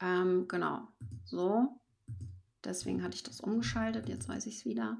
Ähm, 0.00 0.46
genau, 0.46 0.86
so. 1.24 1.80
Deswegen 2.64 3.02
hatte 3.02 3.16
ich 3.16 3.24
das 3.24 3.40
umgeschaltet. 3.40 4.08
Jetzt 4.08 4.28
weiß 4.28 4.46
ich 4.46 4.58
es 4.58 4.64
wieder. 4.64 4.96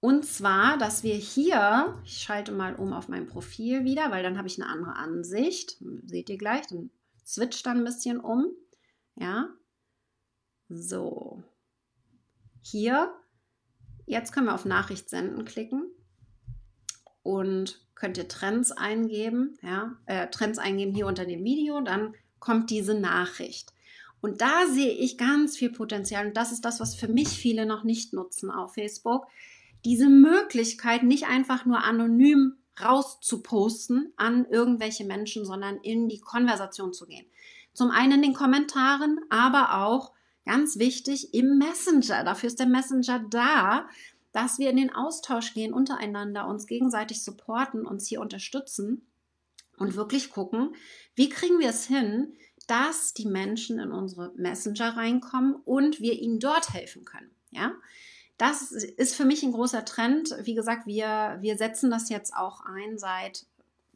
Und 0.00 0.24
zwar, 0.24 0.78
dass 0.78 1.02
wir 1.02 1.14
hier, 1.14 2.00
ich 2.04 2.18
schalte 2.18 2.52
mal 2.52 2.74
um 2.76 2.92
auf 2.92 3.08
mein 3.08 3.26
Profil 3.26 3.84
wieder, 3.84 4.10
weil 4.10 4.22
dann 4.22 4.38
habe 4.38 4.48
ich 4.48 4.60
eine 4.60 4.70
andere 4.70 4.96
Ansicht. 4.96 5.78
Seht 6.04 6.28
ihr 6.28 6.38
gleich, 6.38 6.66
dann 6.66 6.90
switcht 7.24 7.66
dann 7.66 7.78
ein 7.78 7.84
bisschen 7.84 8.20
um. 8.20 8.46
Ja, 9.16 9.48
so. 10.68 11.42
Hier, 12.62 13.14
jetzt 14.04 14.32
können 14.32 14.46
wir 14.46 14.54
auf 14.54 14.64
Nachricht 14.64 15.08
senden 15.08 15.44
klicken 15.44 15.86
und 17.22 17.80
könnt 17.94 18.18
ihr 18.18 18.28
Trends 18.28 18.72
eingeben, 18.72 19.56
ja, 19.62 19.96
äh, 20.06 20.28
Trends 20.28 20.58
eingeben 20.58 20.94
hier 20.94 21.06
unter 21.06 21.24
dem 21.24 21.44
Video, 21.44 21.80
dann 21.80 22.14
kommt 22.38 22.70
diese 22.70 22.94
Nachricht. 22.94 23.72
Und 24.20 24.40
da 24.40 24.66
sehe 24.66 24.92
ich 24.92 25.18
ganz 25.18 25.56
viel 25.56 25.70
Potenzial 25.70 26.26
und 26.26 26.36
das 26.36 26.52
ist 26.52 26.64
das, 26.64 26.80
was 26.80 26.94
für 26.94 27.08
mich 27.08 27.28
viele 27.28 27.64
noch 27.64 27.84
nicht 27.84 28.12
nutzen 28.12 28.50
auf 28.50 28.74
Facebook 28.74 29.26
diese 29.86 30.08
Möglichkeit 30.08 31.04
nicht 31.04 31.26
einfach 31.26 31.64
nur 31.64 31.84
anonym 31.84 32.56
rauszuposten 32.82 34.12
an 34.16 34.44
irgendwelche 34.44 35.04
Menschen, 35.04 35.44
sondern 35.44 35.76
in 35.78 36.08
die 36.08 36.20
Konversation 36.20 36.92
zu 36.92 37.06
gehen. 37.06 37.24
Zum 37.72 37.92
einen 37.92 38.14
in 38.14 38.22
den 38.22 38.34
Kommentaren, 38.34 39.20
aber 39.30 39.78
auch 39.84 40.12
ganz 40.44 40.78
wichtig 40.78 41.32
im 41.34 41.58
Messenger. 41.58 42.24
Dafür 42.24 42.48
ist 42.48 42.58
der 42.58 42.66
Messenger 42.66 43.20
da, 43.30 43.88
dass 44.32 44.58
wir 44.58 44.70
in 44.70 44.76
den 44.76 44.92
Austausch 44.92 45.54
gehen 45.54 45.72
untereinander, 45.72 46.48
uns 46.48 46.66
gegenseitig 46.66 47.22
supporten, 47.22 47.86
uns 47.86 48.08
hier 48.08 48.20
unterstützen 48.20 49.06
und 49.78 49.94
wirklich 49.94 50.30
gucken, 50.30 50.74
wie 51.14 51.28
kriegen 51.28 51.60
wir 51.60 51.68
es 51.68 51.86
hin, 51.86 52.34
dass 52.66 53.14
die 53.14 53.26
Menschen 53.26 53.78
in 53.78 53.92
unsere 53.92 54.32
Messenger 54.36 54.96
reinkommen 54.96 55.54
und 55.54 56.00
wir 56.00 56.14
ihnen 56.14 56.40
dort 56.40 56.74
helfen 56.74 57.04
können. 57.04 57.30
Ja, 57.52 57.72
das 58.38 58.70
ist 58.72 59.14
für 59.14 59.24
mich 59.24 59.42
ein 59.42 59.52
großer 59.52 59.84
Trend. 59.84 60.34
Wie 60.42 60.54
gesagt, 60.54 60.86
wir, 60.86 61.38
wir 61.40 61.56
setzen 61.56 61.90
das 61.90 62.10
jetzt 62.10 62.34
auch 62.34 62.60
ein 62.64 62.98
seit 62.98 63.46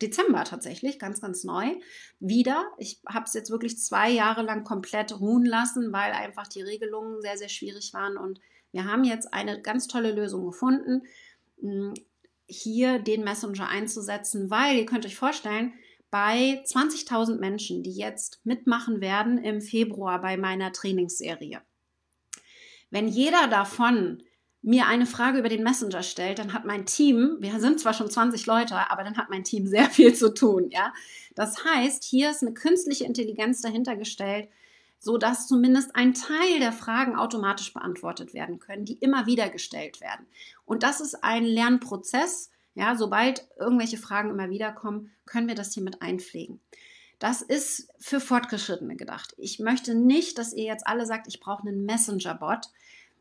Dezember 0.01 0.45
tatsächlich, 0.45 0.99
ganz, 0.99 1.21
ganz 1.21 1.45
neu, 1.45 1.75
wieder. 2.21 2.65
Ich 2.79 3.01
habe 3.07 3.27
es 3.27 3.35
jetzt 3.35 3.51
wirklich 3.51 3.79
zwei 3.79 4.11
Jahre 4.11 4.43
lang 4.43 4.65
komplett 4.65 5.21
ruhen 5.21 5.45
lassen, 5.45 5.93
weil 5.93 6.13
einfach 6.13 6.47
die 6.47 6.63
Regelungen 6.63 7.21
sehr, 7.21 7.37
sehr 7.37 7.51
schwierig 7.51 7.93
waren. 7.93 8.17
Und 8.17 8.41
wir 8.73 8.87
haben 8.87 9.05
jetzt 9.05 9.35
eine 9.35 9.61
ganz 9.61 9.89
tolle 9.89 10.13
Lösung 10.13 10.47
gefunden, 10.47 11.03
hm, 11.61 11.95
hier 12.47 12.99
den 12.99 13.23
Messenger 13.23 13.69
einzusetzen, 13.69 14.51
weil 14.51 14.77
ihr 14.77 14.87
könnt 14.87 15.07
euch 15.07 15.17
vorstellen, 15.17 15.73
bei 16.11 16.65
20.000 16.65 17.39
Menschen, 17.39 17.85
die 17.85 17.93
jetzt 17.93 18.41
mitmachen 18.45 19.01
werden 19.01 19.39
im 19.39 19.61
Februar 19.61 20.21
bei 20.21 20.37
meiner 20.37 20.73
Trainingsserie. 20.73 21.61
Wenn 22.91 23.07
jeder 23.07 23.47
davon 23.47 24.23
mir 24.63 24.87
eine 24.87 25.07
Frage 25.07 25.39
über 25.39 25.49
den 25.49 25.63
Messenger 25.63 26.03
stellt, 26.03 26.39
dann 26.39 26.53
hat 26.53 26.67
mein 26.67 26.85
Team, 26.85 27.37
wir 27.41 27.59
sind 27.61 27.81
zwar 27.81 27.95
schon 27.95 28.11
20 28.11 28.45
Leute, 28.47 28.91
aber 28.91 29.05
dann 29.05 29.17
hat 29.17 29.31
mein 29.31 29.45
Team 29.45 29.67
sehr 29.67 29.85
viel 29.91 30.15
zu 30.15 30.35
tun, 30.35 30.69
ja. 30.71 30.93
Das 31.35 31.65
heißt, 31.65 32.05
hier 32.05 32.31
ist 32.31 32.43
eine 32.43 32.53
künstliche 32.53 33.05
Intelligenz 33.05 33.63
dahinter 33.63 33.97
gestellt, 33.97 34.49
so 34.99 35.17
dass 35.17 35.49
zumindest 35.49 35.97
ein 35.97 36.13
Teil 36.13 36.59
der 36.59 36.73
Fragen 36.73 37.17
automatisch 37.17 37.73
beantwortet 37.73 38.35
werden 38.35 38.59
können, 38.59 38.85
die 38.85 38.99
immer 38.99 39.27
wieder 39.27 39.49
gestellt 39.49 40.01
werden. 40.03 40.27
Und 40.67 40.83
das 40.83 41.01
ist 41.01 41.25
ein 41.25 41.45
Lernprozess. 41.45 42.51
Ja, 42.75 42.95
sobald 42.95 43.49
irgendwelche 43.59 43.97
Fragen 43.97 44.31
immer 44.31 44.51
wieder 44.51 44.73
kommen, 44.73 45.11
können 45.25 45.49
wir 45.49 45.55
das 45.55 45.73
hier 45.73 45.83
mit 45.83 46.03
einpflegen. 46.03 46.61
Das 47.19 47.43
ist 47.43 47.89
für 47.99 48.21
Fortgeschrittene 48.21 48.97
gedacht. 48.97 49.35
Ich 49.37 49.59
möchte 49.59 49.95
nicht, 49.95 50.39
dass 50.39 50.53
ihr 50.53 50.65
jetzt 50.65 50.87
alle 50.87 51.07
sagt, 51.07 51.27
ich 51.29 51.41
brauche 51.41 51.67
einen 51.67 51.85
Messenger-Bot, 51.85 52.69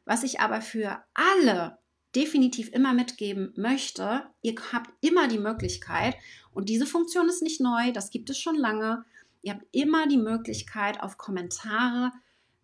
was 0.10 0.24
ich 0.24 0.40
aber 0.40 0.60
für 0.62 0.98
alle 1.14 1.78
definitiv 2.16 2.70
immer 2.70 2.96
mitgeben 2.96 3.54
möchte, 3.56 4.24
ihr 4.42 4.56
habt 4.74 4.90
immer 5.02 5.28
die 5.28 5.38
Möglichkeit, 5.38 6.16
und 6.52 6.68
diese 6.68 6.88
Funktion 6.88 7.30
ist 7.30 7.44
nicht 7.44 7.62
neu, 7.62 7.92
das 7.92 8.10
gibt 8.10 8.32
es 8.32 8.40
schon 8.40 8.56
lange, 8.56 9.06
ihr 9.44 9.54
habt 9.54 9.66
immer 9.72 10.08
die 10.08 10.18
Möglichkeit, 10.18 11.00
auf 11.00 11.20
Kommentare 11.20 12.12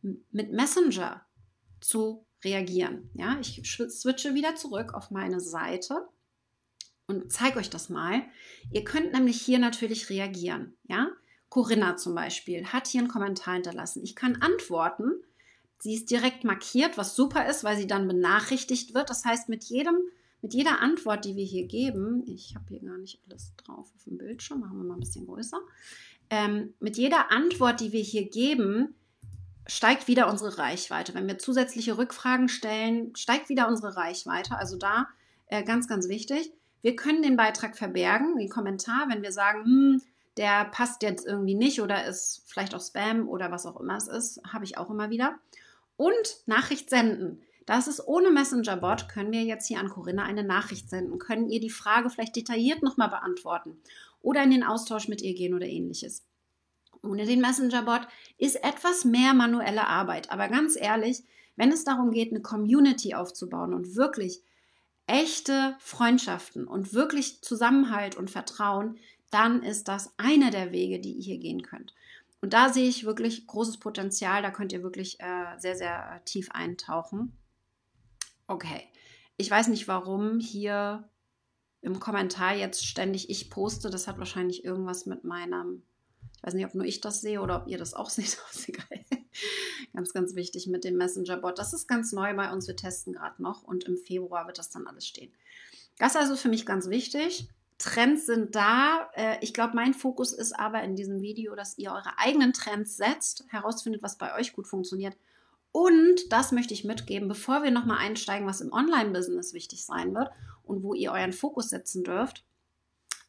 mit 0.01 0.51
Messenger 0.51 1.23
zu 1.81 2.25
reagieren. 2.43 3.11
Ja, 3.13 3.37
ich 3.39 3.61
switche 3.63 4.33
wieder 4.33 4.55
zurück 4.55 4.95
auf 4.95 5.11
meine 5.11 5.39
Seite 5.39 6.07
und 7.05 7.31
zeige 7.31 7.59
euch 7.59 7.69
das 7.69 7.89
mal. 7.89 8.23
Ihr 8.71 8.83
könnt 8.83 9.13
nämlich 9.13 9.39
hier 9.39 9.59
natürlich 9.59 10.09
reagieren. 10.09 10.75
Ja, 10.85 11.09
Corinna 11.49 11.95
zum 11.95 12.15
Beispiel 12.15 12.65
hat 12.65 12.87
hier 12.87 13.01
einen 13.01 13.07
Kommentar 13.07 13.53
hinterlassen. 13.53 14.03
Ich 14.03 14.15
kann 14.15 14.41
antworten 14.41 15.11
Sie 15.79 15.93
ist 15.93 16.09
direkt 16.09 16.43
markiert, 16.43 16.97
was 16.97 17.15
super 17.15 17.47
ist, 17.47 17.63
weil 17.63 17.77
sie 17.77 17.87
dann 17.87 18.07
benachrichtigt 18.07 18.93
wird. 18.93 19.09
Das 19.09 19.25
heißt, 19.25 19.49
mit 19.49 19.63
jedem, 19.65 19.95
mit 20.41 20.53
jeder 20.53 20.81
Antwort, 20.81 21.25
die 21.25 21.35
wir 21.35 21.45
hier 21.45 21.67
geben, 21.67 22.23
ich 22.27 22.55
habe 22.55 22.65
hier 22.69 22.79
gar 22.79 22.97
nicht 22.97 23.19
alles 23.27 23.53
drauf 23.57 23.91
auf 23.95 24.03
dem 24.05 24.17
Bildschirm, 24.17 24.61
machen 24.61 24.77
wir 24.77 24.85
mal 24.85 24.95
ein 24.95 25.01
bisschen 25.01 25.25
größer. 25.25 25.59
Ähm, 26.29 26.73
mit 26.79 26.97
jeder 26.97 27.31
Antwort, 27.31 27.81
die 27.81 27.91
wir 27.91 28.01
hier 28.01 28.29
geben, 28.29 28.95
steigt 29.67 30.07
wieder 30.07 30.29
unsere 30.29 30.57
Reichweite. 30.57 31.13
Wenn 31.13 31.27
wir 31.27 31.37
zusätzliche 31.37 31.97
Rückfragen 31.97 32.49
stellen, 32.49 33.15
steigt 33.15 33.49
wieder 33.49 33.67
unsere 33.67 33.95
Reichweite. 33.95 34.57
Also 34.57 34.77
da 34.77 35.07
äh, 35.47 35.63
ganz, 35.63 35.87
ganz 35.87 36.07
wichtig. 36.07 36.51
Wir 36.81 36.95
können 36.95 37.23
den 37.23 37.35
Beitrag 37.35 37.77
verbergen, 37.77 38.37
den 38.37 38.49
Kommentar, 38.49 39.07
wenn 39.09 39.23
wir 39.23 39.31
sagen, 39.31 39.65
hm, 39.65 40.01
der 40.37 40.65
passt 40.65 41.01
jetzt 41.01 41.25
irgendwie 41.25 41.55
nicht 41.55 41.81
oder 41.81 42.05
ist 42.05 42.43
vielleicht 42.45 42.75
auch 42.75 42.81
Spam 42.81 43.27
oder 43.27 43.51
was 43.51 43.65
auch 43.65 43.79
immer 43.79 43.95
es 43.95 44.07
ist, 44.07 44.41
habe 44.51 44.65
ich 44.65 44.77
auch 44.77 44.89
immer 44.89 45.09
wieder. 45.09 45.35
Und 45.97 46.37
Nachricht 46.45 46.89
senden. 46.89 47.41
Das 47.65 47.87
ist 47.87 48.05
ohne 48.05 48.29
Messenger-Bot, 48.29 49.09
können 49.09 49.31
wir 49.31 49.43
jetzt 49.43 49.67
hier 49.67 49.79
an 49.79 49.89
Corinna 49.89 50.23
eine 50.23 50.43
Nachricht 50.43 50.89
senden, 50.89 51.17
können 51.17 51.49
ihr 51.49 51.59
die 51.59 51.71
Frage 51.71 52.09
vielleicht 52.09 52.35
detailliert 52.35 52.83
nochmal 52.83 53.09
beantworten 53.09 53.81
oder 54.21 54.43
in 54.43 54.51
den 54.51 54.63
Austausch 54.63 55.07
mit 55.07 55.21
ihr 55.21 55.33
gehen 55.33 55.53
oder 55.53 55.65
ähnliches. 55.65 56.25
Ohne 57.01 57.25
den 57.25 57.41
Messenger-Bot 57.41 58.07
ist 58.37 58.63
etwas 58.63 59.05
mehr 59.05 59.33
manuelle 59.33 59.87
Arbeit. 59.87 60.31
Aber 60.31 60.47
ganz 60.47 60.75
ehrlich, 60.75 61.23
wenn 61.55 61.71
es 61.71 61.83
darum 61.83 62.11
geht, 62.11 62.31
eine 62.31 62.41
Community 62.41 63.13
aufzubauen 63.13 63.73
und 63.73 63.95
wirklich 63.95 64.41
echte 65.07 65.75
Freundschaften 65.79 66.67
und 66.67 66.93
wirklich 66.93 67.41
Zusammenhalt 67.41 68.15
und 68.15 68.31
Vertrauen, 68.31 68.97
dann 69.29 69.63
ist 69.63 69.87
das 69.87 70.13
einer 70.17 70.49
der 70.49 70.71
Wege, 70.71 70.99
die 70.99 71.13
ihr 71.13 71.23
hier 71.23 71.37
gehen 71.37 71.61
könnt. 71.61 71.93
Und 72.41 72.53
da 72.53 72.71
sehe 72.71 72.87
ich 72.87 73.05
wirklich 73.05 73.47
großes 73.47 73.79
Potenzial. 73.79 74.41
Da 74.41 74.51
könnt 74.51 74.71
ihr 74.71 74.83
wirklich 74.83 75.19
äh, 75.19 75.57
sehr, 75.57 75.75
sehr 75.75 76.15
äh, 76.15 76.25
tief 76.25 76.49
eintauchen. 76.51 77.37
Okay. 78.47 78.87
Ich 79.37 79.49
weiß 79.49 79.67
nicht, 79.67 79.87
warum 79.87 80.39
hier 80.39 81.09
im 81.81 81.99
Kommentar 81.99 82.55
jetzt 82.55 82.85
ständig 82.85 83.29
ich 83.29 83.49
poste. 83.49 83.89
Das 83.89 84.07
hat 84.07 84.17
wahrscheinlich 84.17 84.63
irgendwas 84.63 85.05
mit 85.05 85.23
meinem, 85.23 85.83
ich 86.37 86.43
weiß 86.43 86.53
nicht, 86.53 86.65
ob 86.65 86.75
nur 86.75 86.85
ich 86.85 87.01
das 87.01 87.21
sehe 87.21 87.41
oder 87.41 87.61
ob 87.61 87.67
ihr 87.67 87.77
das 87.77 87.93
auch 87.93 88.09
seht. 88.11 88.37
Das 88.37 88.59
ist 88.59 88.69
egal. 88.69 89.05
ganz, 89.93 90.13
ganz 90.13 90.35
wichtig 90.35 90.67
mit 90.67 90.83
dem 90.83 90.97
Messenger-Bot. 90.97 91.57
Das 91.57 91.73
ist 91.73 91.87
ganz 91.87 92.11
neu 92.11 92.33
bei 92.35 92.51
uns. 92.51 92.67
Wir 92.67 92.75
testen 92.75 93.13
gerade 93.13 93.41
noch 93.41 93.63
und 93.63 93.85
im 93.85 93.97
Februar 93.97 94.47
wird 94.47 94.57
das 94.57 94.69
dann 94.69 94.87
alles 94.87 95.07
stehen. 95.07 95.33
Das 95.97 96.11
ist 96.11 96.21
also 96.21 96.35
für 96.35 96.49
mich 96.49 96.65
ganz 96.65 96.89
wichtig. 96.89 97.47
Trends 97.77 98.25
sind 98.25 98.55
da. 98.55 99.09
Äh, 99.15 99.37
ich 99.41 99.53
glaube, 99.53 99.75
mein 99.75 99.93
Fokus 99.93 100.33
ist 100.33 100.53
aber 100.53 100.81
in 100.83 100.95
diesem 100.95 101.21
Video, 101.21 101.55
dass 101.55 101.77
ihr 101.77 101.91
eure 101.91 102.17
eigenen 102.17 102.53
Trends 102.53 102.97
setzt, 102.97 103.45
herausfindet, 103.49 104.01
was 104.01 104.17
bei 104.17 104.35
euch 104.35 104.53
gut 104.53 104.67
funktioniert. 104.67 105.17
Und 105.71 106.31
das 106.31 106.53
möchte 106.53 106.73
ich 106.73 106.85
mitgeben, 106.85 107.27
bevor 107.27 107.63
wir 107.63 107.71
nochmal 107.71 107.97
einsteigen, 107.97 108.47
was 108.47 108.61
im 108.61 108.71
Online-Business 108.71 109.53
wichtig 109.53 109.85
sein 109.85 110.15
wird 110.15 110.29
und 110.63 110.83
wo 110.83 110.93
ihr 110.93 111.11
euren 111.11 111.33
Fokus 111.33 111.69
setzen 111.69 112.05
dürft. 112.05 112.45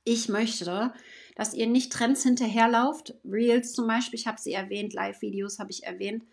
Ich 0.05 0.29
möchte, 0.29 0.93
dass 1.35 1.55
ihr 1.55 1.67
nicht 1.67 1.93
Trends 1.93 2.23
hinterherlauft. 2.23 3.15
Reels 3.25 3.73
zum 3.73 3.89
Beispiel, 3.89 4.21
ich 4.21 4.29
habe 4.29 4.41
sie 4.41 4.53
erwähnt, 4.53 4.93
Live-Videos 4.93 5.59
habe 5.59 5.73
ich 5.73 5.83
erwähnt. 5.83 6.25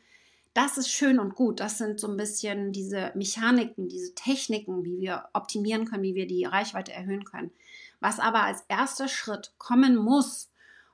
Das 0.53 0.77
ist 0.77 0.89
schön 0.89 1.19
und 1.19 1.35
gut. 1.35 1.59
Das 1.59 1.77
sind 1.77 1.99
so 1.99 2.07
ein 2.07 2.17
bisschen 2.17 2.71
diese 2.71 3.11
Mechaniken, 3.15 3.87
diese 3.89 4.13
Techniken, 4.13 4.85
wie 4.85 4.99
wir 4.99 5.29
optimieren 5.33 5.85
können, 5.85 6.03
wie 6.03 6.15
wir 6.15 6.27
die 6.27 6.45
Reichweite 6.45 6.93
erhöhen 6.93 7.25
können 7.25 7.51
was 8.03 8.19
aber 8.19 8.43
als 8.43 8.63
erster 8.67 9.07
Schritt 9.07 9.53
kommen 9.57 9.95
muss. 9.95 10.51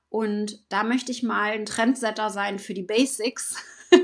Und 0.10 0.64
da 0.70 0.84
möchte 0.84 1.12
ich 1.12 1.24
mal 1.24 1.52
ein 1.52 1.66
Trendsetter 1.66 2.30
sein 2.30 2.60
für 2.60 2.76
die 2.76 2.84
Basics. 2.84 3.56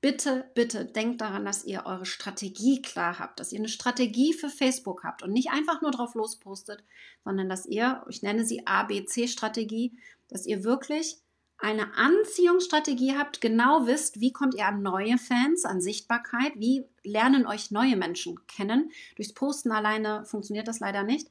bitte, 0.00 0.50
bitte 0.54 0.86
denkt 0.86 1.20
daran, 1.20 1.44
dass 1.44 1.64
ihr 1.64 1.84
eure 1.84 2.06
Strategie 2.06 2.80
klar 2.80 3.18
habt, 3.18 3.40
dass 3.40 3.52
ihr 3.52 3.58
eine 3.58 3.68
Strategie 3.68 4.32
für 4.32 4.48
Facebook 4.48 5.04
habt 5.04 5.22
und 5.22 5.32
nicht 5.32 5.50
einfach 5.50 5.82
nur 5.82 5.90
drauf 5.90 6.14
lospostet, 6.14 6.82
sondern 7.24 7.48
dass 7.48 7.66
ihr, 7.66 8.04
ich 8.08 8.22
nenne 8.22 8.44
sie 8.44 8.66
ABC-Strategie, 8.66 9.92
dass 10.28 10.46
ihr 10.46 10.64
wirklich 10.64 11.18
eine 11.58 11.94
Anziehungsstrategie 11.94 13.16
habt, 13.16 13.40
genau 13.40 13.86
wisst, 13.86 14.20
wie 14.20 14.32
kommt 14.32 14.54
ihr 14.54 14.66
an 14.66 14.82
neue 14.82 15.18
Fans, 15.18 15.64
an 15.64 15.80
Sichtbarkeit, 15.80 16.52
wie 16.56 16.84
lernen 17.02 17.46
euch 17.46 17.70
neue 17.70 17.96
Menschen 17.96 18.46
kennen. 18.46 18.90
Durchs 19.16 19.32
Posten 19.32 19.70
alleine 19.70 20.24
funktioniert 20.24 20.68
das 20.68 20.80
leider 20.80 21.04
nicht. 21.04 21.28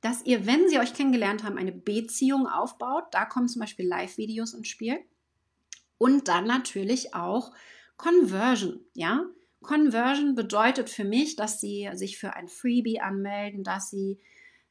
Dass 0.00 0.24
ihr, 0.24 0.46
wenn 0.46 0.68
sie 0.68 0.78
euch 0.78 0.94
kennengelernt 0.94 1.42
haben, 1.42 1.58
eine 1.58 1.72
Beziehung 1.72 2.46
aufbaut. 2.46 3.04
Da 3.10 3.24
kommen 3.24 3.48
zum 3.48 3.60
Beispiel 3.60 3.86
Live-Videos 3.86 4.54
ins 4.54 4.68
Spiel. 4.68 4.98
Und 5.98 6.28
dann 6.28 6.46
natürlich 6.46 7.14
auch 7.14 7.52
Conversion, 7.96 8.80
ja. 8.94 9.24
Conversion 9.62 10.34
bedeutet 10.34 10.90
für 10.90 11.04
mich, 11.04 11.34
dass 11.34 11.60
Sie 11.60 11.88
sich 11.94 12.18
für 12.18 12.34
ein 12.34 12.48
Freebie 12.48 13.00
anmelden, 13.00 13.64
dass 13.64 13.90
Sie 13.90 14.20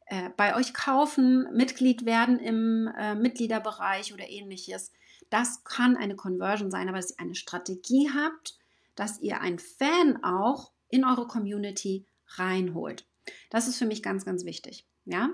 äh, 0.06 0.30
bei 0.38 0.56
euch 0.56 0.74
kaufen, 0.74 1.48
Mitglied 1.54 2.06
werden 2.06 2.40
im 2.40 2.88
äh, 2.98 3.16
Mitgliederbereich 3.16 4.14
oder 4.14 4.28
ähnliches. 4.30 4.92
Das 5.30 5.64
kann 5.64 5.98
eine 5.98 6.16
Conversion 6.16 6.70
sein, 6.70 6.88
aber 6.88 6.98
dass 6.98 7.12
ihr 7.12 7.20
eine 7.20 7.36
Strategie 7.36 8.10
habt, 8.14 8.58
dass 8.96 9.20
ihr 9.20 9.42
einen 9.42 9.60
Fan 9.60 10.24
auch 10.24 10.72
in 10.90 11.04
eure 11.04 11.28
Community 11.28 12.06
reinholt. 12.28 13.08
Das 13.50 13.68
ist 13.68 13.78
für 13.78 13.86
mich 13.86 14.04
ganz, 14.04 14.26
ganz 14.26 14.46
wichtig. 14.46 14.88
Ja? 15.06 15.30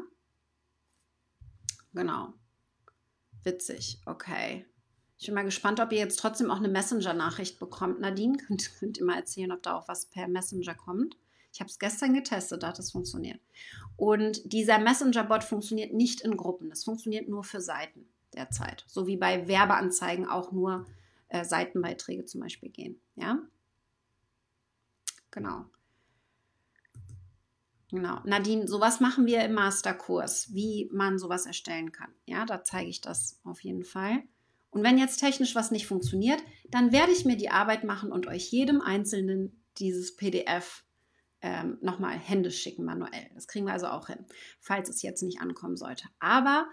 Genau. 1.94 2.34
Witzig. 3.44 4.02
Okay. 4.06 4.66
Ich 5.18 5.28
bin 5.28 5.36
mal 5.36 5.44
gespannt, 5.44 5.80
ob 5.80 5.92
ihr 5.92 6.00
jetzt 6.00 6.20
trotzdem 6.20 6.50
auch 6.50 6.58
eine 6.58 6.70
Messenger-Nachricht 6.70 7.60
bekommt. 7.60 8.00
Nadine, 8.00 8.38
könnt, 8.48 8.72
könnt 8.80 8.98
ihr 8.98 9.06
mal 9.06 9.18
erzählen, 9.18 9.52
ob 9.52 9.62
da 9.64 9.76
auch 9.76 9.88
was 9.88 10.06
per 10.06 10.28
Messenger 10.28 10.76
kommt. 10.76 11.18
Ich 11.54 11.60
habe 11.60 11.70
es 11.70 11.80
gestern 11.80 12.14
getestet, 12.14 12.64
da 12.64 12.70
hat 12.70 12.80
es 12.80 12.91
funktioniert. 12.91 13.39
Und 13.97 14.52
dieser 14.52 14.80
Messenger-Bot 14.80 15.43
funktioniert 15.43 15.93
nicht 15.93 16.22
in 16.22 16.38
Gruppen. 16.38 16.70
Das 16.70 16.84
funktioniert 16.84 17.28
nur 17.28 17.43
für 17.43 17.62
Seiten 17.62 18.08
derzeit. 18.34 18.86
So 18.88 19.08
wie 19.08 19.18
bei 19.18 19.47
Werbeanzeigen 19.47 20.28
auch 20.28 20.52
nur 20.52 20.86
äh, 21.28 21.43
Seitenbeiträge 21.43 22.26
zum 22.26 22.41
Beispiel 22.41 22.70
gehen. 22.70 23.02
Ja? 23.16 23.39
Genau. 25.32 25.66
Genau. 27.89 28.22
Nadine, 28.24 28.68
sowas 28.68 29.02
machen 29.02 29.26
wir 29.26 29.43
im 29.43 29.54
Masterkurs, 29.54 30.54
wie 30.54 30.89
man 30.93 31.20
sowas 31.20 31.45
erstellen 31.45 31.91
kann. 31.91 32.10
Ja, 32.26 32.45
da 32.45 32.64
zeige 32.64 32.89
ich 32.89 33.02
das 33.02 33.39
auf 33.43 33.62
jeden 33.62 33.84
Fall. 33.84 34.24
Und 34.70 34.84
wenn 34.84 34.97
jetzt 34.97 35.18
technisch 35.18 35.56
was 35.56 35.72
nicht 35.72 35.88
funktioniert, 35.88 36.41
dann 36.70 36.93
werde 36.93 37.12
ich 37.12 37.26
mir 37.26 37.36
die 37.36 37.49
Arbeit 37.49 37.84
machen 37.84 38.14
und 38.14 38.28
euch 38.28 38.49
jedem 38.52 38.80
Einzelnen 38.80 39.62
dieses 39.78 40.16
PDF 40.16 40.86
ähm, 41.42 41.78
nochmal 41.82 42.18
händisch 42.18 42.62
schicken, 42.62 42.86
manuell. 42.86 43.30
Das 43.36 43.48
kriegen 43.48 43.66
wir 43.66 43.74
also 43.74 43.88
auch 43.88 44.08
hin, 44.08 44.26
falls 44.60 44.89
es 44.89 45.02
jetzt 45.02 45.24
nicht 45.24 45.42
ankommen 45.42 45.78
sollte. 45.78 46.06
Aber 46.20 46.68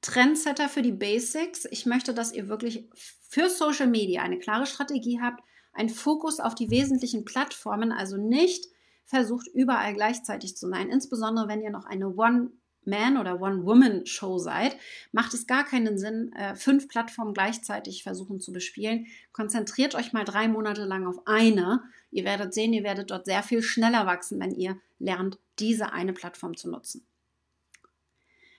Trendsetter 0.00 0.68
für 0.68 0.82
die 0.82 0.92
Basics. 0.92 1.64
Ich 1.70 1.86
möchte, 1.86 2.14
dass 2.14 2.32
ihr 2.32 2.48
wirklich 2.48 2.88
für 2.94 3.48
Social 3.48 3.88
Media 3.88 4.22
eine 4.22 4.38
klare 4.38 4.66
Strategie 4.66 5.20
habt, 5.20 5.42
einen 5.72 5.88
Fokus 5.88 6.40
auf 6.40 6.54
die 6.54 6.70
wesentlichen 6.70 7.24
Plattformen, 7.24 7.92
also 7.92 8.16
nicht 8.16 8.66
versucht, 9.04 9.48
überall 9.48 9.94
gleichzeitig 9.94 10.56
zu 10.56 10.68
sein. 10.68 10.90
Insbesondere 10.90 11.48
wenn 11.48 11.62
ihr 11.62 11.70
noch 11.70 11.86
eine 11.86 12.14
One 12.14 12.52
man- 12.88 13.18
oder 13.18 13.40
One-Woman-Show 13.40 14.38
seid, 14.38 14.76
macht 15.12 15.34
es 15.34 15.46
gar 15.46 15.64
keinen 15.64 15.98
Sinn, 15.98 16.32
äh, 16.32 16.54
fünf 16.54 16.88
Plattformen 16.88 17.34
gleichzeitig 17.34 18.02
versuchen 18.02 18.40
zu 18.40 18.52
bespielen. 18.52 19.06
Konzentriert 19.32 19.94
euch 19.94 20.12
mal 20.12 20.24
drei 20.24 20.48
Monate 20.48 20.84
lang 20.84 21.06
auf 21.06 21.26
eine. 21.26 21.82
Ihr 22.10 22.24
werdet 22.24 22.54
sehen, 22.54 22.72
ihr 22.72 22.84
werdet 22.84 23.10
dort 23.10 23.26
sehr 23.26 23.42
viel 23.42 23.62
schneller 23.62 24.06
wachsen, 24.06 24.40
wenn 24.40 24.52
ihr 24.52 24.80
lernt, 24.98 25.38
diese 25.58 25.92
eine 25.92 26.12
Plattform 26.12 26.56
zu 26.56 26.70
nutzen. 26.70 27.04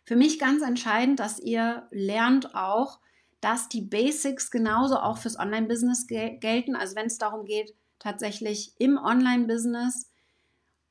Für 0.06 0.16
mich 0.16 0.40
ganz 0.40 0.64
entscheidend, 0.64 1.20
dass 1.20 1.40
ihr 1.40 1.88
lernt 1.92 2.56
auch, 2.56 3.00
dass 3.42 3.70
die 3.70 3.82
Basics 3.82 4.52
genauso 4.52 4.98
auch 4.98 5.18
fürs 5.18 5.38
Online-Business 5.38 6.08
gelten. 6.08 6.76
Also 6.76 6.96
wenn 6.96 7.06
es 7.06 7.18
darum 7.18 7.46
geht, 7.46 7.76
tatsächlich 8.00 8.74
im 8.80 8.98
Online-Business 8.98 10.10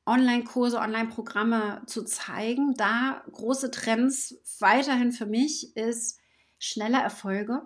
Online-Kurse, 0.09 0.79
Online-Programme 0.79 1.83
zu 1.85 2.03
zeigen. 2.03 2.73
Da 2.75 3.23
große 3.31 3.69
Trends 3.69 4.39
weiterhin 4.59 5.11
für 5.11 5.27
mich 5.27 5.75
ist 5.77 6.19
schnelle 6.57 6.97
Erfolge. 6.97 7.61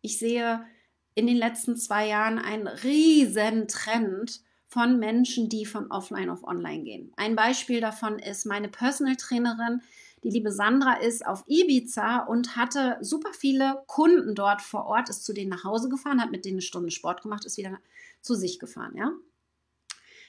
Ich 0.00 0.18
sehe 0.18 0.64
in 1.14 1.26
den 1.26 1.36
letzten 1.36 1.76
zwei 1.76 2.08
Jahren 2.08 2.38
einen 2.38 2.66
riesen 2.66 3.68
Trend 3.68 4.40
von 4.68 4.98
Menschen, 4.98 5.50
die 5.50 5.66
von 5.66 5.90
offline 5.90 6.30
auf 6.30 6.44
online 6.44 6.82
gehen. 6.82 7.12
Ein 7.16 7.36
Beispiel 7.36 7.82
davon 7.82 8.18
ist 8.18 8.46
meine 8.46 8.68
Personal 8.68 9.16
Trainerin, 9.16 9.82
die 10.24 10.30
liebe 10.30 10.52
Sandra 10.52 10.94
ist 10.94 11.26
auf 11.26 11.44
Ibiza 11.46 12.20
und 12.20 12.56
hatte 12.56 12.96
super 13.00 13.32
viele 13.32 13.82
Kunden 13.86 14.34
dort 14.34 14.62
vor 14.62 14.86
Ort, 14.86 15.10
ist 15.10 15.24
zu 15.24 15.32
denen 15.32 15.50
nach 15.50 15.64
Hause 15.64 15.88
gefahren, 15.88 16.22
hat 16.22 16.30
mit 16.30 16.44
denen 16.44 16.54
eine 16.54 16.62
Stunde 16.62 16.90
Sport 16.90 17.22
gemacht, 17.22 17.44
ist 17.44 17.58
wieder 17.58 17.78
zu 18.20 18.34
sich 18.34 18.58
gefahren, 18.58 18.96
ja. 18.96 19.12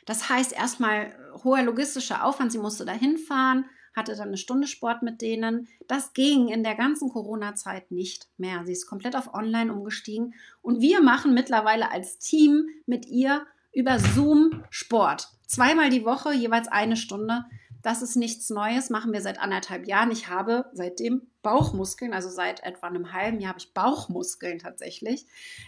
Das 0.05 0.29
heißt 0.29 0.53
erstmal 0.53 1.13
hoher 1.43 1.63
logistischer 1.63 2.25
Aufwand. 2.25 2.51
Sie 2.51 2.57
musste 2.57 2.85
dahin 2.85 3.17
fahren, 3.17 3.65
hatte 3.95 4.15
dann 4.15 4.29
eine 4.29 4.37
Stunde 4.37 4.67
Sport 4.67 5.03
mit 5.03 5.21
denen. 5.21 5.67
Das 5.87 6.13
ging 6.13 6.49
in 6.49 6.63
der 6.63 6.75
ganzen 6.75 7.09
Corona-Zeit 7.09 7.91
nicht 7.91 8.27
mehr. 8.37 8.65
Sie 8.65 8.73
ist 8.73 8.87
komplett 8.87 9.15
auf 9.15 9.33
Online 9.33 9.73
umgestiegen 9.73 10.33
und 10.61 10.81
wir 10.81 11.01
machen 11.01 11.33
mittlerweile 11.33 11.91
als 11.91 12.19
Team 12.19 12.67
mit 12.85 13.05
ihr 13.05 13.45
über 13.71 13.99
Zoom 13.99 14.63
Sport. 14.69 15.29
Zweimal 15.47 15.89
die 15.89 16.05
Woche, 16.05 16.33
jeweils 16.33 16.67
eine 16.67 16.95
Stunde. 16.95 17.45
Das 17.81 18.01
ist 18.01 18.15
nichts 18.15 18.49
Neues, 18.49 18.89
machen 18.89 19.11
wir 19.11 19.21
seit 19.21 19.39
anderthalb 19.39 19.87
Jahren. 19.87 20.09
Ich 20.09 20.29
habe 20.29 20.65
seitdem 20.73 21.27
Bauchmuskeln, 21.41 22.13
also 22.13 22.29
seit 22.29 22.63
etwa 22.63 22.87
einem 22.87 23.11
halben 23.11 23.41
Jahr 23.41 23.49
habe 23.49 23.59
ich 23.59 23.73
Bauchmuskeln 23.73 24.57
tatsächlich. 24.59 25.25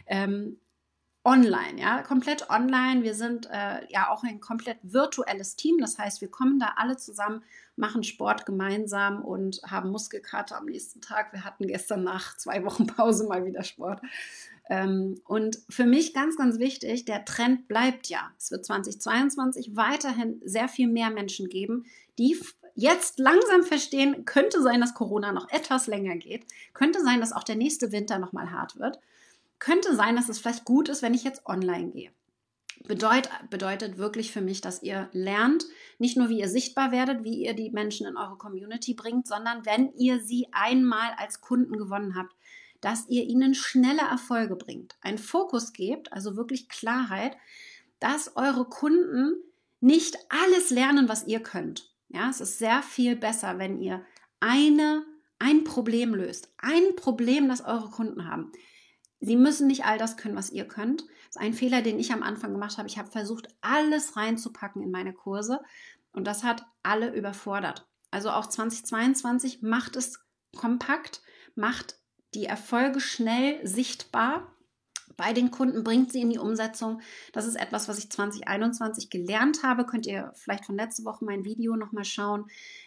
Ähm, 0.07 0.57
online, 1.25 1.81
ja, 1.81 2.03
komplett 2.03 2.49
online. 2.51 3.03
Wir 3.03 3.15
sind 3.15 3.49
äh, 3.51 3.81
ja 3.89 4.09
auch 4.09 4.23
ein 4.23 4.39
komplett 4.39 4.77
virtuelles 4.83 5.55
Team. 5.55 5.79
Das 5.79 5.97
heißt, 5.97 6.21
wir 6.21 6.29
kommen 6.29 6.59
da 6.59 6.73
alle 6.77 6.97
zusammen, 6.97 7.43
machen 7.75 8.03
Sport 8.03 8.45
gemeinsam 8.45 9.23
und 9.23 9.59
haben 9.65 9.89
Muskelkater 9.89 10.55
am 10.55 10.65
nächsten 10.65 11.01
Tag. 11.01 11.33
Wir 11.33 11.43
hatten 11.43 11.67
gestern 11.67 12.03
nach 12.03 12.37
zwei 12.37 12.63
Wochen 12.63 12.85
Pause 12.87 13.27
mal 13.27 13.43
wieder 13.43 13.63
Sport. 13.63 14.01
Ähm, 14.69 15.19
und 15.25 15.59
für 15.67 15.85
mich 15.85 16.13
ganz, 16.13 16.37
ganz 16.37 16.59
wichtig, 16.59 17.05
der 17.05 17.25
Trend 17.25 17.67
bleibt 17.67 18.07
ja. 18.07 18.31
Es 18.37 18.51
wird 18.51 18.63
2022 18.63 19.75
weiterhin 19.75 20.39
sehr 20.45 20.67
viel 20.67 20.87
mehr 20.87 21.09
Menschen 21.09 21.49
geben, 21.49 21.85
die 22.19 22.39
jetzt 22.75 23.17
langsam 23.17 23.63
verstehen, 23.63 24.25
könnte 24.25 24.61
sein, 24.61 24.79
dass 24.81 24.93
Corona 24.93 25.31
noch 25.31 25.49
etwas 25.49 25.87
länger 25.87 26.17
geht, 26.17 26.45
könnte 26.73 27.01
sein, 27.03 27.19
dass 27.19 27.33
auch 27.33 27.43
der 27.43 27.55
nächste 27.55 27.91
Winter 27.91 28.19
noch 28.19 28.31
mal 28.31 28.51
hart 28.51 28.77
wird 28.77 28.99
könnte 29.59 29.95
sein, 29.95 30.15
dass 30.15 30.29
es 30.29 30.39
vielleicht 30.39 30.65
gut 30.65 30.89
ist, 30.89 31.01
wenn 31.01 31.13
ich 31.13 31.23
jetzt 31.23 31.45
online 31.45 31.91
gehe. 31.91 32.11
Bedeut, 32.87 33.29
bedeutet 33.49 33.97
wirklich 33.97 34.31
für 34.31 34.41
mich, 34.41 34.61
dass 34.61 34.83
ihr 34.83 35.09
lernt, 35.11 35.65
nicht 35.97 36.17
nur 36.17 36.29
wie 36.29 36.39
ihr 36.39 36.49
sichtbar 36.49 36.91
werdet, 36.91 37.23
wie 37.23 37.43
ihr 37.43 37.53
die 37.53 37.71
Menschen 37.71 38.05
in 38.05 38.17
eure 38.17 38.37
Community 38.37 38.93
bringt, 38.93 39.27
sondern 39.27 39.65
wenn 39.65 39.93
ihr 39.93 40.19
sie 40.19 40.47
einmal 40.51 41.11
als 41.17 41.41
Kunden 41.41 41.77
gewonnen 41.77 42.15
habt, 42.15 42.35
dass 42.81 43.07
ihr 43.09 43.23
ihnen 43.23 43.55
schnelle 43.55 44.01
Erfolge 44.01 44.55
bringt, 44.55 44.95
einen 45.01 45.17
Fokus 45.17 45.73
gebt, 45.73 46.13
also 46.13 46.35
wirklich 46.35 46.69
Klarheit, 46.69 47.35
dass 47.99 48.35
eure 48.35 48.65
Kunden 48.65 49.35
nicht 49.79 50.17
alles 50.29 50.69
lernen, 50.69 51.09
was 51.09 51.25
ihr 51.25 51.39
könnt. 51.39 51.91
Ja, 52.09 52.29
es 52.29 52.41
ist 52.41 52.59
sehr 52.59 52.83
viel 52.83 53.15
besser, 53.15 53.57
wenn 53.57 53.81
ihr 53.81 54.05
eine, 54.39 55.03
ein 55.39 55.63
Problem 55.63 56.13
löst, 56.13 56.53
ein 56.57 56.95
Problem, 56.95 57.47
das 57.49 57.61
eure 57.61 57.89
Kunden 57.89 58.27
haben. 58.27 58.51
Sie 59.19 59.35
müssen 59.35 59.67
nicht 59.67 59.85
all 59.85 59.97
das 59.97 60.17
können, 60.17 60.35
was 60.35 60.51
ihr 60.51 60.67
könnt. 60.67 61.01
Das 61.01 61.37
ist 61.37 61.41
ein 61.41 61.53
Fehler, 61.53 61.81
den 61.81 61.99
ich 61.99 62.11
am 62.11 62.23
Anfang 62.23 62.51
gemacht 62.51 62.77
habe. 62.77 62.87
Ich 62.87 62.97
habe 62.97 63.11
versucht, 63.11 63.47
alles 63.61 64.15
reinzupacken 64.15 64.81
in 64.81 64.91
meine 64.91 65.13
Kurse 65.13 65.61
und 66.11 66.25
das 66.25 66.43
hat 66.43 66.65
alle 66.83 67.13
überfordert. 67.13 67.87
Also 68.11 68.29
auch 68.29 68.47
2022 68.47 69.61
macht 69.61 69.95
es 69.95 70.19
kompakt, 70.55 71.21
macht 71.55 71.99
die 72.33 72.45
Erfolge 72.45 72.99
schnell 72.99 73.65
sichtbar 73.65 74.55
bei 75.17 75.33
den 75.33 75.51
Kunden, 75.51 75.83
bringt 75.83 76.11
sie 76.11 76.21
in 76.21 76.29
die 76.29 76.39
Umsetzung. 76.39 77.01
Das 77.31 77.45
ist 77.45 77.55
etwas, 77.55 77.87
was 77.87 77.99
ich 77.99 78.09
2021 78.09 79.09
gelernt 79.09 79.63
habe. 79.63 79.85
Könnt 79.85 80.05
ihr 80.05 80.31
vielleicht 80.35 80.65
von 80.65 80.75
letzte 80.75 81.05
Woche 81.05 81.23
mein 81.25 81.45
Video 81.45 81.75
nochmal 81.75 82.05
schauen, 82.05 82.45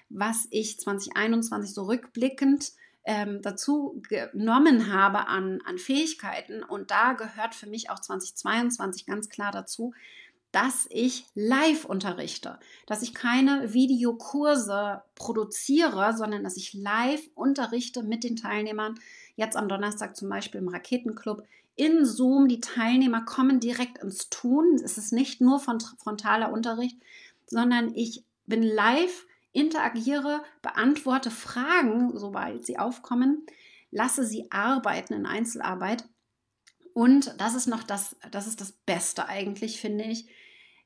was 0.09 0.47
ich 0.51 0.79
2021 0.79 1.72
so 1.72 1.85
rückblickend 1.85 2.72
ähm, 3.09 3.40
dazu 3.40 4.02
genommen 4.06 4.92
habe 4.92 5.28
an, 5.28 5.62
an 5.64 5.78
Fähigkeiten. 5.78 6.62
Und 6.62 6.90
da 6.90 7.14
gehört 7.14 7.54
für 7.54 7.66
mich 7.66 7.88
auch 7.88 7.98
2022 7.98 9.06
ganz 9.06 9.30
klar 9.30 9.50
dazu, 9.50 9.94
dass 10.52 10.86
ich 10.90 11.24
live 11.34 11.86
unterrichte, 11.86 12.59
dass 12.86 13.00
ich 13.00 13.14
keine 13.14 13.72
Videokurse 13.72 15.02
produziere, 15.14 16.14
sondern 16.18 16.44
dass 16.44 16.59
ich 16.59 16.74
live 16.74 17.22
unterrichte 17.34 18.02
mit 18.02 18.24
den 18.24 18.36
Teilnehmern. 18.36 19.00
Jetzt 19.36 19.56
am 19.56 19.68
Donnerstag 19.68 20.14
zum 20.14 20.28
Beispiel 20.28 20.61
im 20.61 20.68
Raketenclub 20.68 21.44
in 21.76 22.04
Zoom. 22.04 22.46
Die 22.46 22.61
Teilnehmer 22.61 23.22
kommen 23.24 23.59
direkt 23.59 24.02
ins 24.02 24.28
Tun. 24.28 24.78
Es 24.84 24.98
ist 24.98 25.14
nicht 25.14 25.40
nur 25.40 25.61
von 25.61 25.80
frontaler 25.80 26.52
Unterricht, 26.52 26.98
sondern 27.46 27.94
ich 27.94 28.22
bin 28.44 28.62
live, 28.62 29.26
interagiere, 29.59 30.42
beantworte 30.62 31.30
Fragen, 31.30 32.16
sobald 32.16 32.64
sie 32.64 32.78
aufkommen, 32.78 33.46
lasse 33.90 34.24
sie 34.24 34.50
arbeiten 34.50 35.14
in 35.14 35.26
Einzelarbeit. 35.26 36.09
Und 36.94 37.34
das 37.38 37.54
ist 37.54 37.66
noch 37.66 37.82
das, 37.82 38.16
das 38.30 38.46
ist 38.46 38.61
das 38.61 38.72
Beste 38.72 39.28
eigentlich, 39.28 39.80
finde 39.80 40.04
ich. 40.04 40.28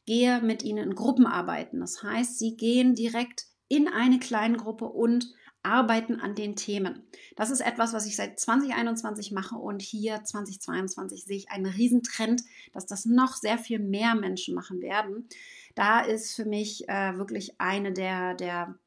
Gehe 0.04 0.40
mit 0.40 0.62
ihnen 0.62 0.90
in 0.90 0.94
Gruppen 0.94 1.26
arbeiten. 1.26 1.80
Das 1.80 2.02
heißt, 2.02 2.38
sie 2.38 2.56
gehen 2.56 2.94
direkt 2.94 3.46
in 3.68 3.88
eine 3.88 4.18
kleine 4.18 4.58
Gruppe 4.58 4.86
und 4.86 5.32
arbeiten 5.62 6.20
an 6.20 6.34
den 6.34 6.56
Themen. 6.56 7.02
Das 7.36 7.50
ist 7.50 7.60
etwas, 7.60 7.92
was 7.92 8.06
ich 8.06 8.16
seit 8.16 8.38
2021 8.38 9.32
mache 9.32 9.54
und 9.54 9.80
hier 9.80 10.22
2022 10.24 11.24
sehe 11.24 11.36
ich 11.36 11.50
einen 11.50 11.66
Riesentrend, 11.66 12.42
dass 12.72 12.86
das 12.86 13.04
noch 13.04 13.36
sehr 13.36 13.58
viel 13.58 13.78
mehr 13.78 14.14
Menschen 14.14 14.54
machen 14.54 14.80
werden. 14.80 15.28
Da 15.74 16.00
ist 16.00 16.34
für 16.34 16.44
mich 16.44 16.88
äh, 16.88 17.16
wirklich 17.16 17.60
eine 17.60 17.92
der, 17.92 18.34
der 18.34 18.78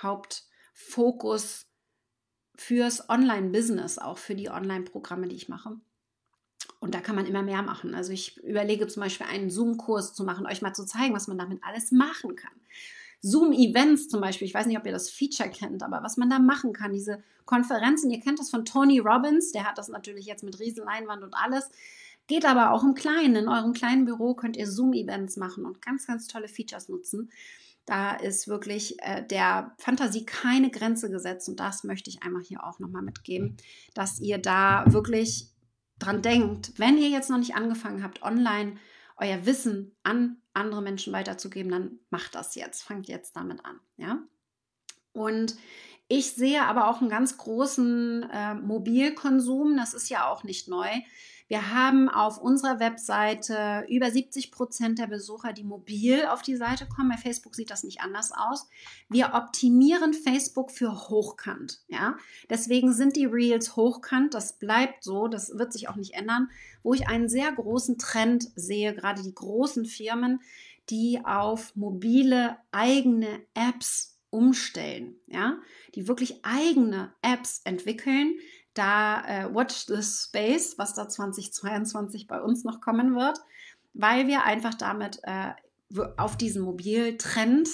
Hauptfokus 0.00 1.66
fürs 2.56 3.08
Online-Business, 3.08 3.98
auch 3.98 4.18
für 4.18 4.34
die 4.34 4.50
Online-Programme, 4.50 5.28
die 5.28 5.36
ich 5.36 5.48
mache. 5.48 5.76
Und 6.78 6.94
da 6.94 7.00
kann 7.00 7.16
man 7.16 7.26
immer 7.26 7.42
mehr 7.42 7.62
machen. 7.62 7.94
Also 7.94 8.12
ich 8.12 8.36
überlege 8.38 8.86
zum 8.86 9.02
Beispiel 9.02 9.26
einen 9.26 9.50
Zoom-Kurs 9.50 10.14
zu 10.14 10.24
machen, 10.24 10.46
euch 10.46 10.62
mal 10.62 10.74
zu 10.74 10.84
zeigen, 10.84 11.14
was 11.14 11.28
man 11.28 11.38
damit 11.38 11.62
alles 11.62 11.92
machen 11.92 12.36
kann. 12.36 12.52
Zoom-Events 13.22 14.08
zum 14.08 14.20
Beispiel, 14.20 14.46
ich 14.46 14.54
weiß 14.54 14.66
nicht, 14.66 14.78
ob 14.78 14.86
ihr 14.86 14.92
das 14.92 15.10
Feature 15.10 15.50
kennt, 15.50 15.82
aber 15.82 16.02
was 16.02 16.16
man 16.16 16.30
da 16.30 16.38
machen 16.38 16.72
kann, 16.72 16.92
diese 16.92 17.22
Konferenzen, 17.44 18.10
ihr 18.10 18.20
kennt 18.20 18.38
das 18.38 18.50
von 18.50 18.64
Tony 18.64 18.98
Robbins, 18.98 19.52
der 19.52 19.64
hat 19.64 19.76
das 19.76 19.88
natürlich 19.88 20.24
jetzt 20.24 20.42
mit 20.42 20.58
Riesenleinwand 20.58 21.22
und 21.22 21.34
alles. 21.34 21.68
Geht 22.30 22.44
aber 22.44 22.70
auch 22.70 22.84
im 22.84 22.94
Kleinen. 22.94 23.34
In 23.34 23.48
eurem 23.48 23.72
kleinen 23.72 24.04
Büro 24.04 24.34
könnt 24.34 24.56
ihr 24.56 24.70
Zoom-Events 24.70 25.36
machen 25.36 25.66
und 25.66 25.82
ganz, 25.82 26.06
ganz 26.06 26.28
tolle 26.28 26.46
Features 26.46 26.88
nutzen. 26.88 27.32
Da 27.86 28.12
ist 28.12 28.46
wirklich 28.46 29.02
äh, 29.02 29.26
der 29.26 29.74
Fantasie 29.78 30.24
keine 30.24 30.70
Grenze 30.70 31.10
gesetzt 31.10 31.48
und 31.48 31.58
das 31.58 31.82
möchte 31.82 32.08
ich 32.08 32.22
einmal 32.22 32.44
hier 32.44 32.62
auch 32.62 32.78
nochmal 32.78 33.02
mitgeben, 33.02 33.56
dass 33.94 34.20
ihr 34.20 34.38
da 34.38 34.84
wirklich 34.86 35.50
dran 35.98 36.22
denkt, 36.22 36.78
wenn 36.78 36.98
ihr 36.98 37.08
jetzt 37.08 37.30
noch 37.30 37.38
nicht 37.38 37.56
angefangen 37.56 38.04
habt, 38.04 38.22
online 38.22 38.76
euer 39.16 39.44
Wissen 39.44 39.96
an 40.04 40.36
andere 40.54 40.82
Menschen 40.82 41.12
weiterzugeben, 41.12 41.72
dann 41.72 41.98
macht 42.10 42.36
das 42.36 42.54
jetzt, 42.54 42.84
fangt 42.84 43.08
jetzt 43.08 43.34
damit 43.34 43.64
an, 43.64 43.80
ja. 43.96 44.20
Und 45.12 45.56
ich 46.06 46.30
sehe 46.30 46.62
aber 46.62 46.88
auch 46.88 47.00
einen 47.00 47.10
ganz 47.10 47.38
großen 47.38 48.22
äh, 48.32 48.54
Mobilkonsum, 48.54 49.76
das 49.76 49.94
ist 49.94 50.10
ja 50.10 50.28
auch 50.28 50.44
nicht 50.44 50.68
neu. 50.68 50.86
Wir 51.50 51.74
haben 51.74 52.08
auf 52.08 52.38
unserer 52.38 52.78
Webseite 52.78 53.84
über 53.88 54.08
70 54.08 54.52
Prozent 54.52 55.00
der 55.00 55.08
Besucher, 55.08 55.52
die 55.52 55.64
mobil 55.64 56.24
auf 56.26 56.42
die 56.42 56.54
Seite 56.54 56.86
kommen. 56.86 57.08
Bei 57.08 57.16
Facebook 57.16 57.56
sieht 57.56 57.72
das 57.72 57.82
nicht 57.82 58.02
anders 58.02 58.30
aus. 58.30 58.68
Wir 59.08 59.34
optimieren 59.34 60.14
Facebook 60.14 60.70
für 60.70 61.08
hochkant. 61.08 61.80
Ja? 61.88 62.16
Deswegen 62.48 62.92
sind 62.92 63.16
die 63.16 63.24
Reels 63.24 63.74
hochkant. 63.74 64.32
Das 64.32 64.60
bleibt 64.60 65.02
so. 65.02 65.26
Das 65.26 65.58
wird 65.58 65.72
sich 65.72 65.88
auch 65.88 65.96
nicht 65.96 66.14
ändern. 66.14 66.50
Wo 66.84 66.94
ich 66.94 67.08
einen 67.08 67.28
sehr 67.28 67.50
großen 67.50 67.98
Trend 67.98 68.52
sehe, 68.54 68.94
gerade 68.94 69.24
die 69.24 69.34
großen 69.34 69.86
Firmen, 69.86 70.38
die 70.88 71.20
auf 71.24 71.74
mobile 71.74 72.58
eigene 72.70 73.40
Apps 73.54 74.20
umstellen, 74.30 75.16
ja, 75.26 75.58
die 75.96 76.06
wirklich 76.06 76.44
eigene 76.44 77.12
Apps 77.22 77.60
entwickeln, 77.64 78.36
da 78.74 79.24
äh, 79.26 79.54
Watch 79.54 79.86
this 79.86 80.24
Space, 80.24 80.78
was 80.78 80.94
da 80.94 81.08
2022 81.08 82.26
bei 82.26 82.40
uns 82.40 82.64
noch 82.64 82.80
kommen 82.80 83.14
wird, 83.14 83.38
weil 83.94 84.26
wir 84.26 84.44
einfach 84.44 84.74
damit 84.74 85.20
äh, 85.24 85.52
auf 86.16 86.36
diesen 86.36 86.62
Mobiltrend, 86.62 87.68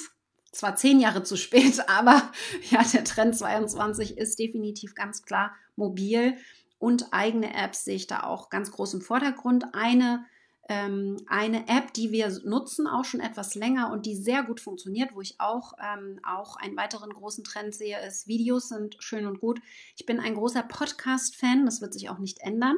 zwar 0.53 0.77
zehn 0.77 1.01
Jahre 1.01 1.23
zu 1.23 1.37
spät, 1.37 1.83
aber 1.89 2.31
ja, 2.71 2.83
der 2.83 3.05
Trend 3.05 3.37
22 3.37 4.17
ist 4.17 4.39
definitiv 4.39 4.95
ganz 4.95 5.23
klar 5.23 5.53
mobil 5.77 6.37
und 6.79 7.13
eigene 7.13 7.55
Apps 7.55 7.85
sehe 7.85 7.97
ich 7.97 8.07
da 8.07 8.23
auch 8.23 8.51
ganz 8.51 8.71
groß 8.71 8.95
im 8.95 9.01
Vordergrund. 9.01 9.75
Eine 9.75 10.25
ähm, 10.69 11.17
eine 11.29 11.69
App, 11.69 11.93
die 11.93 12.11
wir 12.11 12.29
nutzen, 12.45 12.87
auch 12.87 13.05
schon 13.05 13.21
etwas 13.21 13.55
länger 13.55 13.93
und 13.93 14.07
die 14.07 14.17
sehr 14.17 14.43
gut 14.43 14.61
funktioniert, 14.61 15.15
wo 15.15 15.21
ich 15.21 15.41
auch, 15.41 15.75
ähm, 15.81 16.21
auch 16.25 16.57
einen 16.57 16.77
weiteren 16.77 17.11
großen 17.11 17.45
Trend 17.45 17.75
sehe, 17.75 18.05
ist, 18.07 18.27
Videos 18.27 18.69
sind 18.69 18.97
schön 18.99 19.27
und 19.27 19.41
gut. 19.41 19.61
Ich 19.97 20.07
bin 20.07 20.19
ein 20.19 20.35
großer 20.35 20.63
Podcast-Fan, 20.63 21.65
das 21.65 21.81
wird 21.81 21.93
sich 21.93 22.11
auch 22.11 22.19
nicht 22.19 22.41
ändern. 22.41 22.77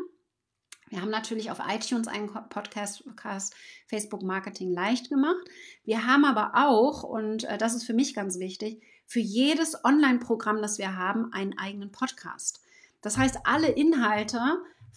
Wir 0.90 1.02
haben 1.02 1.10
natürlich 1.10 1.50
auf 1.50 1.60
iTunes 1.66 2.08
einen 2.08 2.32
Podcast, 2.48 3.04
Podcast 3.04 3.54
Facebook 3.86 4.22
Marketing 4.22 4.72
leicht 4.72 5.10
gemacht. 5.10 5.46
Wir 5.84 6.06
haben 6.06 6.24
aber 6.24 6.52
auch, 6.54 7.02
und 7.02 7.44
äh, 7.44 7.58
das 7.58 7.74
ist 7.74 7.84
für 7.84 7.94
mich 7.94 8.14
ganz 8.14 8.38
wichtig, 8.38 8.82
für 9.06 9.20
jedes 9.20 9.84
Online-Programm, 9.84 10.60
das 10.60 10.78
wir 10.78 10.96
haben, 10.96 11.32
einen 11.32 11.58
eigenen 11.58 11.92
Podcast. 11.92 12.60
Das 13.00 13.16
heißt, 13.16 13.38
alle 13.44 13.68
Inhalte 13.68 14.40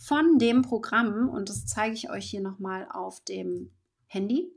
von 0.02 0.40
dem 0.40 0.64
Programm 0.64 1.30
und 1.30 1.50
das 1.50 1.68
zeige 1.68 1.94
ich 1.94 2.10
euch 2.10 2.26
hier 2.26 2.42
nochmal 2.42 2.88
auf 2.90 3.24
dem 3.24 3.72
Handy, 4.08 4.52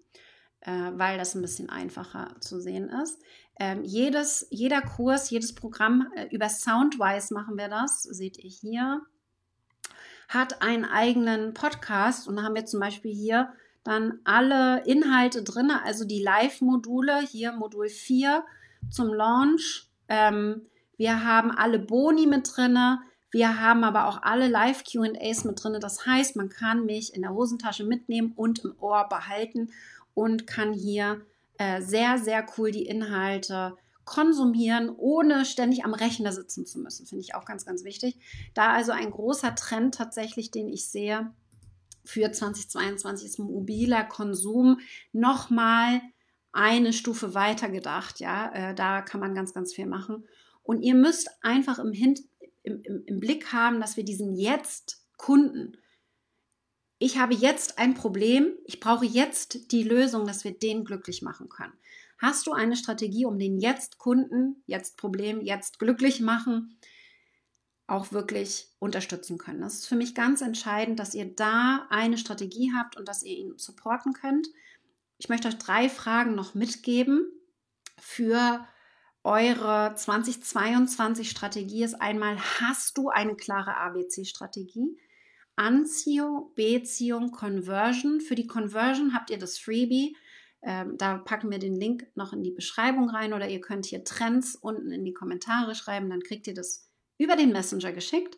äh, 0.61 0.91
weil 0.95 1.19
das 1.19 1.35
ein 1.35 1.43
bisschen 1.43 1.69
einfacher 1.69 2.35
zu 2.41 2.63
sehen 2.63 2.89
ist. 2.89 3.21
Ähm, 3.61 3.85
jedes, 3.85 4.47
jeder 4.51 4.81
Kurs, 4.81 5.29
jedes 5.29 5.55
Programm, 5.55 6.11
äh, 6.17 6.35
über 6.35 6.49
Soundwise 6.49 7.35
machen 7.35 7.59
wir 7.59 7.69
das, 7.69 8.05
seht 8.05 8.39
ihr 8.39 8.51
hier, 8.51 9.03
hat 10.29 10.63
einen 10.63 10.87
eigenen 10.87 11.53
Podcast 11.53 12.27
und 12.27 12.37
da 12.37 12.43
haben 12.43 12.55
wir 12.55 12.65
zum 12.65 12.81
Beispiel 12.81 13.13
hier 13.13 13.53
dann 13.85 14.21
alle 14.25 14.83
Inhalte 14.87 15.43
drin, 15.43 15.71
also 15.71 16.07
die 16.07 16.23
Live-Module, 16.23 17.21
hier 17.21 17.53
Modul 17.53 17.91
4 17.91 18.47
zum 18.91 19.13
Launch. 19.13 19.91
Ähm, 20.09 20.63
wir 20.97 21.23
haben 21.23 21.51
alle 21.51 21.79
Boni 21.79 22.27
mit 22.27 22.57
drin, 22.57 22.79
wir 23.35 23.59
haben 23.59 23.83
aber 23.83 24.07
auch 24.07 24.23
alle 24.23 24.47
Live-QAs 24.47 25.43
mit 25.43 25.63
drin. 25.63 25.77
Das 25.81 26.07
heißt, 26.07 26.37
man 26.37 26.51
kann 26.51 26.87
mich 26.87 27.15
in 27.15 27.23
der 27.23 27.35
Hosentasche 27.35 27.83
mitnehmen 27.83 28.33
und 28.37 28.61
im 28.61 28.77
Ohr 28.79 29.09
behalten 29.09 29.73
und 30.15 30.47
kann 30.47 30.73
hier 30.73 31.21
äh, 31.59 31.83
sehr, 31.83 32.19
sehr 32.19 32.47
cool 32.57 32.71
die 32.71 32.87
Inhalte 32.87 33.77
konsumieren, 34.05 34.89
ohne 34.89 35.45
ständig 35.45 35.85
am 35.85 35.95
Rechner 35.95 36.31
sitzen 36.31 36.65
zu 36.65 36.79
müssen. 36.79 37.07
Finde 37.07 37.23
ich 37.25 37.35
auch 37.35 37.45
ganz, 37.45 37.67
ganz 37.67 37.83
wichtig. 37.83 38.17
Da 38.55 38.73
also 38.73 38.93
ein 38.93 39.11
großer 39.11 39.57
Trend 39.57 39.97
tatsächlich, 39.97 40.53
den 40.53 40.69
ich 40.69 40.89
sehe 40.89 41.33
für 42.05 42.31
2022 42.31 43.31
ist 43.31 43.39
mobiler 43.41 44.05
Konsum 44.05 44.79
nochmal 45.13 46.03
eine 46.53 46.93
Stufe 46.93 47.35
weiter 47.35 47.69
gedacht. 47.69 48.21
Ja, 48.21 48.53
äh, 48.53 48.75
da 48.77 49.03
kann 49.03 49.19
man 49.19 49.35
ganz, 49.35 49.53
ganz 49.55 49.75
viel 49.75 49.87
machen. 49.87 50.25
Und 50.63 50.83
ihr 50.83 50.95
müsst 50.95 51.31
einfach 51.43 51.79
im, 51.79 51.93
Hin 51.93 52.15
im, 52.65 52.83
im, 52.83 53.05
im 53.07 53.21
Blick 53.21 53.53
haben, 53.53 53.81
dass 53.81 53.97
wir 53.97 54.05
diesen 54.05 54.35
Jetzt-Kunden, 54.35 55.77
ich 56.99 57.19
habe 57.19 57.35
jetzt 57.35 57.79
ein 57.79 57.95
Problem, 57.95 58.55
ich 58.65 58.81
brauche 58.81 59.05
jetzt 59.05 59.71
die 59.71 59.83
Lösung, 59.83 60.27
dass 60.27 60.43
wir 60.43 60.53
den 60.53 60.85
glücklich 60.85 61.23
machen 61.23 61.49
können. 61.49 61.75
Hast 62.19 62.47
du 62.47 62.53
eine 62.53 62.77
Strategie, 62.77 63.27
um 63.27 63.39
den 63.39 63.59
Jetzt-Kunden, 63.59 64.63
Jetzt-Problem, 64.67 65.43
jetzt 65.43 65.79
glücklich 65.79 66.21
machen, 66.21 66.79
auch 67.87 68.13
wirklich 68.13 68.71
unterstützen 68.79 69.37
können? 69.37 69.61
Das 69.61 69.75
ist 69.75 69.87
für 69.87 69.97
mich 69.97 70.15
ganz 70.15 70.41
entscheidend, 70.41 70.99
dass 70.99 71.15
ihr 71.15 71.27
da 71.27 71.87
eine 71.91 72.17
Strategie 72.17 72.73
habt 72.75 72.97
und 72.97 73.09
dass 73.09 73.23
ihr 73.23 73.37
ihn 73.37 73.59
supporten 73.59 74.15
könnt. 74.15 74.49
Ich 75.19 75.29
möchte 75.29 75.49
euch 75.49 75.59
drei 75.59 75.89
Fragen 75.91 76.35
noch 76.35 76.55
mitgeben 76.55 77.31
für 77.99 78.67
eure 79.25 79.95
2022 79.95 81.31
Strategie 81.31 81.83
ist 81.83 82.01
einmal, 82.01 82.39
hast 82.61 82.99
du 82.99 83.09
eine 83.09 83.35
klare 83.35 83.77
ABC-Strategie? 83.79 84.99
Anziehung, 85.57 86.53
Beziehung, 86.55 87.31
Conversion. 87.31 88.21
Für 88.21 88.35
die 88.35 88.47
Conversion 88.47 89.15
habt 89.15 89.31
ihr 89.31 89.39
das 89.39 89.59
Freebie. 89.59 90.17
Ähm, 90.63 90.99
da 90.99 91.19
packen 91.19 91.51
wir 91.51 91.59
den 91.59 91.75
Link 91.75 92.07
noch 92.15 92.33
in 92.33 92.43
die 92.43 92.51
Beschreibung 92.51 93.09
rein 93.09 93.33
oder 93.33 93.49
ihr 93.49 93.61
könnt 93.61 93.87
hier 93.87 94.05
Trends 94.05 94.57
unten 94.57 94.93
in 94.93 95.05
die 95.05 95.15
Kommentare 95.15 95.75
schreiben, 95.75 96.11
dann 96.11 96.23
kriegt 96.23 96.47
ihr 96.47 96.55
das 96.55 96.91
über 97.19 97.37
den 97.37 97.53
Messenger 97.53 97.93
geschickt. 97.93 98.37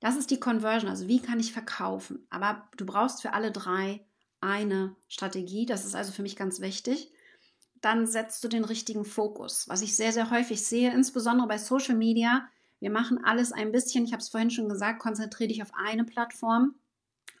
Das 0.00 0.16
ist 0.16 0.30
die 0.30 0.40
Conversion, 0.40 0.90
also 0.90 1.08
wie 1.08 1.20
kann 1.20 1.40
ich 1.40 1.52
verkaufen? 1.52 2.26
Aber 2.30 2.68
du 2.76 2.84
brauchst 2.84 3.22
für 3.22 3.32
alle 3.32 3.50
drei 3.50 4.06
eine 4.40 4.94
Strategie. 5.08 5.64
Das 5.64 5.86
ist 5.86 5.94
also 5.94 6.12
für 6.12 6.22
mich 6.22 6.36
ganz 6.36 6.60
wichtig 6.60 7.10
dann 7.80 8.06
setzt 8.06 8.42
du 8.44 8.48
den 8.48 8.64
richtigen 8.64 9.04
Fokus. 9.04 9.68
Was 9.68 9.82
ich 9.82 9.96
sehr, 9.96 10.12
sehr 10.12 10.30
häufig 10.30 10.64
sehe, 10.64 10.92
insbesondere 10.92 11.48
bei 11.48 11.58
Social 11.58 11.94
Media, 11.94 12.48
wir 12.80 12.90
machen 12.90 13.24
alles 13.24 13.52
ein 13.52 13.72
bisschen, 13.72 14.04
ich 14.04 14.12
habe 14.12 14.22
es 14.22 14.28
vorhin 14.28 14.50
schon 14.50 14.68
gesagt, 14.68 15.00
konzentriere 15.00 15.48
dich 15.48 15.62
auf 15.62 15.72
eine 15.74 16.04
Plattform, 16.04 16.74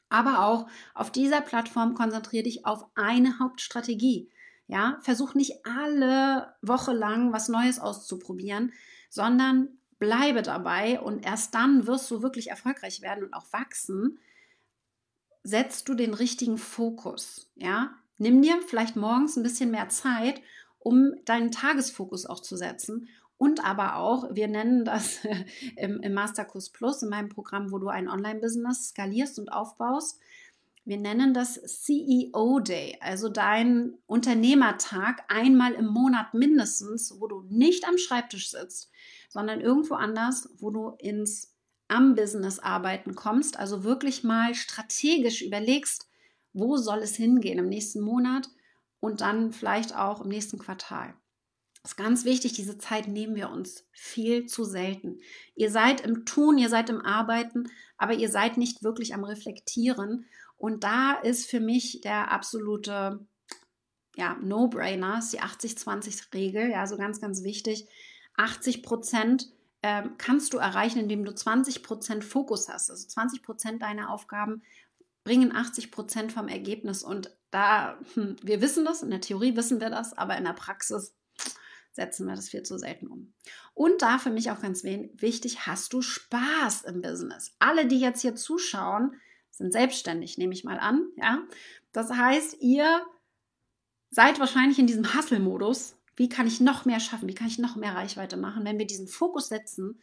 aber 0.08 0.44
auch 0.44 0.68
auf 0.94 1.10
dieser 1.10 1.40
Plattform 1.40 1.94
konzentriere 1.94 2.44
dich 2.44 2.64
auf 2.64 2.86
eine 2.94 3.38
Hauptstrategie. 3.38 4.30
Ja, 4.68 4.98
versuch 5.00 5.34
nicht 5.34 5.64
alle 5.64 6.54
Woche 6.60 6.92
lang 6.92 7.32
was 7.32 7.48
Neues 7.48 7.78
auszuprobieren, 7.78 8.72
sondern 9.10 9.68
bleibe 9.98 10.42
dabei 10.42 11.00
und 11.00 11.24
erst 11.24 11.54
dann 11.54 11.86
wirst 11.86 12.10
du 12.10 12.22
wirklich 12.22 12.50
erfolgreich 12.50 13.00
werden 13.00 13.24
und 13.24 13.34
auch 13.34 13.52
wachsen, 13.52 14.18
setzt 15.44 15.88
du 15.88 15.94
den 15.94 16.14
richtigen 16.14 16.58
Fokus? 16.58 17.52
Ja, 17.54 17.94
nimm 18.18 18.42
dir 18.42 18.60
vielleicht 18.62 18.96
morgens 18.96 19.36
ein 19.36 19.42
bisschen 19.42 19.70
mehr 19.70 19.88
Zeit, 19.88 20.40
um 20.78 21.14
deinen 21.24 21.50
Tagesfokus 21.50 22.26
auch 22.26 22.40
zu 22.40 22.56
setzen. 22.56 23.08
Und 23.38 23.64
aber 23.64 23.96
auch, 23.96 24.34
wir 24.34 24.48
nennen 24.48 24.84
das 24.84 25.18
im, 25.76 26.00
im 26.00 26.14
Masterkurs 26.14 26.70
Plus, 26.70 27.02
in 27.02 27.10
meinem 27.10 27.28
Programm, 27.28 27.70
wo 27.72 27.78
du 27.78 27.88
ein 27.88 28.08
Online-Business 28.08 28.90
skalierst 28.90 29.38
und 29.38 29.50
aufbaust. 29.50 30.18
Wir 30.84 30.98
nennen 30.98 31.34
das 31.34 31.60
CEO 31.64 32.60
Day, 32.60 32.96
also 33.00 33.28
dein 33.28 33.94
Unternehmertag 34.06 35.24
einmal 35.26 35.72
im 35.72 35.86
Monat 35.86 36.32
mindestens, 36.32 37.12
wo 37.18 37.26
du 37.26 37.42
nicht 37.48 37.88
am 37.88 37.98
Schreibtisch 37.98 38.52
sitzt, 38.52 38.92
sondern 39.28 39.60
irgendwo 39.60 39.94
anders, 39.94 40.48
wo 40.58 40.70
du 40.70 40.90
ins 40.98 41.56
am 41.88 42.14
Business 42.14 42.58
arbeiten 42.58 43.14
kommst, 43.14 43.58
also 43.58 43.84
wirklich 43.84 44.24
mal 44.24 44.54
strategisch 44.54 45.42
überlegst, 45.42 46.05
wo 46.56 46.76
soll 46.76 47.00
es 47.00 47.14
hingehen 47.14 47.58
im 47.58 47.68
nächsten 47.68 48.00
Monat 48.00 48.48
und 49.00 49.20
dann 49.20 49.52
vielleicht 49.52 49.94
auch 49.94 50.22
im 50.22 50.28
nächsten 50.28 50.58
Quartal. 50.58 51.14
Das 51.82 51.92
ist 51.92 51.96
ganz 51.96 52.24
wichtig, 52.24 52.54
diese 52.54 52.78
Zeit 52.78 53.06
nehmen 53.06 53.36
wir 53.36 53.50
uns 53.50 53.84
viel 53.92 54.46
zu 54.46 54.64
selten. 54.64 55.20
Ihr 55.54 55.70
seid 55.70 56.00
im 56.00 56.24
Tun, 56.24 56.58
ihr 56.58 56.68
seid 56.68 56.90
im 56.90 57.00
Arbeiten, 57.00 57.70
aber 57.96 58.14
ihr 58.14 58.28
seid 58.28 58.56
nicht 58.56 58.82
wirklich 58.82 59.14
am 59.14 59.22
Reflektieren. 59.22 60.26
Und 60.56 60.82
da 60.82 61.12
ist 61.12 61.48
für 61.48 61.60
mich 61.60 62.00
der 62.00 62.32
absolute 62.32 63.24
ja, 64.16 64.36
No-Brainer, 64.42 65.20
die 65.32 65.40
80-20-Regel, 65.40 66.70
ja, 66.70 66.86
so 66.86 66.96
ganz, 66.96 67.20
ganz 67.20 67.44
wichtig. 67.44 67.86
80 68.36 68.82
Prozent 68.82 69.52
ähm, 69.82 70.14
kannst 70.18 70.54
du 70.54 70.58
erreichen, 70.58 70.98
indem 70.98 71.24
du 71.24 71.32
20 71.32 71.82
Prozent 71.82 72.24
Fokus 72.24 72.68
hast. 72.68 72.90
Also 72.90 73.06
20 73.06 73.42
Prozent 73.42 73.82
deiner 73.82 74.10
Aufgaben 74.10 74.62
bringen 75.26 75.54
80 75.54 75.90
Prozent 75.90 76.32
vom 76.32 76.48
Ergebnis. 76.48 77.02
Und 77.02 77.36
da, 77.50 77.98
hm, 78.14 78.36
wir 78.42 78.60
wissen 78.60 78.84
das, 78.84 79.02
in 79.02 79.10
der 79.10 79.20
Theorie 79.20 79.56
wissen 79.56 79.80
wir 79.80 79.90
das, 79.90 80.16
aber 80.16 80.38
in 80.38 80.44
der 80.44 80.52
Praxis 80.52 81.14
setzen 81.92 82.26
wir 82.26 82.36
das 82.36 82.48
viel 82.48 82.62
zu 82.62 82.78
selten 82.78 83.08
um. 83.08 83.34
Und 83.74 84.02
da 84.02 84.18
für 84.18 84.30
mich 84.30 84.50
auch 84.50 84.60
ganz 84.60 84.84
wichtig, 84.84 85.66
hast 85.66 85.92
du 85.92 86.00
Spaß 86.00 86.82
im 86.82 87.02
Business? 87.02 87.54
Alle, 87.58 87.86
die 87.86 87.98
jetzt 87.98 88.22
hier 88.22 88.36
zuschauen, 88.36 89.16
sind 89.50 89.72
selbstständig, 89.72 90.38
nehme 90.38 90.52
ich 90.52 90.64
mal 90.64 90.78
an. 90.78 91.08
Ja? 91.16 91.42
Das 91.92 92.10
heißt, 92.12 92.58
ihr 92.60 93.04
seid 94.10 94.38
wahrscheinlich 94.38 94.78
in 94.78 94.86
diesem 94.86 95.14
Hustle-Modus 95.14 95.96
wie 96.16 96.30
kann 96.30 96.46
ich 96.46 96.60
noch 96.60 96.86
mehr 96.86 96.98
schaffen? 96.98 97.28
Wie 97.28 97.34
kann 97.34 97.46
ich 97.46 97.58
noch 97.58 97.76
mehr 97.76 97.94
Reichweite 97.94 98.38
machen? 98.38 98.64
Wenn 98.64 98.78
wir 98.78 98.86
diesen 98.86 99.06
Fokus 99.06 99.48
setzen, 99.48 100.00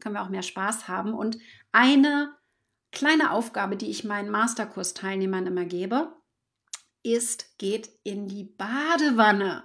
können 0.00 0.16
wir 0.16 0.22
auch 0.22 0.28
mehr 0.28 0.42
Spaß 0.42 0.88
haben. 0.88 1.14
Und 1.14 1.38
eine 1.70 2.34
kleine 2.92 3.32
Aufgabe, 3.32 3.76
die 3.76 3.90
ich 3.90 4.04
meinen 4.04 4.30
Masterkurs-Teilnehmern 4.30 5.46
immer 5.46 5.64
gebe, 5.64 6.12
ist, 7.02 7.58
geht 7.58 7.90
in 8.04 8.28
die 8.28 8.44
Badewanne. 8.44 9.64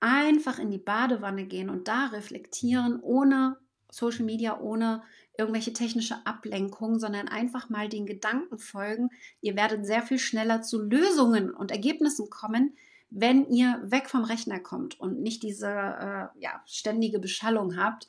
Einfach 0.00 0.58
in 0.58 0.70
die 0.70 0.78
Badewanne 0.78 1.46
gehen 1.46 1.70
und 1.70 1.86
da 1.86 2.06
reflektieren, 2.06 2.98
ohne 3.00 3.58
Social 3.90 4.24
Media, 4.24 4.58
ohne 4.58 5.02
irgendwelche 5.38 5.72
technische 5.72 6.26
Ablenkung, 6.26 6.98
sondern 6.98 7.28
einfach 7.28 7.68
mal 7.68 7.88
den 7.88 8.06
Gedanken 8.06 8.58
folgen. 8.58 9.10
Ihr 9.40 9.54
werdet 9.54 9.86
sehr 9.86 10.02
viel 10.02 10.18
schneller 10.18 10.62
zu 10.62 10.82
Lösungen 10.82 11.50
und 11.52 11.70
Ergebnissen 11.70 12.30
kommen, 12.30 12.76
wenn 13.10 13.46
ihr 13.46 13.80
weg 13.84 14.08
vom 14.08 14.24
Rechner 14.24 14.58
kommt 14.58 14.98
und 14.98 15.20
nicht 15.20 15.42
diese 15.42 15.68
äh, 15.68 16.40
ja, 16.40 16.62
ständige 16.66 17.18
Beschallung 17.18 17.76
habt. 17.76 18.08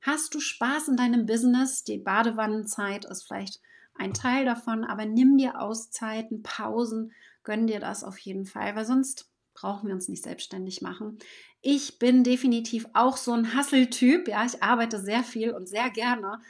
Hast 0.00 0.34
du 0.34 0.40
Spaß 0.40 0.88
in 0.88 0.96
deinem 0.96 1.26
Business? 1.26 1.82
Die 1.82 1.98
Badewannenzeit 1.98 3.04
ist 3.04 3.24
vielleicht 3.24 3.60
ein 3.98 4.14
Teil 4.14 4.44
davon, 4.44 4.84
aber 4.84 5.06
nimm 5.06 5.36
dir 5.38 5.60
Auszeiten, 5.60 6.42
Pausen, 6.42 7.12
gönn 7.44 7.66
dir 7.66 7.80
das 7.80 8.04
auf 8.04 8.18
jeden 8.18 8.44
Fall, 8.44 8.76
weil 8.76 8.84
sonst 8.84 9.30
brauchen 9.54 9.88
wir 9.88 9.94
uns 9.94 10.08
nicht 10.08 10.22
selbstständig 10.22 10.82
machen. 10.82 11.18
Ich 11.62 11.98
bin 11.98 12.22
definitiv 12.22 12.86
auch 12.92 13.16
so 13.16 13.32
ein 13.32 13.54
Hasseltyp. 13.54 14.28
Ja, 14.28 14.44
ich 14.44 14.62
arbeite 14.62 15.00
sehr 15.00 15.24
viel 15.24 15.50
und 15.50 15.68
sehr 15.68 15.90
gerne. 15.90 16.40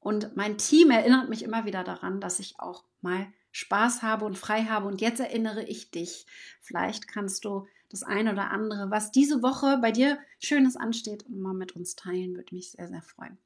Und 0.00 0.36
mein 0.36 0.58
Team 0.58 0.90
erinnert 0.90 1.28
mich 1.28 1.42
immer 1.42 1.64
wieder 1.64 1.84
daran, 1.84 2.20
dass 2.20 2.40
ich 2.40 2.58
auch 2.58 2.84
mal 3.00 3.26
Spaß 3.52 4.02
habe 4.02 4.24
und 4.24 4.38
frei 4.38 4.64
habe. 4.64 4.86
Und 4.86 5.00
jetzt 5.00 5.20
erinnere 5.20 5.62
ich 5.64 5.90
dich. 5.90 6.26
Vielleicht 6.60 7.08
kannst 7.08 7.44
du 7.44 7.66
das 7.90 8.02
eine 8.02 8.32
oder 8.32 8.50
andere, 8.50 8.90
was 8.90 9.12
diese 9.12 9.42
Woche 9.42 9.78
bei 9.80 9.92
dir 9.92 10.18
Schönes 10.38 10.76
ansteht, 10.76 11.28
mal 11.28 11.54
mit 11.54 11.76
uns 11.76 11.96
teilen. 11.96 12.36
Würde 12.36 12.54
mich 12.54 12.72
sehr, 12.72 12.88
sehr 12.88 13.02
freuen. 13.02 13.38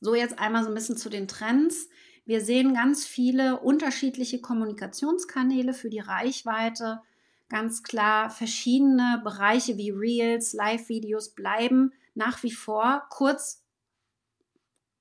So, 0.00 0.14
jetzt 0.14 0.38
einmal 0.38 0.62
so 0.62 0.68
ein 0.68 0.74
bisschen 0.74 0.96
zu 0.96 1.08
den 1.08 1.28
Trends. 1.28 1.88
Wir 2.28 2.42
sehen 2.42 2.74
ganz 2.74 3.06
viele 3.06 3.58
unterschiedliche 3.58 4.42
Kommunikationskanäle 4.42 5.72
für 5.72 5.88
die 5.88 5.98
Reichweite. 5.98 7.00
Ganz 7.48 7.82
klar, 7.82 8.28
verschiedene 8.28 9.22
Bereiche 9.24 9.78
wie 9.78 9.88
Reels, 9.88 10.52
Live-Videos 10.52 11.30
bleiben 11.30 11.94
nach 12.14 12.42
wie 12.42 12.50
vor 12.52 13.06
kurz 13.08 13.64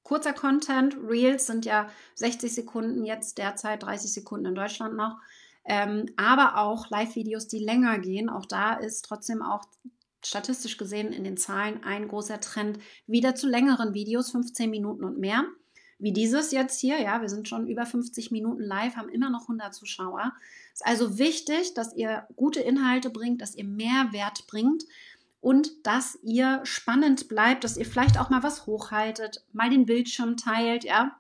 kurzer 0.04 0.32
Content. 0.32 0.96
Reels 1.06 1.48
sind 1.48 1.66
ja 1.66 1.90
60 2.16 2.56
Sekunden 2.56 3.04
jetzt 3.04 3.38
derzeit, 3.38 3.84
30 3.84 4.14
Sekunden 4.14 4.46
in 4.46 4.56
Deutschland 4.56 4.96
noch. 4.96 5.18
Ähm, 5.66 6.06
aber 6.16 6.60
auch 6.60 6.90
Live-Videos, 6.90 7.50
die 7.50 7.60
länger 7.60 8.00
gehen. 8.00 8.30
Auch 8.30 8.46
da 8.46 8.76
ist 8.76 9.04
trotzdem 9.04 9.42
auch 9.42 9.66
statistisch 10.24 10.78
gesehen 10.78 11.12
in 11.12 11.26
den 11.26 11.36
Zahlen 11.36 11.84
ein 11.84 12.08
großer 12.08 12.40
Trend 12.40 12.80
wieder 13.06 13.36
zu 13.36 13.50
längeren 13.50 13.94
Videos, 13.94 14.32
15 14.32 14.70
Minuten 14.70 15.04
und 15.04 15.20
mehr. 15.20 15.44
Wie 16.00 16.14
dieses 16.14 16.52
jetzt 16.52 16.80
hier, 16.80 17.02
ja, 17.02 17.22
wir 17.22 17.30
sind 17.30 17.48
schon 17.48 17.68
über 17.68 17.86
50 17.86 18.32
Minuten 18.32 18.62
live, 18.62 18.96
haben 18.96 19.10
immer 19.10 19.30
noch 19.30 19.44
100 19.44 19.74
Zuschauer. 19.74 20.32
Es 20.74 20.82
ist 20.82 20.88
also 20.88 21.18
wichtig, 21.18 21.74
dass 21.74 21.96
ihr 21.96 22.28
gute 22.36 22.60
Inhalte 22.60 23.10
bringt, 23.10 23.42
dass 23.42 23.56
ihr 23.56 23.64
Mehrwert 23.64 24.46
bringt 24.48 24.84
und 25.42 25.86
dass 25.86 26.20
ihr 26.24 26.62
spannend 26.64 27.28
bleibt, 27.28 27.64
dass 27.64 27.78
ihr 27.78 27.86
vielleicht 27.86 28.20
auch 28.20 28.30
mal 28.30 28.44
was 28.44 28.68
hochhaltet, 28.68 29.44
mal 29.54 29.70
den 29.70 29.86
Bildschirm 29.86 30.38
teilt, 30.38 30.84
ja, 30.84 31.20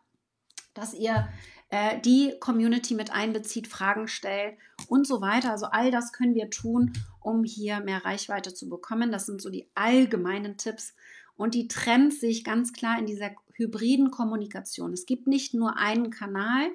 dass 0.75 0.93
ihr 0.93 1.27
äh, 1.69 1.99
die 2.01 2.35
Community 2.39 2.93
mit 2.93 3.11
einbezieht, 3.11 3.67
Fragen 3.67 4.07
stellt 4.07 4.57
und 4.87 5.07
so 5.07 5.21
weiter. 5.21 5.51
Also 5.51 5.65
all 5.67 5.91
das 5.91 6.13
können 6.13 6.35
wir 6.35 6.49
tun, 6.49 6.93
um 7.19 7.43
hier 7.43 7.79
mehr 7.79 8.05
Reichweite 8.05 8.53
zu 8.53 8.69
bekommen. 8.69 9.11
Das 9.11 9.25
sind 9.25 9.41
so 9.41 9.49
die 9.49 9.67
allgemeinen 9.75 10.57
Tipps. 10.57 10.93
Und 11.35 11.53
die 11.53 11.67
Trends 11.67 12.19
sehe 12.19 12.29
ich 12.29 12.43
ganz 12.43 12.73
klar 12.73 12.97
in 12.97 13.05
dieser 13.05 13.31
hybriden 13.57 14.11
Kommunikation. 14.11 14.93
Es 14.93 15.05
gibt 15.05 15.27
nicht 15.27 15.53
nur 15.53 15.77
einen 15.77 16.09
Kanal, 16.09 16.69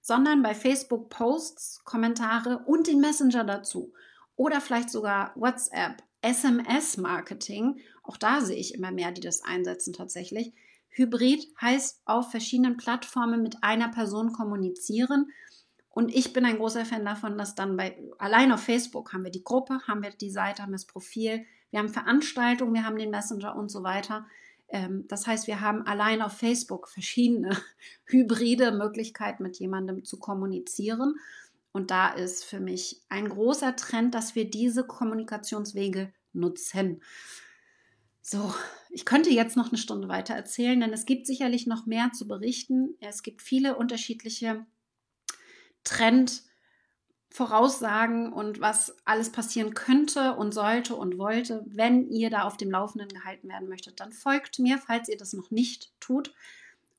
sondern 0.00 0.42
bei 0.42 0.54
Facebook 0.54 1.10
Posts, 1.10 1.84
Kommentare 1.84 2.58
und 2.66 2.86
den 2.86 3.00
Messenger 3.00 3.44
dazu. 3.44 3.92
Oder 4.36 4.60
vielleicht 4.60 4.90
sogar 4.90 5.32
WhatsApp, 5.34 6.02
SMS-Marketing, 6.22 7.80
auch 8.02 8.16
da 8.16 8.40
sehe 8.40 8.56
ich 8.56 8.74
immer 8.74 8.90
mehr, 8.90 9.12
die 9.12 9.20
das 9.20 9.44
einsetzen 9.44 9.92
tatsächlich. 9.92 10.52
Hybrid 10.90 11.46
heißt 11.60 12.02
auf 12.04 12.30
verschiedenen 12.30 12.76
Plattformen 12.76 13.42
mit 13.42 13.62
einer 13.62 13.88
Person 13.88 14.32
kommunizieren. 14.32 15.30
Und 15.90 16.14
ich 16.14 16.32
bin 16.32 16.44
ein 16.44 16.58
großer 16.58 16.84
Fan 16.84 17.04
davon, 17.04 17.38
dass 17.38 17.54
dann 17.54 17.76
bei, 17.76 17.96
allein 18.18 18.52
auf 18.52 18.60
Facebook 18.60 19.12
haben 19.12 19.24
wir 19.24 19.30
die 19.30 19.44
Gruppe, 19.44 19.80
haben 19.86 20.02
wir 20.02 20.10
die 20.10 20.30
Seite, 20.30 20.62
haben 20.62 20.70
wir 20.70 20.76
das 20.76 20.86
Profil, 20.86 21.44
wir 21.70 21.78
haben 21.78 21.88
Veranstaltungen, 21.88 22.74
wir 22.74 22.84
haben 22.84 22.98
den 22.98 23.10
Messenger 23.10 23.56
und 23.56 23.70
so 23.70 23.82
weiter. 23.82 24.26
Ähm, 24.70 25.06
das 25.08 25.26
heißt, 25.26 25.46
wir 25.46 25.60
haben 25.60 25.86
allein 25.86 26.22
auf 26.22 26.32
Facebook 26.32 26.88
verschiedene 26.88 27.56
hybride 28.04 28.72
Möglichkeiten, 28.72 29.42
mit 29.42 29.58
jemandem 29.58 30.04
zu 30.04 30.18
kommunizieren. 30.18 31.14
Und 31.72 31.90
da 31.90 32.08
ist 32.08 32.44
für 32.44 32.60
mich 32.60 33.02
ein 33.08 33.28
großer 33.28 33.76
Trend, 33.76 34.14
dass 34.14 34.34
wir 34.34 34.50
diese 34.50 34.84
Kommunikationswege 34.84 36.12
nutzen. 36.32 37.02
So, 38.22 38.52
ich 38.90 39.04
könnte 39.04 39.30
jetzt 39.30 39.56
noch 39.56 39.68
eine 39.68 39.78
Stunde 39.78 40.08
weiter 40.08 40.34
erzählen, 40.34 40.80
denn 40.80 40.92
es 40.92 41.06
gibt 41.06 41.26
sicherlich 41.26 41.66
noch 41.66 41.86
mehr 41.86 42.12
zu 42.12 42.28
berichten. 42.28 42.96
Es 43.00 43.22
gibt 43.22 43.42
viele 43.42 43.76
unterschiedliche 43.76 44.66
Trendvoraussagen 47.30 48.32
und 48.32 48.60
was 48.60 48.96
alles 49.04 49.30
passieren 49.30 49.74
könnte 49.74 50.34
und 50.34 50.52
sollte 50.52 50.96
und 50.96 51.16
wollte. 51.16 51.64
Wenn 51.66 52.08
ihr 52.10 52.28
da 52.28 52.42
auf 52.42 52.56
dem 52.56 52.70
Laufenden 52.70 53.08
gehalten 53.08 53.48
werden 53.48 53.68
möchtet, 53.68 54.00
dann 54.00 54.12
folgt 54.12 54.58
mir, 54.58 54.78
falls 54.78 55.08
ihr 55.08 55.16
das 55.16 55.32
noch 55.32 55.50
nicht 55.50 55.92
tut. 56.00 56.34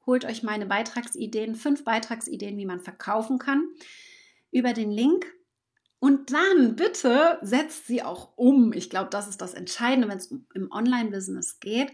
Holt 0.05 0.25
euch 0.25 0.41
meine 0.41 0.65
Beitragsideen, 0.65 1.55
fünf 1.55 1.83
Beitragsideen, 1.83 2.57
wie 2.57 2.65
man 2.65 2.79
verkaufen 2.79 3.39
kann 3.39 3.67
über 4.51 4.73
den 4.73 4.91
Link. 4.91 5.25
Und 5.99 6.31
dann 6.31 6.75
bitte 6.75 7.37
setzt 7.41 7.85
sie 7.85 8.01
auch 8.01 8.29
um. 8.35 8.73
Ich 8.73 8.89
glaube, 8.89 9.09
das 9.11 9.27
ist 9.27 9.41
das 9.41 9.53
Entscheidende, 9.53 10.07
wenn 10.07 10.17
es 10.17 10.33
im 10.55 10.71
Online-Business 10.71 11.59
geht. 11.59 11.93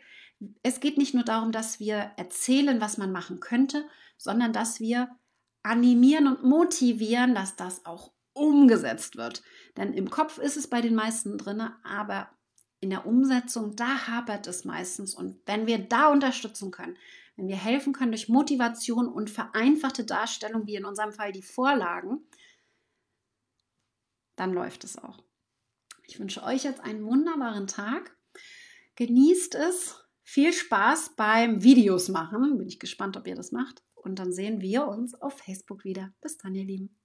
Es 0.64 0.80
geht 0.80 0.98
nicht 0.98 1.14
nur 1.14 1.24
darum, 1.24 1.52
dass 1.52 1.80
wir 1.80 2.12
erzählen, 2.16 2.80
was 2.80 2.98
man 2.98 3.12
machen 3.12 3.40
könnte, 3.40 3.84
sondern 4.18 4.54
dass 4.54 4.80
wir 4.80 5.10
animieren 5.64 6.28
und 6.28 6.44
motivieren, 6.44 7.36
dass 7.36 7.58
das 7.58 7.86
auch 7.86 8.12
umgesetzt 8.38 9.18
wird. 9.18 9.44
Denn 9.76 9.94
im 9.94 10.10
Kopf 10.10 10.38
ist 10.38 10.58
es 10.58 10.68
bei 10.70 10.82
den 10.82 10.96
meisten 10.96 11.38
drin, 11.38 11.62
aber 11.84 12.30
in 12.80 12.90
der 12.92 13.06
Umsetzung, 13.06 13.76
da 13.76 14.08
hapert 14.08 14.48
es 14.48 14.64
meistens. 14.64 15.16
Und 15.16 15.40
wenn 15.46 15.66
wir 15.68 15.80
da 15.80 16.12
unterstützen 16.12 16.72
können, 16.72 16.96
Wenn 17.38 17.48
wir 17.48 17.56
helfen 17.56 17.94
können 17.94 18.12
durch 18.12 18.30
Motivation 18.30 19.08
und 19.08 19.30
vereinfachte 19.30 20.04
Darstellung, 20.04 20.66
wie 20.66 20.76
in 20.76 20.86
unserem 20.86 21.14
Fall 21.14 21.32
die 21.32 21.44
Vorlagen, 21.44 22.28
dann 24.36 24.54
läuft 24.54 24.84
es 24.84 24.98
auch. 24.98 25.24
Ich 26.04 26.20
wünsche 26.20 26.44
euch 26.44 26.64
jetzt 26.64 26.82
einen 26.82 27.06
wunderbaren 27.06 27.68
Tag. 27.68 28.18
Genießt 28.96 29.56
es. 29.56 30.04
Viel 30.24 30.52
Spaß 30.52 31.16
beim 31.16 31.64
Videos 31.64 32.10
machen. 32.10 32.58
Bin 32.58 32.68
ich 32.68 32.80
gespannt, 32.80 33.16
ob 33.18 33.28
ihr 33.28 33.36
das 33.36 33.52
macht. 33.52 33.84
Und 33.94 34.20
dann 34.20 34.34
sehen 34.34 34.60
wir 34.60 34.88
uns 34.88 35.14
auf 35.14 35.38
Facebook 35.38 35.84
wieder. 35.84 36.14
Bis 36.22 36.38
dann, 36.38 36.56
ihr 36.56 36.66
Lieben. 36.66 36.98